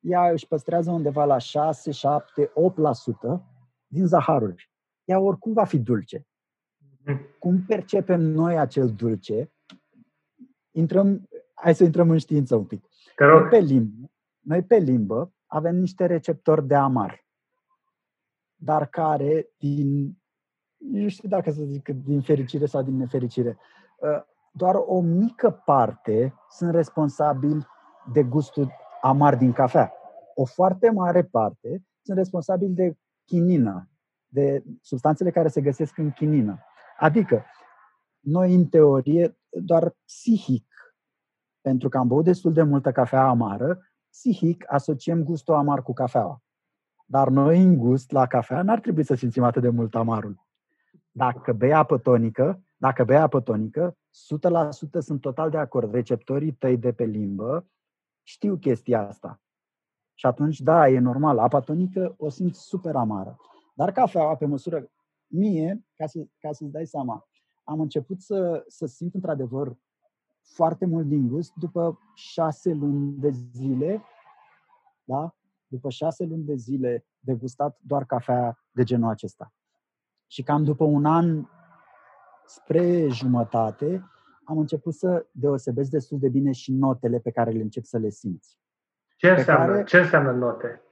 ea 0.00 0.30
își 0.30 0.46
păstrează 0.46 0.90
undeva 0.90 1.24
la 1.24 1.38
6, 1.38 1.90
7, 1.90 2.52
8% 2.52 2.52
din 3.86 4.06
zaharuri. 4.06 4.70
Ea 5.04 5.18
oricum 5.18 5.52
va 5.52 5.64
fi 5.64 5.78
dulce. 5.78 6.18
Uh-huh. 6.18 7.38
Cum 7.38 7.62
percepem 7.66 8.20
noi 8.20 8.58
acel 8.58 8.88
dulce? 8.88 9.52
Intrăm, 10.70 11.28
hai 11.54 11.74
să 11.74 11.84
intrăm 11.84 12.10
în 12.10 12.18
știință 12.18 12.56
un 12.56 12.64
pic. 12.64 12.84
Noi 13.18 13.48
pe, 13.48 13.58
limbă, 13.58 14.10
noi 14.40 14.62
pe 14.62 14.76
limbă 14.76 15.32
avem 15.46 15.76
niște 15.76 16.06
receptori 16.06 16.66
de 16.66 16.74
amar, 16.74 17.24
dar 18.54 18.86
care 18.86 19.48
din 19.58 20.18
nu 20.76 21.08
știu 21.08 21.28
dacă 21.28 21.50
să 21.50 21.62
zic 21.64 21.88
din 21.88 22.20
fericire 22.20 22.66
sau 22.66 22.82
din 22.82 22.96
nefericire, 22.96 23.58
ă, 24.02 24.26
doar 24.56 24.74
o 24.86 25.00
mică 25.00 25.50
parte 25.50 26.34
sunt 26.50 26.74
responsabili 26.74 27.66
de 28.12 28.22
gustul 28.22 28.72
amar 29.02 29.36
din 29.36 29.52
cafea. 29.52 29.92
O 30.34 30.44
foarte 30.44 30.90
mare 30.90 31.24
parte 31.24 31.84
sunt 32.02 32.16
responsabili 32.16 32.72
de 32.72 32.96
chinină, 33.24 33.88
de 34.26 34.64
substanțele 34.80 35.30
care 35.30 35.48
se 35.48 35.60
găsesc 35.60 35.98
în 35.98 36.10
chinină. 36.10 36.58
Adică, 36.98 37.44
noi, 38.20 38.54
în 38.54 38.66
teorie, 38.66 39.38
doar 39.48 39.94
psihic, 40.04 40.66
pentru 41.60 41.88
că 41.88 41.98
am 41.98 42.08
băut 42.08 42.24
destul 42.24 42.52
de 42.52 42.62
multă 42.62 42.92
cafea 42.92 43.26
amară, 43.26 43.78
psihic 44.10 44.64
asociem 44.72 45.22
gustul 45.22 45.54
amar 45.54 45.82
cu 45.82 45.92
cafeaua. 45.92 46.42
Dar 47.06 47.28
noi, 47.28 47.62
în 47.62 47.76
gust, 47.76 48.10
la 48.10 48.26
cafea, 48.26 48.62
n-ar 48.62 48.80
trebui 48.80 49.04
să 49.04 49.14
simțim 49.14 49.42
atât 49.42 49.62
de 49.62 49.68
mult 49.68 49.94
amarul. 49.94 50.46
Dacă 51.10 51.52
bei 51.52 51.72
apă 51.72 51.98
tonică, 51.98 52.62
dacă 52.76 53.04
bei 53.04 53.16
apă 53.16 53.40
tonică, 53.40 53.96
100% 54.14 54.98
sunt 54.98 55.20
total 55.20 55.50
de 55.50 55.56
acord. 55.56 55.92
Receptorii 55.92 56.52
tăi 56.52 56.76
de 56.76 56.92
pe 56.92 57.04
limbă 57.04 57.66
știu 58.22 58.56
chestia 58.56 59.08
asta. 59.08 59.40
Și 60.14 60.26
atunci, 60.26 60.60
da, 60.60 60.88
e 60.88 60.98
normal, 60.98 61.38
apa 61.38 61.60
tonică 61.60 62.14
o 62.18 62.28
simți 62.28 62.60
super 62.60 62.96
amară. 62.96 63.36
Dar 63.74 63.92
cafeaua, 63.92 64.36
pe 64.36 64.46
măsură, 64.46 64.90
mie, 65.26 65.86
ca, 65.94 66.06
să, 66.06 66.26
ca 66.38 66.52
să-ți 66.52 66.72
dai 66.72 66.86
seama, 66.86 67.28
am 67.64 67.80
început 67.80 68.20
să, 68.20 68.64
să 68.68 68.86
simt 68.86 69.14
într-adevăr 69.14 69.76
foarte 70.40 70.86
mult 70.86 71.06
din 71.06 71.28
gust 71.28 71.54
după 71.54 71.98
șase 72.14 72.72
luni 72.72 73.12
de 73.12 73.30
zile, 73.30 74.02
da? 75.04 75.34
După 75.66 75.90
șase 75.90 76.24
luni 76.24 76.44
de 76.44 76.54
zile 76.54 77.06
de 77.18 77.34
gustat 77.34 77.78
doar 77.82 78.04
cafea 78.04 78.64
de 78.70 78.82
genul 78.82 79.10
acesta. 79.10 79.52
Și 80.26 80.42
cam 80.42 80.64
după 80.64 80.84
un 80.84 81.04
an 81.04 81.46
spre 82.46 83.08
jumătate, 83.08 84.08
am 84.44 84.58
început 84.58 84.94
să 84.94 85.26
deosebesc 85.30 85.90
destul 85.90 86.18
de 86.18 86.28
bine 86.28 86.52
și 86.52 86.72
notele 86.72 87.18
pe 87.18 87.30
care 87.30 87.50
le 87.50 87.62
încep 87.62 87.84
să 87.84 87.98
le 87.98 88.08
simți. 88.08 88.58
Ce 89.16 89.30
înseamnă, 89.30 89.72
care, 89.72 89.84
ce 89.84 89.98
înseamnă 89.98 90.32
note? 90.32 90.82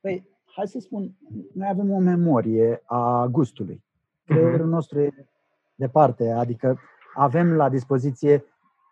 Păi, 0.00 0.28
hai 0.44 0.68
să 0.68 0.78
spun, 0.78 1.16
noi 1.54 1.68
avem 1.68 1.90
o 1.90 1.98
memorie 1.98 2.82
a 2.84 3.26
gustului. 3.26 3.84
Creierul 4.24 4.66
uh-huh. 4.66 4.70
nostru 4.70 5.00
e 5.00 5.28
departe, 5.74 6.30
adică 6.30 6.78
avem 7.14 7.52
la 7.52 7.68
dispoziție 7.68 8.44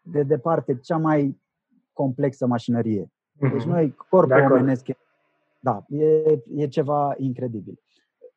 de 0.03 0.22
departe 0.22 0.78
cea 0.78 0.97
mai 0.97 1.41
complexă 1.93 2.47
mașinărie. 2.47 3.05
Uh-huh. 3.05 3.53
Deci 3.53 3.64
noi, 3.64 3.95
corpul 4.09 4.53
omenesc, 4.53 4.87
da, 5.61 5.84
e, 5.89 6.43
e 6.55 6.68
ceva 6.68 7.14
incredibil. 7.16 7.80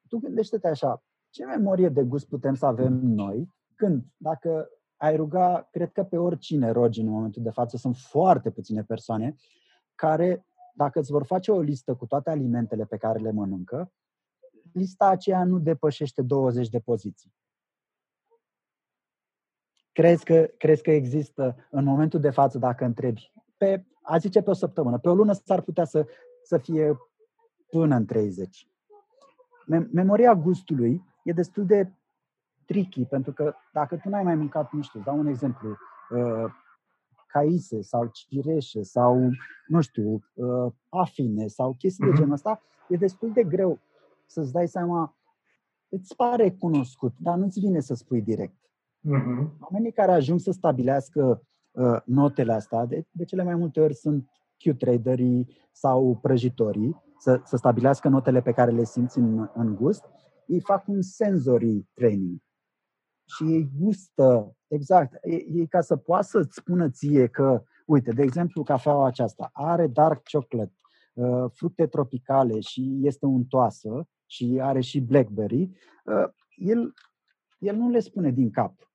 Tu 0.08 0.18
gândește-te 0.18 0.68
așa, 0.68 1.04
ce 1.30 1.46
memorie 1.46 1.90
de 1.90 2.04
gust 2.04 2.28
putem 2.28 2.56
să 2.56 2.66
avem 2.66 2.94
noi 2.94 3.50
când, 3.76 4.06
dacă 4.18 4.70
ai 4.98 5.16
ruga, 5.16 5.68
cred 5.72 5.92
că 5.92 6.04
pe 6.04 6.18
oricine 6.18 6.72
rogi 6.72 7.02
în 7.02 7.08
momentul 7.08 7.44
de 7.44 7.50
față, 7.50 7.78
sunt 7.78 7.98
foarte 7.98 8.52
puține 8.52 8.84
persoane 8.84 9.36
care, 9.96 10.46
dacă 10.74 11.00
îți 11.00 11.12
vor 11.12 11.26
face 11.26 11.52
o 11.52 11.60
listă 11.60 11.96
cu 11.96 12.06
toate 12.06 12.30
alimentele 12.30 12.86
pe 12.86 12.98
care 12.98 13.20
le 13.20 13.32
mănâncă, 13.32 13.92
lista 14.74 15.08
aceea 15.08 15.44
nu 15.44 15.60
depășește 15.60 16.22
20 16.22 16.70
de 16.70 16.80
poziții. 16.80 17.34
Crezi 19.92 20.24
că, 20.24 20.50
crezi 20.58 20.82
că 20.82 20.92
există 20.92 21.68
în 21.70 21.84
momentul 21.84 22.20
de 22.20 22.30
față, 22.30 22.58
dacă 22.58 22.86
întrebi, 22.86 23.34
pe, 23.58 23.86
a 24.02 24.18
zice 24.18 24.42
pe 24.42 24.50
o 24.50 24.54
săptămână, 24.54 25.00
pe 25.00 25.10
o 25.10 25.16
lună 25.16 25.34
s-ar 25.34 25.62
putea 25.62 25.86
să, 25.86 26.08
să 26.44 26.58
fie 26.58 26.98
până 27.70 27.96
în 27.96 28.06
30. 28.06 28.68
Memoria 29.92 30.36
gustului 30.36 31.08
e 31.24 31.32
destul 31.32 31.66
de 31.66 31.92
tricky, 32.66 33.06
pentru 33.06 33.34
că 33.34 33.54
dacă 33.74 33.96
tu 33.96 34.10
n-ai 34.10 34.24
mai 34.24 34.36
mâncat, 34.36 34.72
nu 34.72 34.82
știu, 34.82 35.02
dau 35.06 35.18
un 35.18 35.28
exemplu, 35.28 35.70
uh, 36.10 36.52
caise 37.28 37.82
sau 37.82 38.10
cireșe 38.14 38.82
sau, 38.82 39.30
nu 39.68 39.82
știu, 39.82 40.24
uh, 40.34 40.72
afine 40.90 41.48
sau 41.48 41.74
chestii 41.74 42.04
uh-huh. 42.04 42.08
de 42.08 42.12
mhm. 42.12 42.20
genul 42.20 42.34
ăsta, 42.34 42.62
e 42.88 42.96
destul 42.96 43.32
de 43.32 43.44
greu 43.44 43.80
să-ți 44.26 44.52
dai 44.52 44.68
seama, 44.68 45.18
îți 45.90 46.16
pare 46.16 46.52
cunoscut, 46.52 47.14
dar 47.18 47.38
nu-ți 47.38 47.60
vine 47.60 47.80
să 47.80 47.94
spui 47.94 48.22
direct. 48.22 48.58
Uh-huh. 48.58 49.50
Oamenii 49.60 49.92
care 49.92 50.12
ajung 50.12 50.40
să 50.40 50.52
stabilească 50.52 51.42
uh, 51.72 52.02
notele 52.06 52.54
astea, 52.54 52.86
de, 52.86 53.06
de 53.12 53.24
cele 53.24 53.44
mai 53.44 53.56
multe 53.56 53.80
ori 53.80 53.94
sunt 53.94 54.30
Q-traderii 54.58 55.48
sau 55.72 56.20
prăjitorii, 56.22 57.04
să, 57.18 57.42
să 57.44 57.58
stabilească 57.58 58.10
notele 58.10 58.42
pe 58.42 58.52
care 58.52 58.72
le 58.72 58.84
simți 58.84 59.18
în, 59.18 59.50
în 59.54 59.76
gust 59.76 60.06
ei 60.50 60.60
fac 60.60 60.88
un 60.88 61.02
sensory 61.02 61.88
training 61.94 62.40
și 63.26 63.44
ei 63.44 63.70
gustă, 63.80 64.58
exact, 64.68 65.26
ei 65.26 65.68
ca 65.68 65.82
să 65.82 65.96
poată 65.96 66.26
să-ți 66.26 66.56
spună 66.56 66.90
ție 66.90 67.28
că, 67.28 67.64
uite, 67.86 68.12
de 68.12 68.22
exemplu, 68.22 68.64
cafeaua 68.64 69.08
aceasta 69.08 69.50
are 69.54 69.88
dark 69.88 70.30
chocolate, 70.30 70.74
uh, 71.14 71.46
fructe 71.52 71.88
tropicale 71.88 72.60
și 72.60 73.00
este 73.02 73.26
untoasă 73.26 74.08
și 74.26 74.60
are 74.62 74.82
și 74.82 75.00
blackberry, 75.00 75.62
uh, 76.06 76.34
el, 76.56 76.94
el 77.60 77.76
nu 77.76 77.90
le 77.90 78.00
spune 78.00 78.32
din 78.32 78.52
cap. 78.52 78.92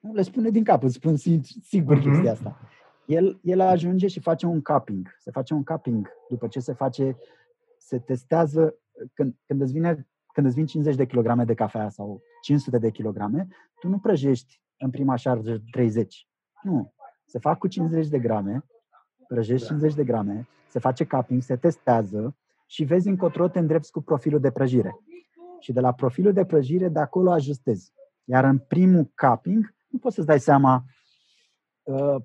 Nu 0.00 0.12
le 0.12 0.22
spune 0.22 0.50
din 0.50 0.64
cap, 0.64 0.82
îți 0.82 0.94
spun 0.94 1.16
sigur 1.62 1.98
uh-huh. 1.98 2.02
chestia 2.02 2.32
asta. 2.32 2.58
El, 3.06 3.38
el 3.42 3.60
ajunge 3.60 4.06
și 4.06 4.20
face 4.20 4.46
un 4.46 4.62
cupping. 4.62 5.08
Se 5.18 5.30
face 5.30 5.54
un 5.54 5.64
cupping 5.64 6.08
după 6.28 6.48
ce 6.48 6.60
se 6.60 6.72
face, 6.72 7.16
se 7.78 7.98
testează 7.98 8.78
când, 9.14 9.34
când, 9.46 9.60
îți 9.60 9.72
vine, 9.72 10.08
când 10.32 10.46
îți 10.46 10.54
vin 10.54 10.66
50 10.66 10.96
de 10.96 11.06
kilograme 11.06 11.44
de 11.44 11.54
cafea 11.54 11.88
sau 11.88 12.22
500 12.42 12.78
de 12.78 12.90
kilograme, 12.90 13.48
tu 13.80 13.88
nu 13.88 13.98
prăjești 13.98 14.62
în 14.78 14.90
prima 14.90 15.16
șarjă 15.16 15.62
30. 15.70 16.28
Nu. 16.62 16.92
Se 17.26 17.38
fac 17.38 17.58
cu 17.58 17.66
50 17.66 18.08
de 18.08 18.18
grame, 18.18 18.64
prăjești 19.28 19.66
50 19.66 19.94
de 19.94 20.04
grame, 20.04 20.48
se 20.68 20.78
face 20.78 21.04
capping, 21.04 21.42
se 21.42 21.56
testează 21.56 22.36
și 22.66 22.84
vezi 22.84 23.08
încotro 23.08 23.48
te 23.48 23.58
îndrepți 23.58 23.90
cu 23.90 24.02
profilul 24.02 24.40
de 24.40 24.50
prăjire. 24.50 24.96
Și 25.60 25.72
de 25.72 25.80
la 25.80 25.92
profilul 25.92 26.32
de 26.32 26.44
prăjire, 26.44 26.88
de 26.88 26.98
acolo 26.98 27.30
ajustezi. 27.30 27.92
Iar 28.24 28.44
în 28.44 28.58
primul 28.58 29.10
capping, 29.14 29.74
nu 29.88 29.98
poți 29.98 30.14
să-ți 30.14 30.26
dai 30.26 30.40
seama 30.40 30.84
uh, 31.82 32.16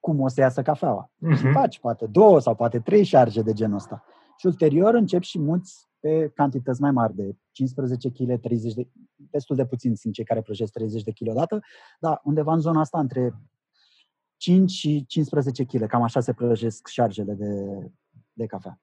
cum 0.00 0.20
o 0.20 0.28
să 0.28 0.40
iasă 0.40 0.62
cafeaua. 0.62 1.10
Uh-huh. 1.10 1.36
Și 1.36 1.52
faci 1.52 1.80
poate 1.80 2.06
două 2.06 2.40
sau 2.40 2.54
poate 2.54 2.80
trei 2.80 3.04
șarje 3.04 3.42
de 3.42 3.52
genul 3.52 3.76
ăsta. 3.76 4.04
Și 4.36 4.46
ulterior 4.46 4.94
încep 4.94 5.22
și 5.22 5.38
muți 5.38 5.88
pe 6.00 6.30
cantități 6.34 6.80
mai 6.80 6.90
mari 6.90 7.14
de 7.14 7.36
15 7.50 8.10
kg, 8.10 8.40
30 8.40 8.74
de 8.74 8.88
destul 9.30 9.56
de 9.56 9.66
puțini 9.66 9.96
sunt 9.96 10.14
cei 10.14 10.24
care 10.24 10.42
prăjesc 10.42 10.72
30 10.72 11.02
de 11.02 11.10
kg 11.10 11.28
odată, 11.28 11.60
dar 11.98 12.20
undeva 12.24 12.52
în 12.52 12.60
zona 12.60 12.80
asta 12.80 12.98
între 12.98 13.32
5 14.36 14.70
și 14.70 15.04
15 15.06 15.64
kg, 15.64 15.86
cam 15.86 16.02
așa 16.02 16.20
se 16.20 16.32
prăjesc 16.32 16.86
șargele 16.86 17.32
de, 17.32 17.52
de 18.32 18.46
cafea. 18.46 18.78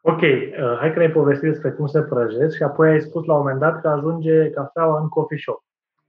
Ok, 0.00 0.20
uh, 0.20 0.76
hai 0.78 0.92
că 0.92 0.98
ne 0.98 1.08
povesti 1.08 1.46
despre 1.46 1.70
cum 1.70 1.86
se 1.86 2.02
prăjesc 2.02 2.56
și 2.56 2.62
apoi 2.62 2.90
ai 2.90 3.00
spus 3.00 3.24
la 3.24 3.32
un 3.32 3.38
moment 3.38 3.58
dat 3.58 3.80
că 3.80 3.88
ajunge 3.88 4.50
cafeaua 4.50 5.00
în 5.00 5.08
coffee 5.08 5.38
shop. 5.38 5.64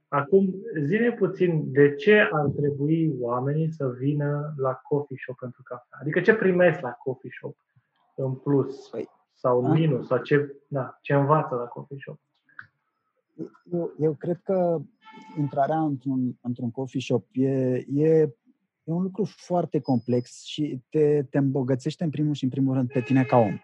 Acum, 0.08 0.54
zine 0.84 1.12
puțin 1.12 1.72
de 1.72 1.94
ce 1.94 2.28
ar 2.32 2.46
trebui 2.56 3.14
oamenii 3.20 3.70
să 3.70 3.88
vină 3.88 4.54
la 4.56 4.72
coffee 4.72 5.16
shop 5.20 5.38
pentru 5.38 5.62
cafea? 5.62 5.98
Adică 6.00 6.20
ce 6.20 6.34
primesc 6.34 6.80
la 6.80 6.90
coffee 6.90 7.30
shop 7.38 7.56
în 8.22 8.34
plus 8.34 8.88
păi, 8.88 9.08
sau 9.34 9.64
în 9.64 9.70
minus 9.72 10.06
sau 10.06 10.18
ce, 10.18 10.56
da, 10.68 10.98
ce 11.02 11.14
învață 11.14 11.54
la 11.54 11.64
coffee 11.64 11.98
shop? 12.00 12.20
Eu, 13.72 13.92
eu 13.98 14.14
cred 14.14 14.40
că 14.42 14.80
intrarea 15.36 15.78
într-un, 15.78 16.38
într-un 16.40 16.70
coffee 16.70 17.00
shop 17.00 17.26
e, 17.32 17.84
e, 17.94 18.20
e 18.84 18.92
un 18.92 19.02
lucru 19.02 19.24
foarte 19.36 19.80
complex 19.80 20.42
și 20.44 20.82
te, 20.90 21.22
te 21.22 21.38
îmbogățește 21.38 22.04
în 22.04 22.10
primul 22.10 22.34
și 22.34 22.44
în 22.44 22.50
primul 22.50 22.74
rând 22.74 22.92
pe 22.92 23.00
tine 23.00 23.24
ca 23.24 23.36
om. 23.36 23.58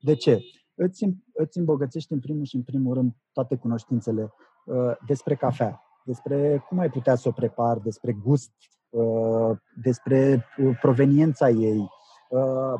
De 0.00 0.14
ce? 0.14 0.40
Îți, 0.74 1.08
îți 1.32 1.58
îmbogățești 1.58 2.12
în 2.12 2.20
primul 2.20 2.44
și 2.44 2.56
în 2.56 2.62
primul 2.62 2.94
rând 2.94 3.12
toate 3.32 3.56
cunoștințele 3.56 4.32
uh, 4.64 4.96
despre 5.06 5.34
cafea, 5.34 5.82
despre 6.04 6.64
cum 6.68 6.78
ai 6.78 6.90
putea 6.90 7.14
să 7.14 7.28
o 7.28 7.32
prepari, 7.32 7.82
despre 7.82 8.12
gust, 8.12 8.52
uh, 8.90 9.56
despre 9.82 10.44
uh, 10.58 10.78
proveniența 10.80 11.48
ei. 11.48 11.88
Uh, 12.28 12.74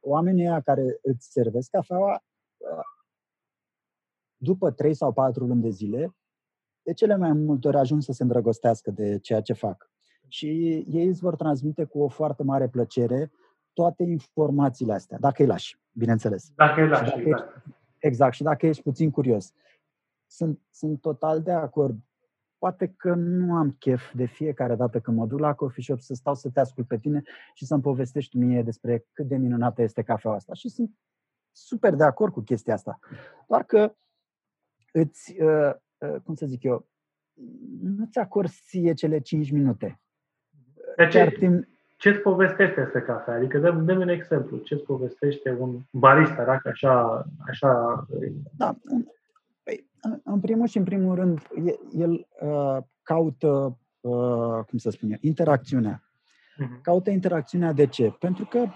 oamenii 0.00 0.62
care 0.64 0.98
îți 1.02 1.30
servesc 1.30 1.70
cafeaua, 1.70 2.22
uh, 2.56 2.84
după 4.36 4.70
3 4.70 4.94
sau 4.94 5.12
4 5.12 5.44
luni 5.44 5.62
de 5.62 5.68
zile, 5.68 6.14
de 6.82 6.92
cele 6.92 7.16
mai 7.16 7.32
multe 7.32 7.68
ori 7.68 7.76
ajung 7.76 8.02
să 8.02 8.12
se 8.12 8.22
îndrăgostească 8.22 8.90
de 8.90 9.18
ceea 9.18 9.40
ce 9.40 9.52
fac. 9.52 9.90
Și 10.28 10.46
ei 10.88 11.06
îți 11.06 11.20
vor 11.20 11.36
transmite 11.36 11.84
cu 11.84 12.00
o 12.00 12.08
foarte 12.08 12.42
mare 12.42 12.68
plăcere 12.68 13.32
toate 13.72 14.02
informațiile 14.02 14.92
astea, 14.92 15.18
dacă 15.18 15.42
îi 15.42 15.48
lași, 15.48 15.80
bineînțeles. 15.92 16.52
Dacă 16.54 16.80
îi 16.80 16.88
lași, 16.88 17.02
dacă 17.04 17.20
exact. 17.20 17.56
Ești, 17.56 17.76
exact, 17.98 18.34
și 18.34 18.42
dacă 18.42 18.66
ești 18.66 18.82
puțin 18.82 19.10
curios. 19.10 19.52
Sunt, 20.26 20.60
sunt 20.70 21.00
total 21.00 21.42
de 21.42 21.52
acord. 21.52 21.98
Poate 22.58 22.94
că 22.96 23.14
nu 23.14 23.54
am 23.54 23.76
chef 23.78 24.12
de 24.14 24.24
fiecare 24.24 24.74
dată 24.74 25.00
când 25.00 25.16
mă 25.16 25.26
duc 25.26 25.38
la 25.38 25.54
coffee 25.54 25.82
shop 25.82 26.00
să 26.00 26.14
stau 26.14 26.34
să 26.34 26.50
te 26.50 26.60
ascult 26.60 26.86
pe 26.86 26.98
tine 26.98 27.22
și 27.54 27.66
să-mi 27.66 27.82
povestești 27.82 28.36
mie 28.36 28.62
despre 28.62 29.06
cât 29.12 29.26
de 29.26 29.36
minunată 29.36 29.82
este 29.82 30.02
cafeaua 30.02 30.36
asta. 30.36 30.52
Și 30.54 30.68
sunt 30.68 30.90
super 31.52 31.94
de 31.94 32.04
acord 32.04 32.32
cu 32.32 32.40
chestia 32.40 32.74
asta. 32.74 32.98
Doar 33.48 33.64
că 33.64 33.94
îți, 34.92 35.40
uh, 35.40 35.72
uh, 35.98 36.20
cum 36.24 36.34
să 36.34 36.46
zic 36.46 36.62
eu, 36.62 36.88
nu-ți 37.80 38.18
acorzi 38.18 38.62
ție 38.66 38.92
cele 38.92 39.20
5 39.20 39.50
minute. 39.50 40.00
De 40.96 41.06
ce? 41.06 41.30
Timp, 41.38 41.64
ce-ți 41.96 42.18
povestește 42.18 42.80
despre 42.80 43.02
cafea? 43.02 43.34
Adică 43.34 43.58
dăm, 43.58 43.84
dăm 43.84 44.00
un 44.00 44.08
exemplu. 44.08 44.58
Ce-ți 44.58 44.82
povestește 44.82 45.56
un 45.58 45.80
barista, 45.90 46.44
dacă 46.44 46.68
așa... 46.68 47.24
așa... 47.46 48.06
Da. 48.56 48.76
Păi, 49.68 49.90
în 50.24 50.40
primul 50.40 50.66
și 50.66 50.78
în 50.78 50.84
primul 50.84 51.14
rând, 51.14 51.42
el 51.92 52.28
uh, 52.40 52.76
caută, 53.02 53.78
uh, 54.00 54.64
cum 54.68 54.78
să 54.78 54.90
spun 54.90 55.10
eu, 55.10 55.16
interacțiunea. 55.20 56.02
Uh-huh. 56.02 56.82
Caută 56.82 57.10
interacțiunea 57.10 57.72
de 57.72 57.86
ce? 57.86 58.16
Pentru 58.18 58.44
că 58.44 58.66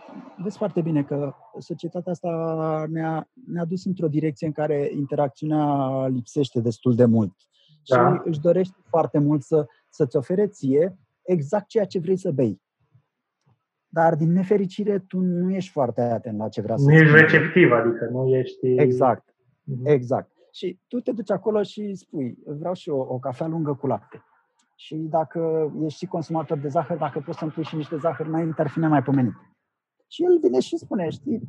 vezi 0.43 0.57
foarte 0.57 0.81
bine 0.81 1.03
că 1.03 1.35
societatea 1.59 2.13
asta 2.13 2.87
ne-a, 2.89 3.29
ne-a 3.47 3.65
dus 3.65 3.85
într-o 3.85 4.09
direcție 4.09 4.47
în 4.47 4.53
care 4.53 4.91
interacțiunea 4.95 6.07
lipsește 6.07 6.61
destul 6.61 6.95
de 6.95 7.05
mult. 7.05 7.35
Da. 7.85 8.15
Și 8.15 8.21
își 8.25 8.41
dorește 8.41 8.77
foarte 8.89 9.19
mult 9.19 9.43
să, 9.43 9.67
să-ți 9.89 10.17
ofere 10.17 10.47
ție 10.47 10.99
exact 11.23 11.67
ceea 11.67 11.85
ce 11.85 11.99
vrei 11.99 12.17
să 12.17 12.31
bei 12.31 12.61
dar 13.89 14.15
din 14.15 14.33
nefericire 14.33 14.99
tu 14.99 15.19
nu 15.19 15.55
ești 15.55 15.71
foarte 15.71 16.01
atent 16.01 16.39
la 16.39 16.49
ce 16.49 16.61
vrea 16.61 16.77
să 16.77 16.85
Nu 16.91 16.93
ești 16.93 17.17
receptiv, 17.17 17.71
adică 17.73 18.09
nu 18.11 18.29
ești... 18.29 18.67
Exact, 18.67 19.31
uh-huh. 19.31 19.85
exact. 19.85 20.32
Și 20.55 20.81
tu 20.89 21.01
te 21.01 21.13
duci 21.13 21.31
acolo 21.31 21.63
și 21.63 21.95
spui, 21.95 22.39
vreau 22.47 22.75
și 22.75 22.89
o, 22.89 22.99
o 22.99 23.19
cafea 23.19 23.47
lungă 23.47 23.75
cu 23.75 23.87
lapte. 23.87 24.25
Și 24.77 24.97
dacă 24.97 25.73
ești 25.85 25.99
și 25.99 26.07
consumator 26.07 26.59
de 26.59 26.69
zahăr, 26.69 26.97
dacă 26.97 27.21
poți 27.21 27.39
să-mi 27.39 27.51
pui 27.51 27.65
și 27.65 27.77
niște 27.77 27.97
zahăr 27.97 28.27
înainte, 28.27 28.61
ar 28.61 28.69
fi 28.69 28.79
nemaipomenit. 28.79 29.35
Și 30.07 30.25
el 30.25 30.39
vine 30.43 30.61
și 30.61 30.77
spune, 30.77 31.09
știi, 31.09 31.41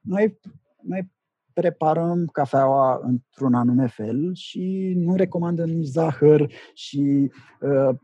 noi, 0.00 0.38
noi 0.82 1.12
preparăm 1.52 2.26
cafeaua 2.26 3.00
într-un 3.02 3.54
anume 3.54 3.86
fel 3.86 4.34
și 4.34 4.94
nu 4.96 5.16
recomandăm 5.16 5.68
nici 5.68 5.86
zahăr 5.86 6.52
și 6.74 7.30
uh, 7.60 7.96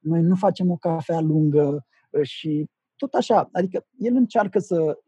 noi 0.00 0.22
nu 0.22 0.34
facem 0.34 0.70
o 0.70 0.76
cafea 0.76 1.20
lungă 1.20 1.86
uh, 2.10 2.22
și 2.22 2.70
tot 2.96 3.14
așa, 3.14 3.48
adică 3.52 3.86
el 3.98 4.14
încearcă 4.14 4.58
să, 4.58 4.98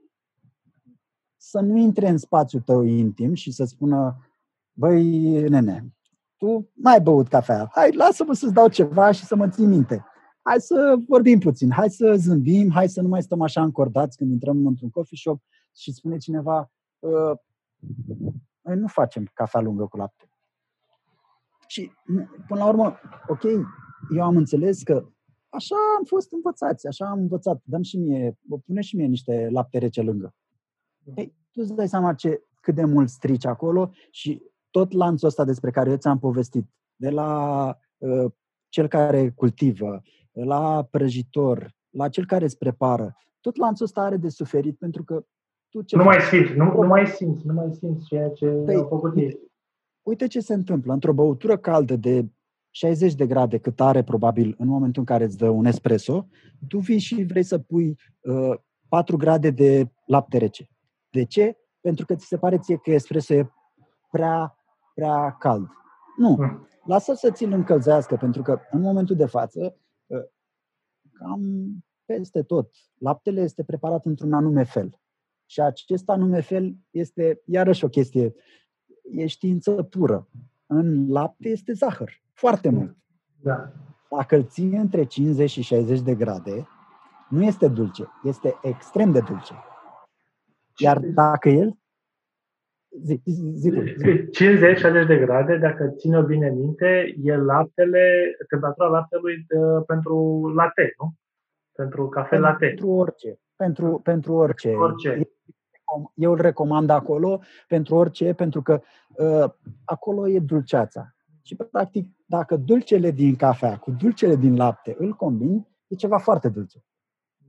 să 1.36 1.60
nu 1.60 1.76
intre 1.76 2.08
în 2.08 2.18
spațiul 2.18 2.62
tău 2.62 2.82
intim 2.82 3.34
și 3.34 3.52
să 3.52 3.64
spună, 3.64 4.16
băi, 4.76 5.48
nene, 5.48 5.94
tu 6.36 6.70
n-ai 6.74 7.00
băut 7.00 7.28
cafea, 7.28 7.68
hai, 7.72 7.92
lasă-mă 7.92 8.32
să-ți 8.32 8.52
dau 8.52 8.68
ceva 8.68 9.10
și 9.10 9.24
să 9.24 9.36
mă 9.36 9.48
țin 9.48 9.68
minte. 9.68 10.04
Hai 10.42 10.60
să 10.60 10.96
vorbim 11.08 11.38
puțin, 11.38 11.70
hai 11.70 11.90
să 11.90 12.14
zâmbim, 12.16 12.70
hai 12.70 12.88
să 12.88 13.02
nu 13.02 13.08
mai 13.08 13.22
stăm 13.22 13.42
așa 13.42 13.62
încordați 13.62 14.16
când 14.16 14.30
intrăm 14.30 14.66
într-un 14.66 14.90
coffee 14.90 15.18
shop 15.18 15.42
și 15.76 15.92
spune 15.92 16.16
cineva, 16.16 16.70
ă, 17.02 17.40
noi 18.60 18.76
nu 18.76 18.86
facem 18.86 19.30
cafea 19.34 19.60
lungă 19.60 19.86
cu 19.86 19.96
lapte. 19.96 20.28
Și, 21.66 21.92
până 22.46 22.60
la 22.60 22.66
urmă, 22.66 22.96
ok, 23.28 23.42
eu 24.16 24.22
am 24.22 24.36
înțeles 24.36 24.82
că 24.82 25.06
Așa 25.56 25.74
am 25.98 26.04
fost 26.04 26.32
învățați, 26.32 26.86
așa 26.86 27.06
am 27.06 27.18
învățat. 27.18 27.60
Dăm 27.64 27.82
și 27.82 27.96
mie, 27.96 28.38
pune 28.66 28.80
și 28.80 28.96
mie 28.96 29.06
niște 29.06 29.48
lapte 29.50 29.78
rece 29.78 30.02
lângă. 30.02 30.34
Da. 30.98 31.12
Ei, 31.16 31.34
tu 31.50 31.60
îți 31.60 31.74
dai 31.74 31.88
seama 31.88 32.14
ce, 32.14 32.42
cât 32.60 32.74
de 32.74 32.84
mult 32.84 33.08
strici 33.08 33.46
acolo 33.46 33.90
și 34.10 34.42
tot 34.76 34.92
lanțul 34.92 35.28
ăsta 35.28 35.44
despre 35.44 35.70
care 35.70 35.90
eu 35.90 35.96
ți-am 35.96 36.18
povestit, 36.18 36.66
de 36.96 37.10
la 37.10 37.78
uh, 37.98 38.32
cel 38.68 38.88
care 38.88 39.30
cultivă, 39.30 40.02
la 40.32 40.88
prăjitor, 40.90 41.74
la 41.90 42.08
cel 42.08 42.26
care 42.26 42.44
îți 42.44 42.58
prepară, 42.58 43.16
tot 43.40 43.56
lanțul 43.56 43.84
ăsta 43.84 44.00
are 44.00 44.16
de 44.16 44.28
suferit 44.28 44.78
pentru 44.78 45.04
că 45.04 45.26
tu 45.68 45.82
ce 45.82 45.96
Nu 45.96 46.02
mai 46.02 46.20
simți, 46.20 46.52
nu, 46.52 46.64
nu 46.64 46.86
mai 46.86 47.06
simți, 47.06 47.46
nu 47.46 47.52
mai 47.52 47.74
simți 47.78 48.06
ceea 48.06 48.28
ce 48.28 48.46
păi, 48.46 48.74
au 48.74 48.86
făcut 48.86 49.16
ei. 49.16 49.38
Uite 50.02 50.26
ce 50.26 50.40
se 50.40 50.54
întâmplă. 50.54 50.92
Într-o 50.92 51.12
băutură 51.12 51.56
caldă 51.56 51.96
de 51.96 52.26
60 52.70 53.14
de 53.14 53.26
grade 53.26 53.58
cât 53.58 53.80
are 53.80 54.02
probabil 54.02 54.54
în 54.58 54.68
momentul 54.68 55.00
în 55.00 55.06
care 55.06 55.24
îți 55.24 55.36
dă 55.36 55.48
un 55.48 55.64
espresso, 55.64 56.26
tu 56.68 56.78
vii 56.78 56.98
și 56.98 57.24
vrei 57.24 57.42
să 57.42 57.58
pui 57.58 57.98
uh, 58.20 58.58
4 58.88 59.16
grade 59.16 59.50
de 59.50 59.90
lapte 60.06 60.38
rece. 60.38 60.68
De 61.10 61.24
ce? 61.24 61.56
Pentru 61.80 62.06
că 62.06 62.14
ți 62.14 62.26
se 62.26 62.36
pare 62.36 62.58
ție 62.58 62.76
că 62.76 62.90
espresso 62.90 63.34
e 63.34 63.50
prea, 64.10 64.55
prea 64.96 65.36
cald. 65.38 65.68
Nu. 66.16 66.34
Hmm. 66.34 66.68
Lasă 66.84 67.14
să 67.14 67.30
ți-l 67.30 67.52
încălzească, 67.52 68.16
pentru 68.16 68.42
că 68.42 68.60
în 68.70 68.80
momentul 68.80 69.16
de 69.16 69.26
față, 69.26 69.76
uh, 70.06 70.24
cam 71.12 71.40
peste 72.04 72.42
tot, 72.42 72.70
laptele 72.98 73.40
este 73.40 73.64
preparat 73.64 74.04
într-un 74.04 74.32
anume 74.32 74.64
fel. 74.64 75.00
Și 75.46 75.60
acest 75.60 76.08
anume 76.08 76.40
fel 76.40 76.76
este 76.90 77.42
iarăși 77.44 77.84
o 77.84 77.88
chestie, 77.88 78.34
e 79.10 79.26
știință 79.26 79.82
pură. 79.82 80.28
În 80.66 81.10
lapte 81.10 81.48
este 81.48 81.72
zahăr. 81.72 82.22
Foarte 82.32 82.68
mult. 82.68 82.96
Da. 83.42 83.72
Dacă 84.10 84.36
îl 84.36 84.44
ții 84.44 84.76
între 84.76 85.04
50 85.04 85.50
și 85.50 85.62
60 85.62 86.00
de 86.00 86.14
grade, 86.14 86.66
nu 87.28 87.42
este 87.42 87.68
dulce, 87.68 88.08
este 88.24 88.58
extrem 88.62 89.12
de 89.12 89.20
dulce. 89.20 89.54
Iar 90.78 90.98
dacă 90.98 91.48
el 91.48 91.78
Zi, 93.02 93.20
zi, 93.24 93.52
zi. 93.52 93.70
50-60 94.30 95.06
de 95.06 95.16
grade, 95.16 95.56
dacă 95.56 95.94
ține-o 95.96 96.22
bine 96.22 96.50
minte, 96.50 97.14
e 97.22 97.36
laptele, 97.36 98.36
temperatura 98.48 98.88
laptelui 98.88 99.44
de, 99.48 99.58
uh, 99.58 99.82
pentru 99.86 100.46
latte, 100.54 100.94
nu? 100.98 101.14
Pentru 101.72 102.08
cafe 102.08 102.38
latte. 102.38 102.66
Pentru 102.66 102.88
orice. 102.88 103.38
Pentru, 103.56 104.00
pentru 104.02 104.32
orice. 104.34 104.68
Pentru 104.68 104.84
orice. 104.84 105.30
Eu 106.14 106.32
îl 106.32 106.40
recomand 106.40 106.90
acolo 106.90 107.40
pentru 107.68 107.94
orice, 107.94 108.32
pentru 108.32 108.62
că 108.62 108.80
uh, 109.16 109.50
acolo 109.84 110.28
e 110.28 110.38
dulceața. 110.38 111.14
Și, 111.42 111.56
practic, 111.56 112.08
dacă 112.26 112.56
dulcele 112.56 113.10
din 113.10 113.36
cafea 113.36 113.78
cu 113.78 113.90
dulcele 113.90 114.36
din 114.36 114.56
lapte 114.56 114.94
îl 114.98 115.12
combini, 115.12 115.68
e 115.86 115.94
ceva 115.94 116.18
foarte 116.18 116.48
dulce. 116.48 116.84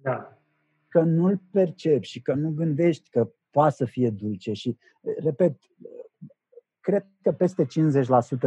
Da. 0.01 0.37
Că 0.87 0.99
nu-l 1.01 1.41
percepi 1.51 2.07
și 2.07 2.21
că 2.21 2.33
nu 2.33 2.49
gândești 2.49 3.09
că 3.09 3.29
poate 3.57 3.75
să 3.75 3.85
fie 3.85 4.09
dulce 4.09 4.53
și, 4.53 4.77
repet, 5.23 5.59
cred 6.79 7.05
că 7.21 7.31
peste 7.31 7.65
50% 7.65 7.67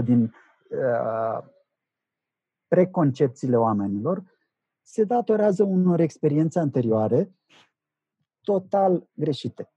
din 0.05 0.23
uh, 0.23 1.45
preconcepțiile 2.69 3.57
oamenilor 3.57 4.23
se 4.83 5.05
datorează 5.05 5.63
unor 5.63 6.01
experiențe 6.01 6.59
anterioare 6.59 7.33
total 8.41 9.09
greșite. 9.13 9.73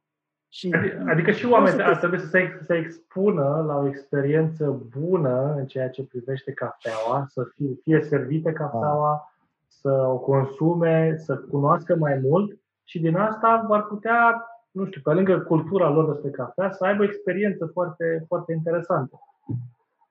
Și, 0.47 0.75
adică 1.07 1.31
și 1.31 1.45
oamenii 1.45 1.83
ar 1.83 1.97
trebui 1.97 2.19
să 2.19 2.27
se, 2.27 2.55
să 2.57 2.63
se 2.63 2.75
expună 2.75 3.63
la 3.67 3.75
o 3.75 3.87
experiență 3.87 4.87
bună 4.99 5.53
în 5.53 5.65
ceea 5.65 5.89
ce 5.89 6.05
privește 6.05 6.53
cafeaua, 6.53 7.25
să 7.27 7.43
fie, 7.43 7.73
fie 7.81 8.01
servite 8.01 8.51
cafeaua, 8.51 9.33
să 9.67 9.89
o 9.89 10.17
consume, 10.19 11.17
să 11.17 11.37
cunoască 11.37 11.95
mai 11.95 12.17
mult 12.17 12.57
și 12.83 12.99
din 12.99 13.15
asta 13.15 13.63
vor 13.67 13.87
putea, 13.87 14.47
nu 14.73 14.85
știu, 14.85 15.01
pe 15.01 15.13
lângă 15.13 15.39
cultura 15.39 15.89
lor 15.89 16.11
despre 16.11 16.29
cafea, 16.29 16.71
să 16.71 16.85
aibă 16.85 17.01
o 17.01 17.05
experiență 17.05 17.65
foarte, 17.65 18.23
foarte 18.27 18.53
interesantă. 18.53 19.19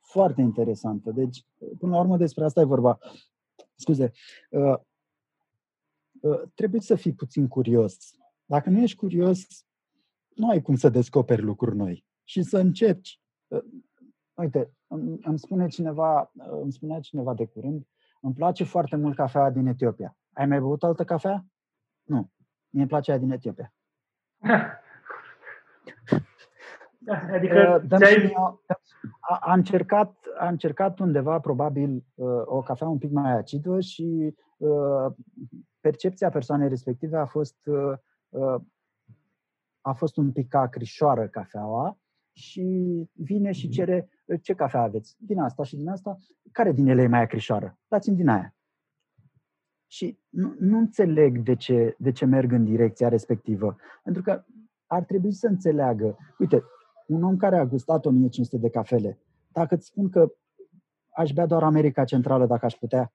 Foarte 0.01 0.41
interesantă. 0.41 1.11
Deci, 1.11 1.47
până 1.79 1.93
la 1.93 2.01
urmă, 2.01 2.17
despre 2.17 2.45
asta 2.45 2.61
e 2.61 2.65
vorba. 2.65 2.99
Scuze, 3.75 4.13
uh, 4.51 4.75
uh, 6.21 6.43
trebuie 6.55 6.81
să 6.81 6.95
fii 6.95 7.13
puțin 7.13 7.49
curios. 7.49 8.15
Dacă 8.45 8.71
nu 8.71 8.79
ești 8.79 8.97
curios, 8.97 9.47
nu 10.35 10.49
ai 10.49 10.63
cum 10.63 10.75
să 10.75 10.89
descoperi 10.89 11.43
lucruri 11.43 11.77
noi 11.77 12.07
și 12.25 12.43
să 12.43 12.59
încerci. 12.59 13.21
Uh, 13.49 13.65
uite, 14.35 14.73
îmi 15.23 15.39
spune 15.39 15.69
cineva, 15.69 16.33
uh, 16.35 16.61
îmi 16.63 16.73
spunea 16.73 17.01
cineva 17.01 17.35
de 17.35 17.47
curând, 17.47 17.87
îmi 18.21 18.35
place 18.35 18.65
foarte 18.65 18.97
mult 18.97 19.17
cafea 19.17 19.51
din 19.51 19.67
Etiopia. 19.67 20.17
Ai 20.33 20.47
mai 20.47 20.61
băut 20.61 20.83
altă 20.83 21.05
cafea? 21.05 21.47
Nu. 22.03 22.31
Mie 22.69 22.83
îmi 22.83 22.87
place 22.87 23.11
aia 23.11 23.21
din 23.21 23.31
Etiopia. 23.31 23.75
Adică 27.33 27.83
uh, 27.91 27.99
a, 29.21 29.39
a, 29.41 29.53
încercat, 29.53 30.17
a 30.39 30.49
încercat 30.49 30.99
undeva, 30.99 31.41
probabil, 31.41 32.05
o 32.45 32.61
cafea 32.61 32.89
un 32.89 32.99
pic 32.99 33.11
mai 33.11 33.33
acidă 33.33 33.81
și 33.81 34.35
percepția 35.81 36.29
persoanei 36.29 36.69
respective 36.69 37.17
a 37.17 37.27
fost 37.27 37.57
a 39.81 39.93
fost 39.93 40.17
un 40.17 40.33
pic 40.33 40.49
ca 40.49 40.61
acrișoară 40.61 41.29
cafeaua 41.29 41.99
și 42.33 42.65
vine 43.13 43.53
și 43.53 43.67
mhm. 43.67 43.75
cere 43.75 44.09
ce 44.43 44.55
cafea 44.55 44.81
aveți? 44.81 45.17
Din 45.19 45.39
asta 45.39 45.63
și 45.63 45.77
din 45.77 45.89
asta. 45.89 46.17
Care 46.53 46.73
din 46.73 46.87
ele 46.87 47.03
e 47.03 47.07
mai 47.07 47.21
acrișoară? 47.21 47.79
Dați-mi 47.89 48.17
din 48.17 48.29
aia. 48.29 48.55
Și 49.93 50.19
nu, 50.29 50.55
nu 50.59 50.79
înțeleg 50.79 51.39
de 51.39 51.55
ce, 51.55 51.95
de 51.99 52.13
ce 52.13 52.25
merg 52.25 52.53
în 52.53 52.65
direcția 52.65 53.09
respectivă. 53.09 53.77
Pentru 54.05 54.23
că 54.23 54.45
ar 54.87 55.05
trebui 55.05 55.33
să 55.33 55.47
înțeleagă. 55.47 56.17
Uite, 56.39 56.63
un 57.07 57.23
om 57.23 57.37
care 57.37 57.57
a 57.57 57.67
gustat 57.67 58.07
1500 58.07 58.57
de 58.57 58.71
cafele, 58.71 59.19
dacă 59.49 59.75
îți 59.75 59.87
spun 59.87 60.09
că 60.09 60.33
aș 61.15 61.33
bea 61.33 61.47
doar 61.47 61.63
America 61.63 62.05
Centrală 62.05 62.47
dacă 62.47 62.65
aș 62.65 62.75
putea, 62.75 63.13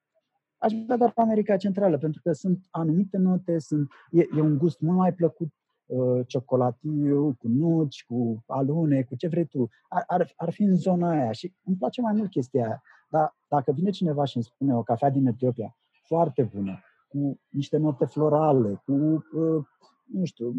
aș 0.57 0.73
bea 0.73 0.97
doar 0.97 1.11
America 1.15 1.57
Centrală, 1.57 1.97
pentru 1.97 2.21
că 2.23 2.32
sunt 2.32 2.67
anumite 2.69 3.17
note, 3.17 3.59
sunt, 3.59 3.91
e, 4.11 4.21
e 4.38 4.41
un 4.41 4.57
gust 4.57 4.80
mult 4.80 4.97
mai 4.97 5.13
plăcut 5.13 5.53
Uh, 5.88 6.28
ciocolatiu, 6.28 7.36
cu 7.39 7.47
nuci, 7.47 8.05
cu 8.05 8.43
alune, 8.47 9.03
cu 9.03 9.15
ce 9.15 9.28
vrei 9.28 9.45
tu. 9.45 9.69
Ar, 9.89 10.03
ar, 10.07 10.34
ar 10.36 10.51
fi 10.51 10.63
în 10.63 10.75
zona 10.75 11.09
aia 11.09 11.32
și 11.32 11.53
îmi 11.63 11.75
place 11.78 12.01
mai 12.01 12.13
mult 12.13 12.30
chestia 12.30 12.65
aia. 12.65 12.82
Dar 13.09 13.36
dacă 13.47 13.71
vine 13.71 13.89
cineva 13.89 14.23
și 14.23 14.36
îmi 14.36 14.45
spune 14.45 14.75
o 14.75 14.84
cafea 14.84 15.09
din 15.09 15.28
Etiopia, 15.28 15.78
foarte 16.08 16.49
bună, 16.55 16.80
cu 17.08 17.39
niște 17.49 17.78
note 17.78 18.05
florale, 18.05 18.82
cu, 18.86 18.93
uh, 19.32 19.66
nu 20.05 20.26
știu, 20.26 20.53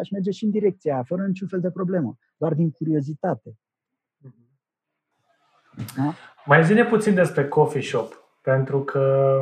aș 0.00 0.10
merge 0.10 0.30
și 0.30 0.44
în 0.44 0.50
direcția 0.50 0.94
aia, 0.94 1.02
fără 1.02 1.26
niciun 1.26 1.48
fel 1.48 1.60
de 1.60 1.70
problemă, 1.70 2.18
doar 2.36 2.54
din 2.54 2.70
curiozitate. 2.70 3.58
Da? 5.96 6.14
Mai 6.44 6.64
zine 6.64 6.84
puțin 6.84 7.14
despre 7.14 7.48
coffee 7.48 7.82
shop, 7.82 8.24
pentru 8.40 8.82
că 8.82 9.38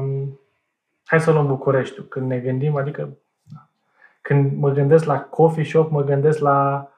hai 1.05 1.21
să 1.21 1.33
luăm 1.33 1.47
Bucureștiul. 1.47 2.07
Când 2.07 2.27
ne 2.27 2.39
gândim, 2.39 2.77
adică 2.77 3.17
când 4.21 4.57
mă 4.59 4.71
gândesc 4.71 5.05
la 5.05 5.21
coffee 5.21 5.65
shop, 5.65 5.91
mă 5.91 6.03
gândesc 6.03 6.39
la, 6.39 6.91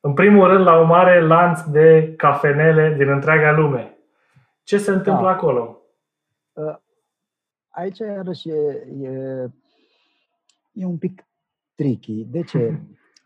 în 0.00 0.14
primul 0.14 0.46
rând, 0.46 0.64
la 0.64 0.76
o 0.76 0.84
mare 0.84 1.20
lanț 1.20 1.60
de 1.60 2.14
cafenele 2.16 2.94
din 2.94 3.08
întreaga 3.08 3.52
lume. 3.52 3.98
Ce 4.62 4.78
se 4.78 4.90
întâmplă 4.90 5.26
da. 5.26 5.32
acolo? 5.32 5.82
Ă, 7.78 7.80
aici, 7.80 7.98
iarăși, 7.98 8.48
e, 8.48 8.86
e, 9.00 9.50
e 10.72 10.84
un 10.84 10.98
pic 10.98 11.28
tricky. 11.74 12.24
De 12.24 12.42
ce? 12.42 12.80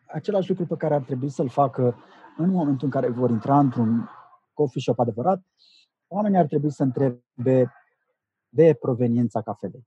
Același 0.07 0.48
lucru 0.48 0.66
pe 0.66 0.76
care 0.76 0.94
ar 0.94 1.03
trebui 1.03 1.28
să-l 1.28 1.48
facă 1.48 1.96
în 2.36 2.50
momentul 2.50 2.84
în 2.84 2.90
care 2.90 3.09
vor 3.09 3.30
intra 3.30 3.59
într-un 3.59 4.09
coffee 4.53 4.80
shop 4.80 4.98
adevărat, 4.98 5.42
oamenii 6.07 6.38
ar 6.38 6.46
trebui 6.46 6.70
să 6.70 6.82
întrebe 6.82 7.72
de 8.48 8.74
proveniența 8.80 9.42
cafelei. 9.42 9.86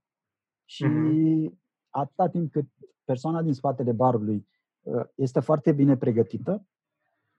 Și 0.64 0.84
mm-hmm. 0.84 1.58
atâta 1.90 2.28
timp 2.28 2.52
cât 2.52 2.66
persoana 3.04 3.42
din 3.42 3.52
spatele 3.52 3.92
barului 3.92 4.48
uh, 4.82 5.04
este 5.14 5.40
foarte 5.40 5.72
bine 5.72 5.96
pregătită, 5.96 6.66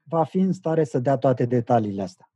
va 0.03 0.23
fi 0.23 0.38
în 0.38 0.51
stare 0.51 0.84
să 0.84 0.99
dea 0.99 1.17
toate 1.17 1.45
detaliile 1.45 2.01
astea. 2.01 2.30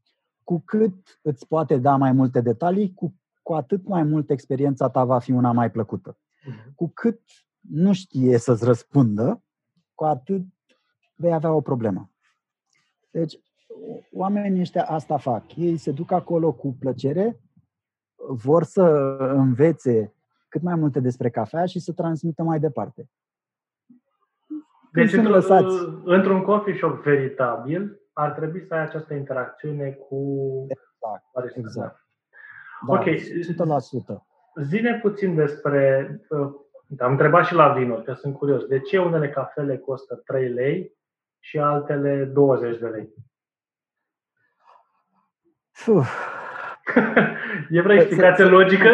Cu 0.43 0.61
cât 0.65 1.19
îți 1.21 1.47
poate 1.47 1.77
da 1.77 1.95
mai 1.95 2.11
multe 2.11 2.41
detalii, 2.41 2.93
cu, 2.93 3.20
cu 3.51 3.57
atât 3.57 3.87
mai 3.87 4.03
mult 4.03 4.29
experiența 4.29 4.89
ta 4.89 5.05
va 5.05 5.19
fi 5.19 5.31
una 5.31 5.51
mai 5.51 5.71
plăcută. 5.71 6.17
Mhm. 6.43 6.75
Cu 6.75 6.91
cât 6.93 7.19
nu 7.59 7.93
știe 7.93 8.37
să-ți 8.37 8.65
răspundă, 8.65 9.43
cu 9.95 10.03
atât 10.03 10.41
vei 11.15 11.33
avea 11.33 11.53
o 11.53 11.61
problemă. 11.61 12.11
Deci, 13.09 13.39
oamenii 14.13 14.59
ăștia 14.61 14.85
asta 14.85 15.17
fac. 15.17 15.55
Ei 15.55 15.77
se 15.77 15.91
duc 15.91 16.11
acolo 16.11 16.53
cu 16.53 16.75
plăcere, 16.79 17.39
vor 18.29 18.63
să 18.63 18.81
învețe 19.35 20.13
cât 20.47 20.61
mai 20.61 20.75
multe 20.75 20.99
despre 20.99 21.29
cafea 21.29 21.65
și 21.65 21.79
să 21.79 21.93
transmită 21.93 22.43
mai 22.43 22.59
departe. 22.59 23.09
Deci, 24.91 25.13
într-un, 25.13 25.43
într-un 26.05 26.41
coffee 26.41 26.75
shop 26.75 27.03
veritabil, 27.03 27.99
ar 28.13 28.31
trebui 28.31 28.65
să 28.65 28.73
ai 28.73 28.81
această 28.81 29.13
interacțiune 29.13 29.91
cu 29.91 30.17
Exact, 30.67 31.57
exact. 31.57 32.00
Da, 32.87 32.93
ok. 32.93 33.05
100%. 33.05 34.23
Zine 34.61 34.99
puțin 35.01 35.35
despre... 35.35 36.09
Uh, 36.29 36.51
am 36.99 37.11
întrebat 37.11 37.45
și 37.45 37.53
la 37.53 37.73
vinuri, 37.73 38.03
că 38.03 38.13
sunt 38.13 38.37
curios. 38.37 38.65
De 38.65 38.79
ce 38.79 38.99
unele 38.99 39.29
cafele 39.29 39.77
costă 39.77 40.15
3 40.15 40.49
lei 40.49 40.93
și 41.39 41.59
altele 41.59 42.23
20 42.23 42.79
de 42.79 42.87
lei? 42.87 43.13
e 47.69 47.81
vreo 47.81 47.95
explicație 47.95 48.43
logică? 48.43 48.89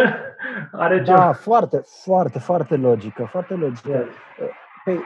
Are 0.72 0.98
da, 0.98 1.04
ceva? 1.04 1.32
foarte, 1.32 1.82
foarte, 2.04 2.40
foarte 2.40 2.76
logică. 2.76 3.24
Foarte 3.24 3.54
logică. 3.54 4.06
Păi, 4.84 5.00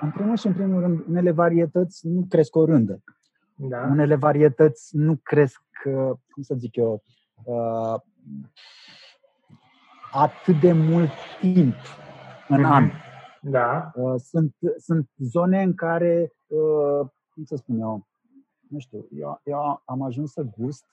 în 0.00 0.10
primul 0.10 0.36
și 0.36 0.46
în 0.46 0.52
primul 0.52 0.80
rând, 0.80 1.04
unele 1.08 1.30
varietăți 1.30 2.06
nu 2.06 2.26
cresc 2.28 2.56
o 2.56 2.64
rândă. 2.64 3.02
Da. 3.54 3.86
Unele 3.90 4.14
varietăți 4.14 4.96
nu 4.96 5.20
cresc, 5.22 5.62
uh, 5.84 6.10
cum 6.30 6.42
să 6.42 6.54
zic 6.54 6.76
eu, 6.76 7.02
uh, 7.44 8.00
atât 10.12 10.60
de 10.60 10.72
mult 10.72 11.10
timp 11.40 11.74
în 12.48 12.60
mm-hmm. 12.60 12.70
an. 12.70 12.90
Da. 13.40 13.90
Uh, 13.94 14.14
sunt, 14.16 14.54
sunt 14.76 15.10
zone 15.16 15.62
în 15.62 15.74
care, 15.74 16.32
cum 17.32 17.44
să 17.44 17.56
spun 17.56 17.80
eu, 17.80 18.08
nu 18.68 18.78
știu, 18.78 19.06
eu, 19.16 19.40
eu 19.44 19.82
am 19.84 20.02
ajuns 20.02 20.32
să 20.32 20.42
gust, 20.58 20.84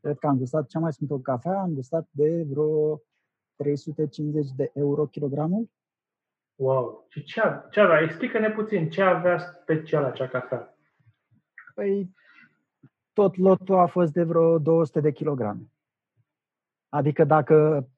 cred 0.00 0.18
că 0.18 0.26
am 0.26 0.38
gustat 0.38 0.66
cea 0.66 0.78
mai 0.78 0.92
scumpă 0.92 1.18
cafea, 1.18 1.60
am 1.60 1.72
gustat 1.72 2.08
de 2.10 2.46
vreo 2.48 3.02
350 3.56 4.50
de 4.56 4.70
euro 4.74 5.06
kilogramul. 5.06 5.70
Wow! 6.54 7.06
Și 7.08 7.22
ce, 7.22 7.40
ce 7.70 7.80
avea? 7.80 8.00
Explică-ne 8.00 8.50
puțin 8.50 8.90
ce 8.90 9.02
avea 9.02 9.38
special 9.38 10.04
acea 10.04 10.28
cafea. 10.28 10.76
Păi, 11.74 12.14
tot 13.12 13.36
lotul 13.36 13.78
a 13.78 13.86
fost 13.86 14.12
de 14.12 14.22
vreo 14.22 14.58
200 14.58 15.00
de 15.00 15.12
kilograme. 15.12 15.71
Adică 16.94 17.24
dacă 17.24 17.88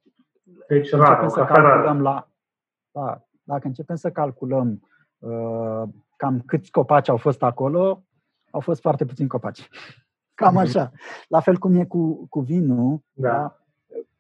deci, 0.69 0.93
începem 0.93 1.29
să 1.29 1.45
calculăm 1.45 2.01
la, 2.03 2.31
da, 2.91 3.25
dacă 3.43 3.67
începem 3.67 3.97
să 3.97 4.11
calculăm 4.11 4.89
uh, 5.19 5.83
cam 6.17 6.41
câți 6.41 6.71
copaci 6.71 7.09
au 7.09 7.17
fost 7.17 7.43
acolo, 7.43 8.05
au 8.51 8.61
fost 8.61 8.81
foarte 8.81 9.05
puțini 9.05 9.29
copaci. 9.29 9.69
Cam 10.35 10.53
mhm. 10.53 10.63
așa. 10.63 10.93
La 11.29 11.41
fel 11.41 11.59
cum 11.59 11.75
e 11.75 11.85
cu, 11.85 12.27
cu 12.27 12.41
vinul, 12.41 13.05
da. 13.13 13.31
Da? 13.31 13.59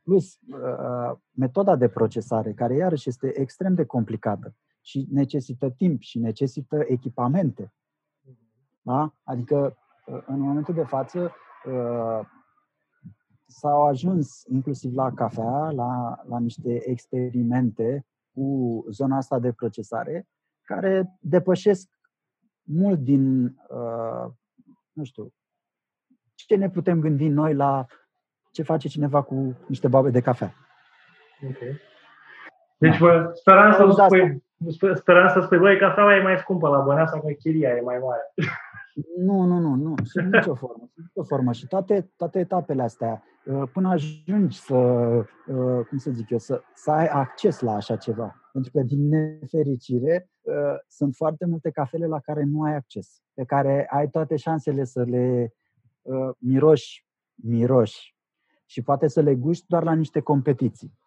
plus 0.02 0.38
uh, 0.48 1.16
metoda 1.30 1.76
de 1.76 1.88
procesare, 1.88 2.52
care 2.52 2.74
iarăși 2.74 3.08
este 3.08 3.40
extrem 3.40 3.74
de 3.74 3.84
complicată 3.84 4.54
și 4.80 5.06
necesită 5.10 5.70
timp 5.70 6.00
și 6.00 6.18
necesită 6.18 6.84
echipamente. 6.86 7.72
Da? 8.82 9.14
Adică, 9.22 9.76
uh, 10.06 10.22
în 10.26 10.40
momentul 10.40 10.74
de 10.74 10.84
față, 10.84 11.32
uh, 11.66 12.26
s-au 13.54 13.86
ajuns 13.86 14.42
inclusiv 14.46 14.94
la 14.94 15.12
cafea, 15.12 15.70
la, 15.70 16.20
la 16.28 16.38
niște 16.38 16.90
experimente 16.90 18.06
cu 18.34 18.84
zona 18.90 19.16
asta 19.16 19.38
de 19.38 19.52
procesare, 19.52 20.26
care 20.62 21.16
depășesc 21.20 21.88
mult 22.62 22.98
din, 22.98 23.44
uh, 23.68 24.32
nu 24.92 25.04
știu, 25.04 25.32
ce 26.34 26.56
ne 26.56 26.70
putem 26.70 27.00
gândi 27.00 27.28
noi 27.28 27.54
la 27.54 27.86
ce 28.50 28.62
face 28.62 28.88
cineva 28.88 29.22
cu 29.22 29.56
niște 29.66 29.88
babe 29.88 30.10
de 30.10 30.20
cafea. 30.20 30.54
Ok. 31.48 31.58
Deci, 32.78 32.98
da. 32.98 33.06
vă 33.06 33.30
speram 33.34 33.72
să 33.72 34.04
spui, 34.04 34.42
Speram 34.94 35.28
să 35.28 35.40
spui, 35.40 35.58
băi, 35.58 35.78
cafeaua 35.78 36.16
e 36.16 36.22
mai 36.22 36.38
scumpă 36.38 36.68
la 36.68 36.80
Băneasa, 36.80 37.20
că 37.20 37.32
chiria 37.32 37.68
e 37.68 37.80
mai 37.80 37.98
mare. 37.98 38.32
Nu, 39.16 39.42
nu, 39.42 39.58
nu, 39.58 39.74
nu, 39.74 39.94
sub 40.04 40.22
nicio 40.22 40.54
formă. 40.54 40.90
Sub 40.94 41.04
nicio 41.04 41.22
formă. 41.22 41.52
Și 41.52 41.66
toate, 41.66 42.10
toate 42.16 42.38
etapele 42.38 42.82
astea, 42.82 43.22
uh, 43.22 43.33
până 43.72 43.88
ajungi 43.88 44.60
să, 44.60 44.74
uh, 44.74 45.86
cum 45.88 45.98
să 45.98 46.10
zic 46.10 46.30
eu, 46.30 46.38
să, 46.38 46.62
să 46.74 46.90
ai 46.90 47.06
acces 47.06 47.60
la 47.60 47.74
așa 47.74 47.96
ceva. 47.96 48.34
Pentru 48.52 48.70
că, 48.70 48.82
din 48.82 49.08
nefericire, 49.08 50.30
uh, 50.40 50.54
sunt 50.88 51.14
foarte 51.14 51.46
multe 51.46 51.70
cafele 51.70 52.06
la 52.06 52.20
care 52.20 52.42
nu 52.42 52.62
ai 52.62 52.74
acces, 52.74 53.22
pe 53.34 53.44
care 53.44 53.86
ai 53.90 54.08
toate 54.08 54.36
șansele 54.36 54.84
să 54.84 55.02
le 55.02 55.54
miroși, 56.38 57.06
miroși 57.34 58.16
și 58.66 58.82
poate 58.82 59.06
să 59.06 59.20
le 59.20 59.34
guști 59.34 59.64
doar 59.68 59.82
la 59.82 59.94
niște 59.94 60.20
competiții. 60.20 60.98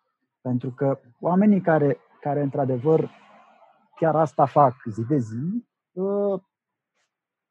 Pentru 0.41 0.71
că 0.71 0.99
oamenii 1.19 1.61
care, 1.61 1.97
care 2.21 2.41
într-adevăr, 2.41 3.11
chiar 3.95 4.15
asta 4.15 4.45
fac 4.45 4.73
zi 4.89 5.05
de 5.05 5.17
zi, 5.17 5.65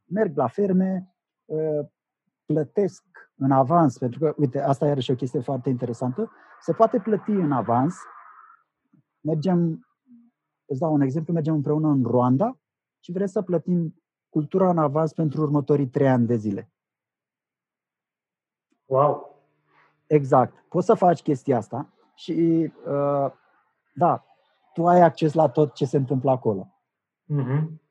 merg 0.05 0.37
la 0.37 0.47
ferme, 0.47 1.15
ă, 1.49 1.91
plătesc 2.45 3.05
în 3.37 3.51
avans, 3.51 3.99
pentru 3.99 4.19
că, 4.19 4.35
uite, 4.37 4.61
asta 4.61 4.87
e 4.87 5.01
și 5.01 5.11
o 5.11 5.15
chestie 5.15 5.41
foarte 5.41 5.69
interesantă, 5.69 6.31
se 6.61 6.73
poate 6.73 6.99
plăti 6.99 7.31
în 7.31 7.53
avans. 7.53 7.97
Mergem, 9.21 9.87
îți 10.65 10.81
dau 10.81 10.93
un 10.93 11.01
exemplu, 11.01 11.33
mergem 11.33 11.55
împreună 11.55 11.89
în 11.89 12.03
Rwanda 12.03 12.59
și 13.01 13.13
vrem 13.13 13.27
să 13.27 13.43
plătim 13.43 14.03
cultura 14.29 14.71
în 14.71 14.79
avans 14.79 15.13
pentru 15.13 15.43
următorii 15.43 15.89
trei 15.89 16.09
ani 16.09 16.27
de 16.27 16.37
zile. 16.37 16.71
Wow! 18.85 19.35
Exact. 20.07 20.65
Poți 20.69 20.87
să 20.87 20.95
faci 20.95 21.23
chestia 21.23 21.57
asta 21.57 21.93
și, 22.15 22.33
uh, 22.87 23.33
da, 23.95 24.25
tu 24.73 24.87
ai 24.87 25.01
acces 25.01 25.33
la 25.33 25.49
tot 25.49 25.75
ce 25.75 25.85
se 25.85 25.97
întâmplă 25.97 26.31
acolo. 26.31 26.71
Uh-huh 27.35 27.85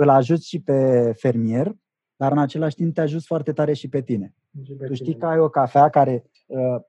îl 0.00 0.08
ajuți 0.08 0.48
și 0.48 0.62
pe 0.62 1.12
fermier, 1.16 1.76
dar 2.16 2.32
în 2.32 2.38
același 2.38 2.74
timp 2.74 2.94
te 2.94 3.00
ajuți 3.00 3.26
foarte 3.26 3.52
tare 3.52 3.72
și 3.72 3.88
pe 3.88 4.02
tine. 4.02 4.34
Și 4.64 4.72
pe 4.72 4.86
tu 4.86 4.94
știi 4.94 5.12
tine. 5.12 5.18
că 5.18 5.26
ai 5.26 5.38
o 5.38 5.48
cafea 5.48 5.88
care 5.88 6.24
uh, 6.46 6.80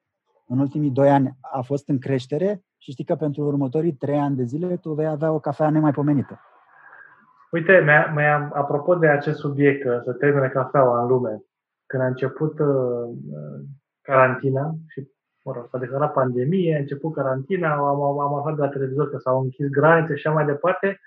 în 0.48 0.60
ultimii 0.60 0.92
doi 0.92 1.10
ani 1.10 1.38
a 1.42 1.62
fost 1.62 1.90
în 1.90 2.00
creștere 2.00 2.64
și 2.78 2.92
știi 2.92 3.04
că 3.04 3.16
pentru 3.16 3.44
următorii 3.44 3.94
trei 3.94 4.18
ani 4.18 4.36
de 4.36 4.44
zile 4.44 4.78
tu 4.78 4.94
vei 4.94 5.08
avea 5.08 5.32
o 5.32 5.40
cafea 5.40 5.70
nemaipomenită. 5.70 6.40
Uite, 7.52 7.84
mai 8.14 8.30
am, 8.30 8.52
apropo 8.54 8.96
de 8.96 9.08
acest 9.08 9.38
subiect, 9.38 10.04
să 10.04 10.12
termine 10.14 10.48
cafeaua 10.48 11.02
în 11.02 11.08
lume, 11.08 11.44
când 11.86 12.04
a 12.04 12.06
început 12.06 12.60
uh, 12.60 13.10
carantina 14.02 14.76
și 14.88 15.08
mă 15.44 15.54
rog, 15.56 15.68
s-a 15.72 15.78
declarat 15.78 16.14
pandemie, 16.14 16.76
a 16.76 16.80
început 16.80 17.14
carantina, 17.14 17.74
am, 17.74 18.02
am 18.02 18.34
aflat 18.34 18.56
de 18.56 18.62
la 18.62 18.70
televizor 18.70 19.10
că 19.10 19.18
s-au 19.18 19.42
închis 19.42 19.68
granițe 19.68 20.16
și 20.16 20.28
așa 20.28 20.36
mai 20.36 20.46
departe, 20.46 21.00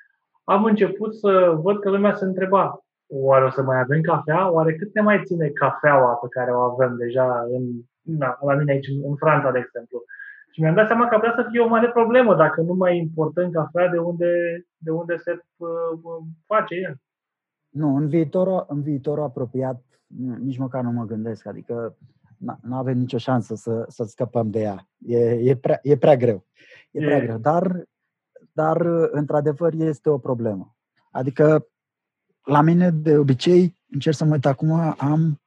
am 0.45 0.65
început 0.65 1.15
să 1.15 1.59
văd 1.63 1.81
că 1.81 1.91
lumea 1.91 2.15
se 2.15 2.25
întreba, 2.25 2.85
oare 3.15 3.45
o 3.45 3.51
să 3.51 3.63
mai 3.63 3.79
avem 3.81 4.01
cafea? 4.01 4.51
Oare 4.51 4.75
cât 4.75 4.95
ne 4.95 5.01
mai 5.01 5.23
ține 5.25 5.49
cafeaua 5.49 6.13
pe 6.13 6.27
care 6.29 6.53
o 6.53 6.61
avem 6.61 6.97
deja 6.97 7.47
în, 7.51 7.63
na, 8.03 8.39
la 8.41 8.55
mine 8.55 8.73
aici, 8.73 8.89
în 9.05 9.15
Franța, 9.17 9.51
de 9.51 9.59
exemplu? 9.59 10.03
Și 10.51 10.61
mi-am 10.61 10.75
dat 10.75 10.87
seama 10.87 11.09
că 11.09 11.17
vrea 11.19 11.33
să 11.37 11.47
fie 11.51 11.61
o 11.61 11.69
mare 11.69 11.91
problemă 11.91 12.35
dacă 12.35 12.61
nu 12.61 12.75
mai 12.75 12.97
importăm 12.97 13.51
cafea 13.51 13.89
de 13.89 13.99
unde, 13.99 14.31
de 14.77 14.91
unde 14.91 15.17
se 15.17 15.43
uh, 15.57 15.69
face 16.47 16.75
el. 16.75 16.95
Nu, 17.69 17.97
în 17.97 18.09
viitorul, 18.09 18.65
în 18.69 18.83
viitorul 18.83 19.25
apropiat 19.25 19.83
nici 20.41 20.59
măcar 20.59 20.83
nu 20.83 20.91
mă 20.91 21.05
gândesc, 21.05 21.47
adică 21.47 21.97
nu 22.63 22.77
avem 22.77 22.99
nicio 22.99 23.19
șansă 23.19 23.55
să, 23.55 23.85
să 23.89 24.05
scăpăm 24.05 24.51
de 24.51 24.61
ea. 24.61 24.89
E, 24.99 25.19
e, 25.19 25.57
prea, 25.57 25.79
e 25.83 25.97
prea 25.97 26.17
greu. 26.17 26.47
E, 26.91 27.03
e 27.03 27.07
prea 27.07 27.21
greu. 27.21 27.39
Dar 27.39 27.87
dar 28.53 28.81
într-adevăr 29.11 29.73
este 29.73 30.11
o 30.11 30.19
problemă. 30.19 30.77
Adică 31.11 31.67
la 32.45 32.61
mine 32.61 32.91
de 32.91 33.19
obicei, 33.19 33.77
încerc 33.91 34.17
să 34.17 34.25
mă 34.25 34.33
uit 34.33 34.47
acum, 34.47 34.95
am, 34.99 35.41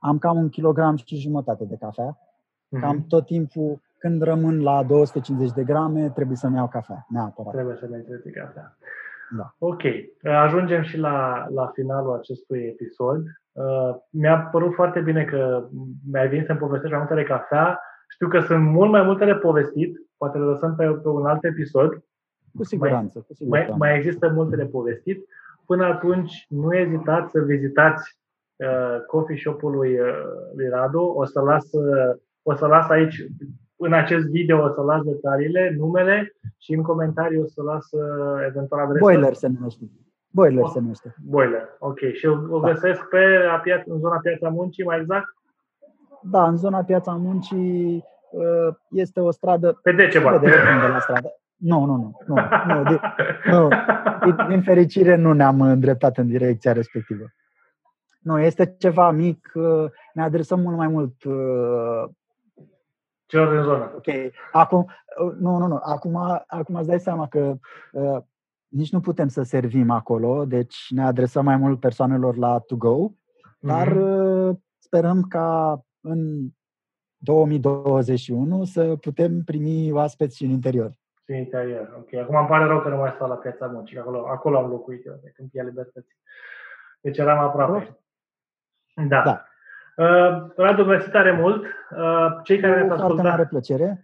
am 0.00 0.18
cam 0.18 0.36
un 0.36 0.48
kilogram 0.48 0.96
și 0.96 1.16
jumătate 1.16 1.64
de 1.64 1.76
cafea. 1.80 2.18
Mm-hmm. 2.18 2.80
Cam 2.80 3.04
tot 3.08 3.26
timpul, 3.26 3.80
când 3.98 4.22
rămân 4.22 4.62
la 4.62 4.82
250 4.82 5.52
de 5.54 5.64
grame, 5.64 6.10
trebuie 6.10 6.36
să-mi 6.36 6.56
iau 6.56 6.68
cafea, 6.68 7.06
neapărat. 7.08 7.52
Trebuie 7.52 7.76
să 7.76 7.86
mi 7.90 8.04
iau 8.08 8.44
cafea. 8.44 8.76
Da. 9.36 9.54
Ok. 9.58 9.82
Ajungem 10.22 10.82
și 10.82 10.98
la, 10.98 11.46
la 11.54 11.66
finalul 11.74 12.14
acestui 12.14 12.58
episod. 12.58 13.22
Uh, 13.52 13.94
mi-a 14.10 14.38
părut 14.38 14.74
foarte 14.74 15.00
bine 15.00 15.24
că 15.24 15.68
mi-ai 16.10 16.28
venit 16.28 16.46
să-mi 16.46 16.58
povestești 16.58 16.96
mai 16.96 17.06
multe 17.06 17.22
de 17.22 17.28
cafea. 17.28 17.80
Știu 18.08 18.28
că 18.28 18.40
sunt 18.40 18.64
mult 18.64 18.90
mai 18.90 19.02
multe 19.02 19.24
de 19.24 19.34
povestit, 19.34 19.96
poate 20.16 20.38
le 20.38 20.44
lăsăm 20.44 20.74
pe, 20.74 20.86
pe 20.86 21.08
un 21.08 21.26
alt 21.26 21.44
episod. 21.44 22.04
Cu 22.56 22.64
siguranță. 22.64 23.12
Mai, 23.14 23.24
cu 23.26 23.34
siguranță. 23.34 23.70
Mai, 23.70 23.78
mai 23.78 23.96
există 23.96 24.28
multe 24.28 24.56
de 24.56 24.64
povestit. 24.64 25.26
Până 25.72 25.84
atunci, 25.84 26.46
nu 26.48 26.74
ezitați 26.74 27.30
să 27.30 27.40
vizitați 27.40 28.18
uh, 28.56 29.00
coffee 29.06 29.36
shop-ul 29.36 29.72
lui, 29.72 30.00
uh, 30.00 30.08
lui 30.56 30.68
Radu. 30.68 31.00
O 31.00 31.24
să 31.24 31.40
las, 31.40 31.72
uh, 31.72 32.14
o 32.42 32.54
să 32.54 32.66
las 32.66 32.88
aici, 32.88 33.26
în 33.76 33.92
acest 33.92 34.26
video, 34.26 34.64
o 34.64 34.68
să 34.68 34.80
las 34.80 35.02
detaliile, 35.02 35.74
numele 35.78 36.36
și 36.58 36.72
în 36.72 36.82
comentarii 36.82 37.38
o 37.38 37.46
să 37.46 37.62
las 37.62 37.90
uh, 37.90 38.44
eventual 38.46 38.80
adresa. 38.80 39.04
Boiler 39.04 39.34
se 39.34 39.48
numește. 39.48 39.84
Boiler 40.30 40.66
se 40.66 40.80
numește. 40.80 41.14
Boiler, 41.24 41.76
ok. 41.78 41.98
Și 42.12 42.26
o, 42.26 42.38
o 42.50 42.60
da. 42.60 42.72
găsesc 42.72 43.08
pe 43.08 43.24
piața, 43.62 43.84
în 43.86 43.98
zona 43.98 44.18
Piața 44.22 44.48
Muncii, 44.48 44.84
mai 44.84 45.00
exact? 45.00 45.26
Da, 46.22 46.46
în 46.46 46.56
zona 46.56 46.82
Piața 46.82 47.12
Muncii 47.12 48.04
Uh, 48.32 48.74
este 48.90 49.20
o 49.20 49.30
stradă... 49.30 49.78
Pe 49.82 49.92
de 49.92 50.08
ceva. 50.08 50.38
De 50.38 50.48
la 50.92 50.98
stradă. 51.00 51.41
Nu, 51.62 51.84
nu, 51.84 51.96
nu. 51.96 52.18
nu, 52.26 52.34
nu, 52.66 52.82
de, 52.82 53.00
nu. 53.50 53.68
Din 54.48 54.62
fericire 54.62 55.16
nu 55.16 55.32
ne-am 55.32 55.60
îndreptat 55.60 56.18
în 56.18 56.26
direcția 56.26 56.72
respectivă. 56.72 57.24
Nu, 58.20 58.38
este 58.38 58.74
ceva 58.78 59.10
mic, 59.10 59.50
uh, 59.54 59.90
ne 60.12 60.22
adresăm 60.22 60.60
mult 60.60 60.76
mai 60.76 60.88
mult 60.88 61.24
uh, 61.24 62.04
celor 63.26 63.54
din 63.54 63.62
zonă. 63.62 63.92
Ok. 63.96 64.06
Acum, 64.52 64.86
nu, 65.38 65.56
nu, 65.56 65.66
nu. 65.66 65.78
Acum, 65.82 66.16
acum 66.46 66.74
îți 66.74 66.88
dai 66.88 67.00
seama 67.00 67.28
că 67.28 67.58
uh, 67.92 68.22
nici 68.68 68.92
nu 68.92 69.00
putem 69.00 69.28
să 69.28 69.42
servim 69.42 69.90
acolo, 69.90 70.44
deci 70.44 70.86
ne 70.88 71.02
adresăm 71.02 71.44
mai 71.44 71.56
mult 71.56 71.80
persoanelor 71.80 72.36
la 72.36 72.58
to 72.58 72.76
go, 72.76 73.10
dar 73.60 73.88
mm-hmm. 73.88 74.48
uh, 74.48 74.56
sperăm 74.78 75.22
ca 75.22 75.80
în 76.00 76.48
2021 77.16 78.64
să 78.64 78.96
putem 78.96 79.42
primi 79.44 79.92
oaspeți 79.92 80.36
și 80.36 80.44
în 80.44 80.50
interior. 80.50 81.00
Și 81.24 81.30
în 81.30 81.36
interior, 81.36 81.94
ok. 81.96 82.20
Acum 82.20 82.36
îmi 82.36 82.46
pare 82.46 82.64
rău 82.64 82.80
că 82.80 82.88
nu 82.88 82.96
mai 82.96 83.12
stau 83.14 83.28
la 83.28 83.34
piața 83.34 83.66
muncii, 83.66 83.98
acolo, 83.98 84.26
acolo 84.28 84.58
am 84.58 84.70
locuit 84.70 85.06
eu, 85.06 85.18
de 85.22 85.32
Câmpia 85.36 85.62
Libertății. 85.62 86.16
Deci 87.00 87.18
eram 87.18 87.38
aproape. 87.38 87.98
Da. 89.08 89.22
da. 89.22 89.44
Uh, 89.96 90.50
Radu, 90.56 90.84
mersi 90.84 91.10
tare 91.10 91.32
mult. 91.32 91.64
Uh, 91.64 92.26
cei 92.42 92.60
care 92.60 92.74
ne 92.74 92.80
ascultat... 92.80 93.06
Foarte 93.06 93.22
mare 93.22 93.46
plăcere. 93.46 94.00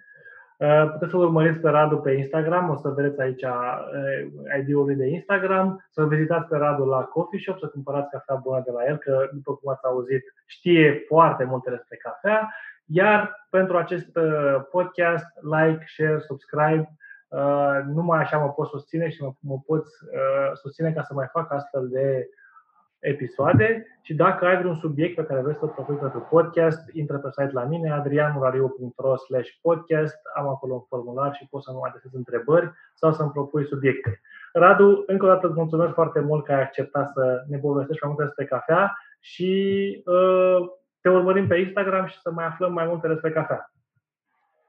Uh, 0.56 0.90
puteți 0.92 1.10
să-l 1.10 1.20
urmăriți 1.20 1.58
pe 1.58 1.68
Radu 1.68 1.96
pe 1.98 2.12
Instagram, 2.12 2.70
o 2.70 2.76
să 2.76 2.88
vedeți 2.88 3.20
aici 3.20 3.42
uh, 3.42 4.58
ID-ul 4.58 4.84
lui 4.84 4.94
de 4.94 5.06
Instagram, 5.06 5.86
să 5.90 6.06
vizitați 6.06 6.48
pe 6.48 6.56
Radu 6.56 6.84
la 6.84 7.02
coffee 7.02 7.40
shop, 7.40 7.58
să 7.58 7.66
cumpărați 7.66 8.10
cafea 8.10 8.34
bună 8.34 8.62
de 8.64 8.70
la 8.70 8.84
el, 8.86 8.96
că 8.96 9.28
după 9.32 9.54
cum 9.54 9.72
ați 9.72 9.84
auzit, 9.84 10.22
știe 10.46 11.04
foarte 11.06 11.44
multe 11.44 11.70
despre 11.70 11.96
cafea 11.96 12.48
iar 12.90 13.46
pentru 13.50 13.76
acest 13.76 14.16
uh, 14.16 14.60
podcast, 14.70 15.26
like, 15.40 15.84
share, 15.86 16.18
subscribe, 16.18 16.78
uh, 16.78 17.07
numai 17.86 18.18
așa 18.18 18.38
mă 18.38 18.50
pot 18.50 18.66
susține 18.66 19.08
și 19.08 19.22
mă, 19.22 19.32
mă 19.40 19.58
poți 19.66 19.90
uh, 20.04 20.50
susține 20.54 20.92
ca 20.92 21.02
să 21.02 21.14
mai 21.14 21.26
fac 21.32 21.52
astfel 21.52 21.88
de 21.88 22.28
episoade 22.98 23.86
și 24.02 24.14
dacă 24.14 24.46
ai 24.46 24.58
vreun 24.58 24.74
subiect 24.74 25.14
pe 25.14 25.24
care 25.24 25.40
vrei 25.40 25.54
să-l 25.54 25.68
propui 25.68 25.96
pentru 25.96 26.20
podcast, 26.20 26.90
intră 26.92 27.18
pe 27.18 27.28
site 27.30 27.50
la 27.52 27.64
mine, 27.64 27.90
adrianurariu.ro 27.92 29.16
slash 29.16 29.48
podcast, 29.62 30.16
am 30.36 30.48
acolo 30.48 30.74
un 30.74 30.80
formular 30.88 31.34
și 31.34 31.46
poți 31.50 31.64
să 31.64 31.72
mă 31.72 31.80
adresezi 31.86 32.16
întrebări 32.16 32.72
sau 32.94 33.12
să-mi 33.12 33.30
propui 33.30 33.66
subiecte. 33.66 34.20
Radu, 34.52 35.02
încă 35.06 35.24
o 35.24 35.28
dată 35.28 35.46
îți 35.46 35.56
mulțumesc 35.56 35.94
foarte 35.94 36.20
mult 36.20 36.44
că 36.44 36.52
ai 36.52 36.62
acceptat 36.62 37.08
să 37.08 37.44
ne 37.48 37.58
povestești 37.58 38.04
mai 38.04 38.12
multe 38.14 38.24
despre 38.24 38.56
cafea 38.56 38.98
și 39.20 40.02
uh, 40.06 40.58
te 41.00 41.08
urmărim 41.08 41.46
pe 41.46 41.56
Instagram 41.56 42.06
și 42.06 42.20
să 42.20 42.30
mai 42.30 42.44
aflăm 42.44 42.72
mai 42.72 42.86
multe 42.86 43.08
despre 43.08 43.30
cafea. 43.30 43.72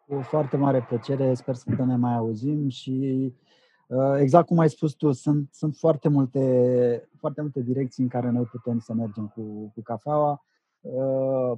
Cu 0.09 0.21
foarte 0.21 0.57
mare 0.57 0.85
plăcere, 0.87 1.33
sper 1.33 1.53
să 1.53 1.65
ne 1.85 1.95
mai 1.95 2.15
auzim 2.15 2.69
și 2.69 3.33
uh, 3.87 4.15
exact 4.17 4.45
cum 4.45 4.59
ai 4.59 4.69
spus 4.69 4.93
tu, 4.93 5.11
sunt, 5.11 5.49
sunt 5.51 5.75
foarte, 5.75 6.09
multe, 6.09 6.39
foarte 7.19 7.41
multe 7.41 7.61
direcții 7.61 8.03
în 8.03 8.09
care 8.09 8.29
noi 8.29 8.43
putem 8.43 8.79
să 8.79 8.93
mergem 8.93 9.27
cu, 9.27 9.71
cu 9.73 9.81
cafeaua. 9.83 10.43
Uh, 10.81 11.57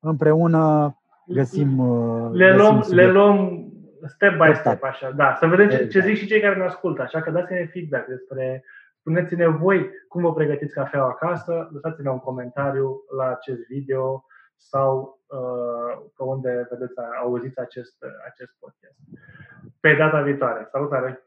împreună 0.00 0.96
găsim. 1.26 1.78
Uh, 1.78 2.30
le, 2.32 2.46
găsim 2.46 2.60
luăm, 2.60 2.84
le 2.88 3.10
luăm 3.10 3.68
step 4.04 4.32
by 4.36 4.54
step, 4.54 4.82
așa. 4.82 5.10
Da, 5.10 5.36
să 5.38 5.46
vedem 5.46 5.68
ce, 5.68 5.76
ce 5.76 5.82
exact. 5.82 6.06
zic 6.06 6.16
și 6.16 6.26
cei 6.26 6.40
care 6.40 6.56
ne 6.56 6.64
ascultă. 6.64 7.02
Așa 7.02 7.22
că 7.22 7.30
dați-ne 7.30 7.66
feedback 7.66 8.06
despre 8.06 8.64
Spuneți-ne 9.06 9.46
voi 9.46 9.90
cum 10.08 10.22
vă 10.22 10.32
pregătiți 10.32 10.74
cafeaua 10.74 11.08
acasă, 11.08 11.68
lăsați-ne 11.72 12.10
un 12.10 12.18
comentariu 12.18 13.04
la 13.16 13.28
acest 13.28 13.60
video 13.68 14.24
sau 14.56 14.96
uh, 14.98 15.23
pe 16.16 16.22
unde 16.22 16.66
vedeți, 16.70 16.94
auziți 17.22 17.58
acest, 17.58 17.96
acest 18.24 18.52
podcast. 18.58 18.98
Pe 19.80 19.94
data 19.94 20.22
viitoare. 20.22 20.68
Salutare! 20.70 21.23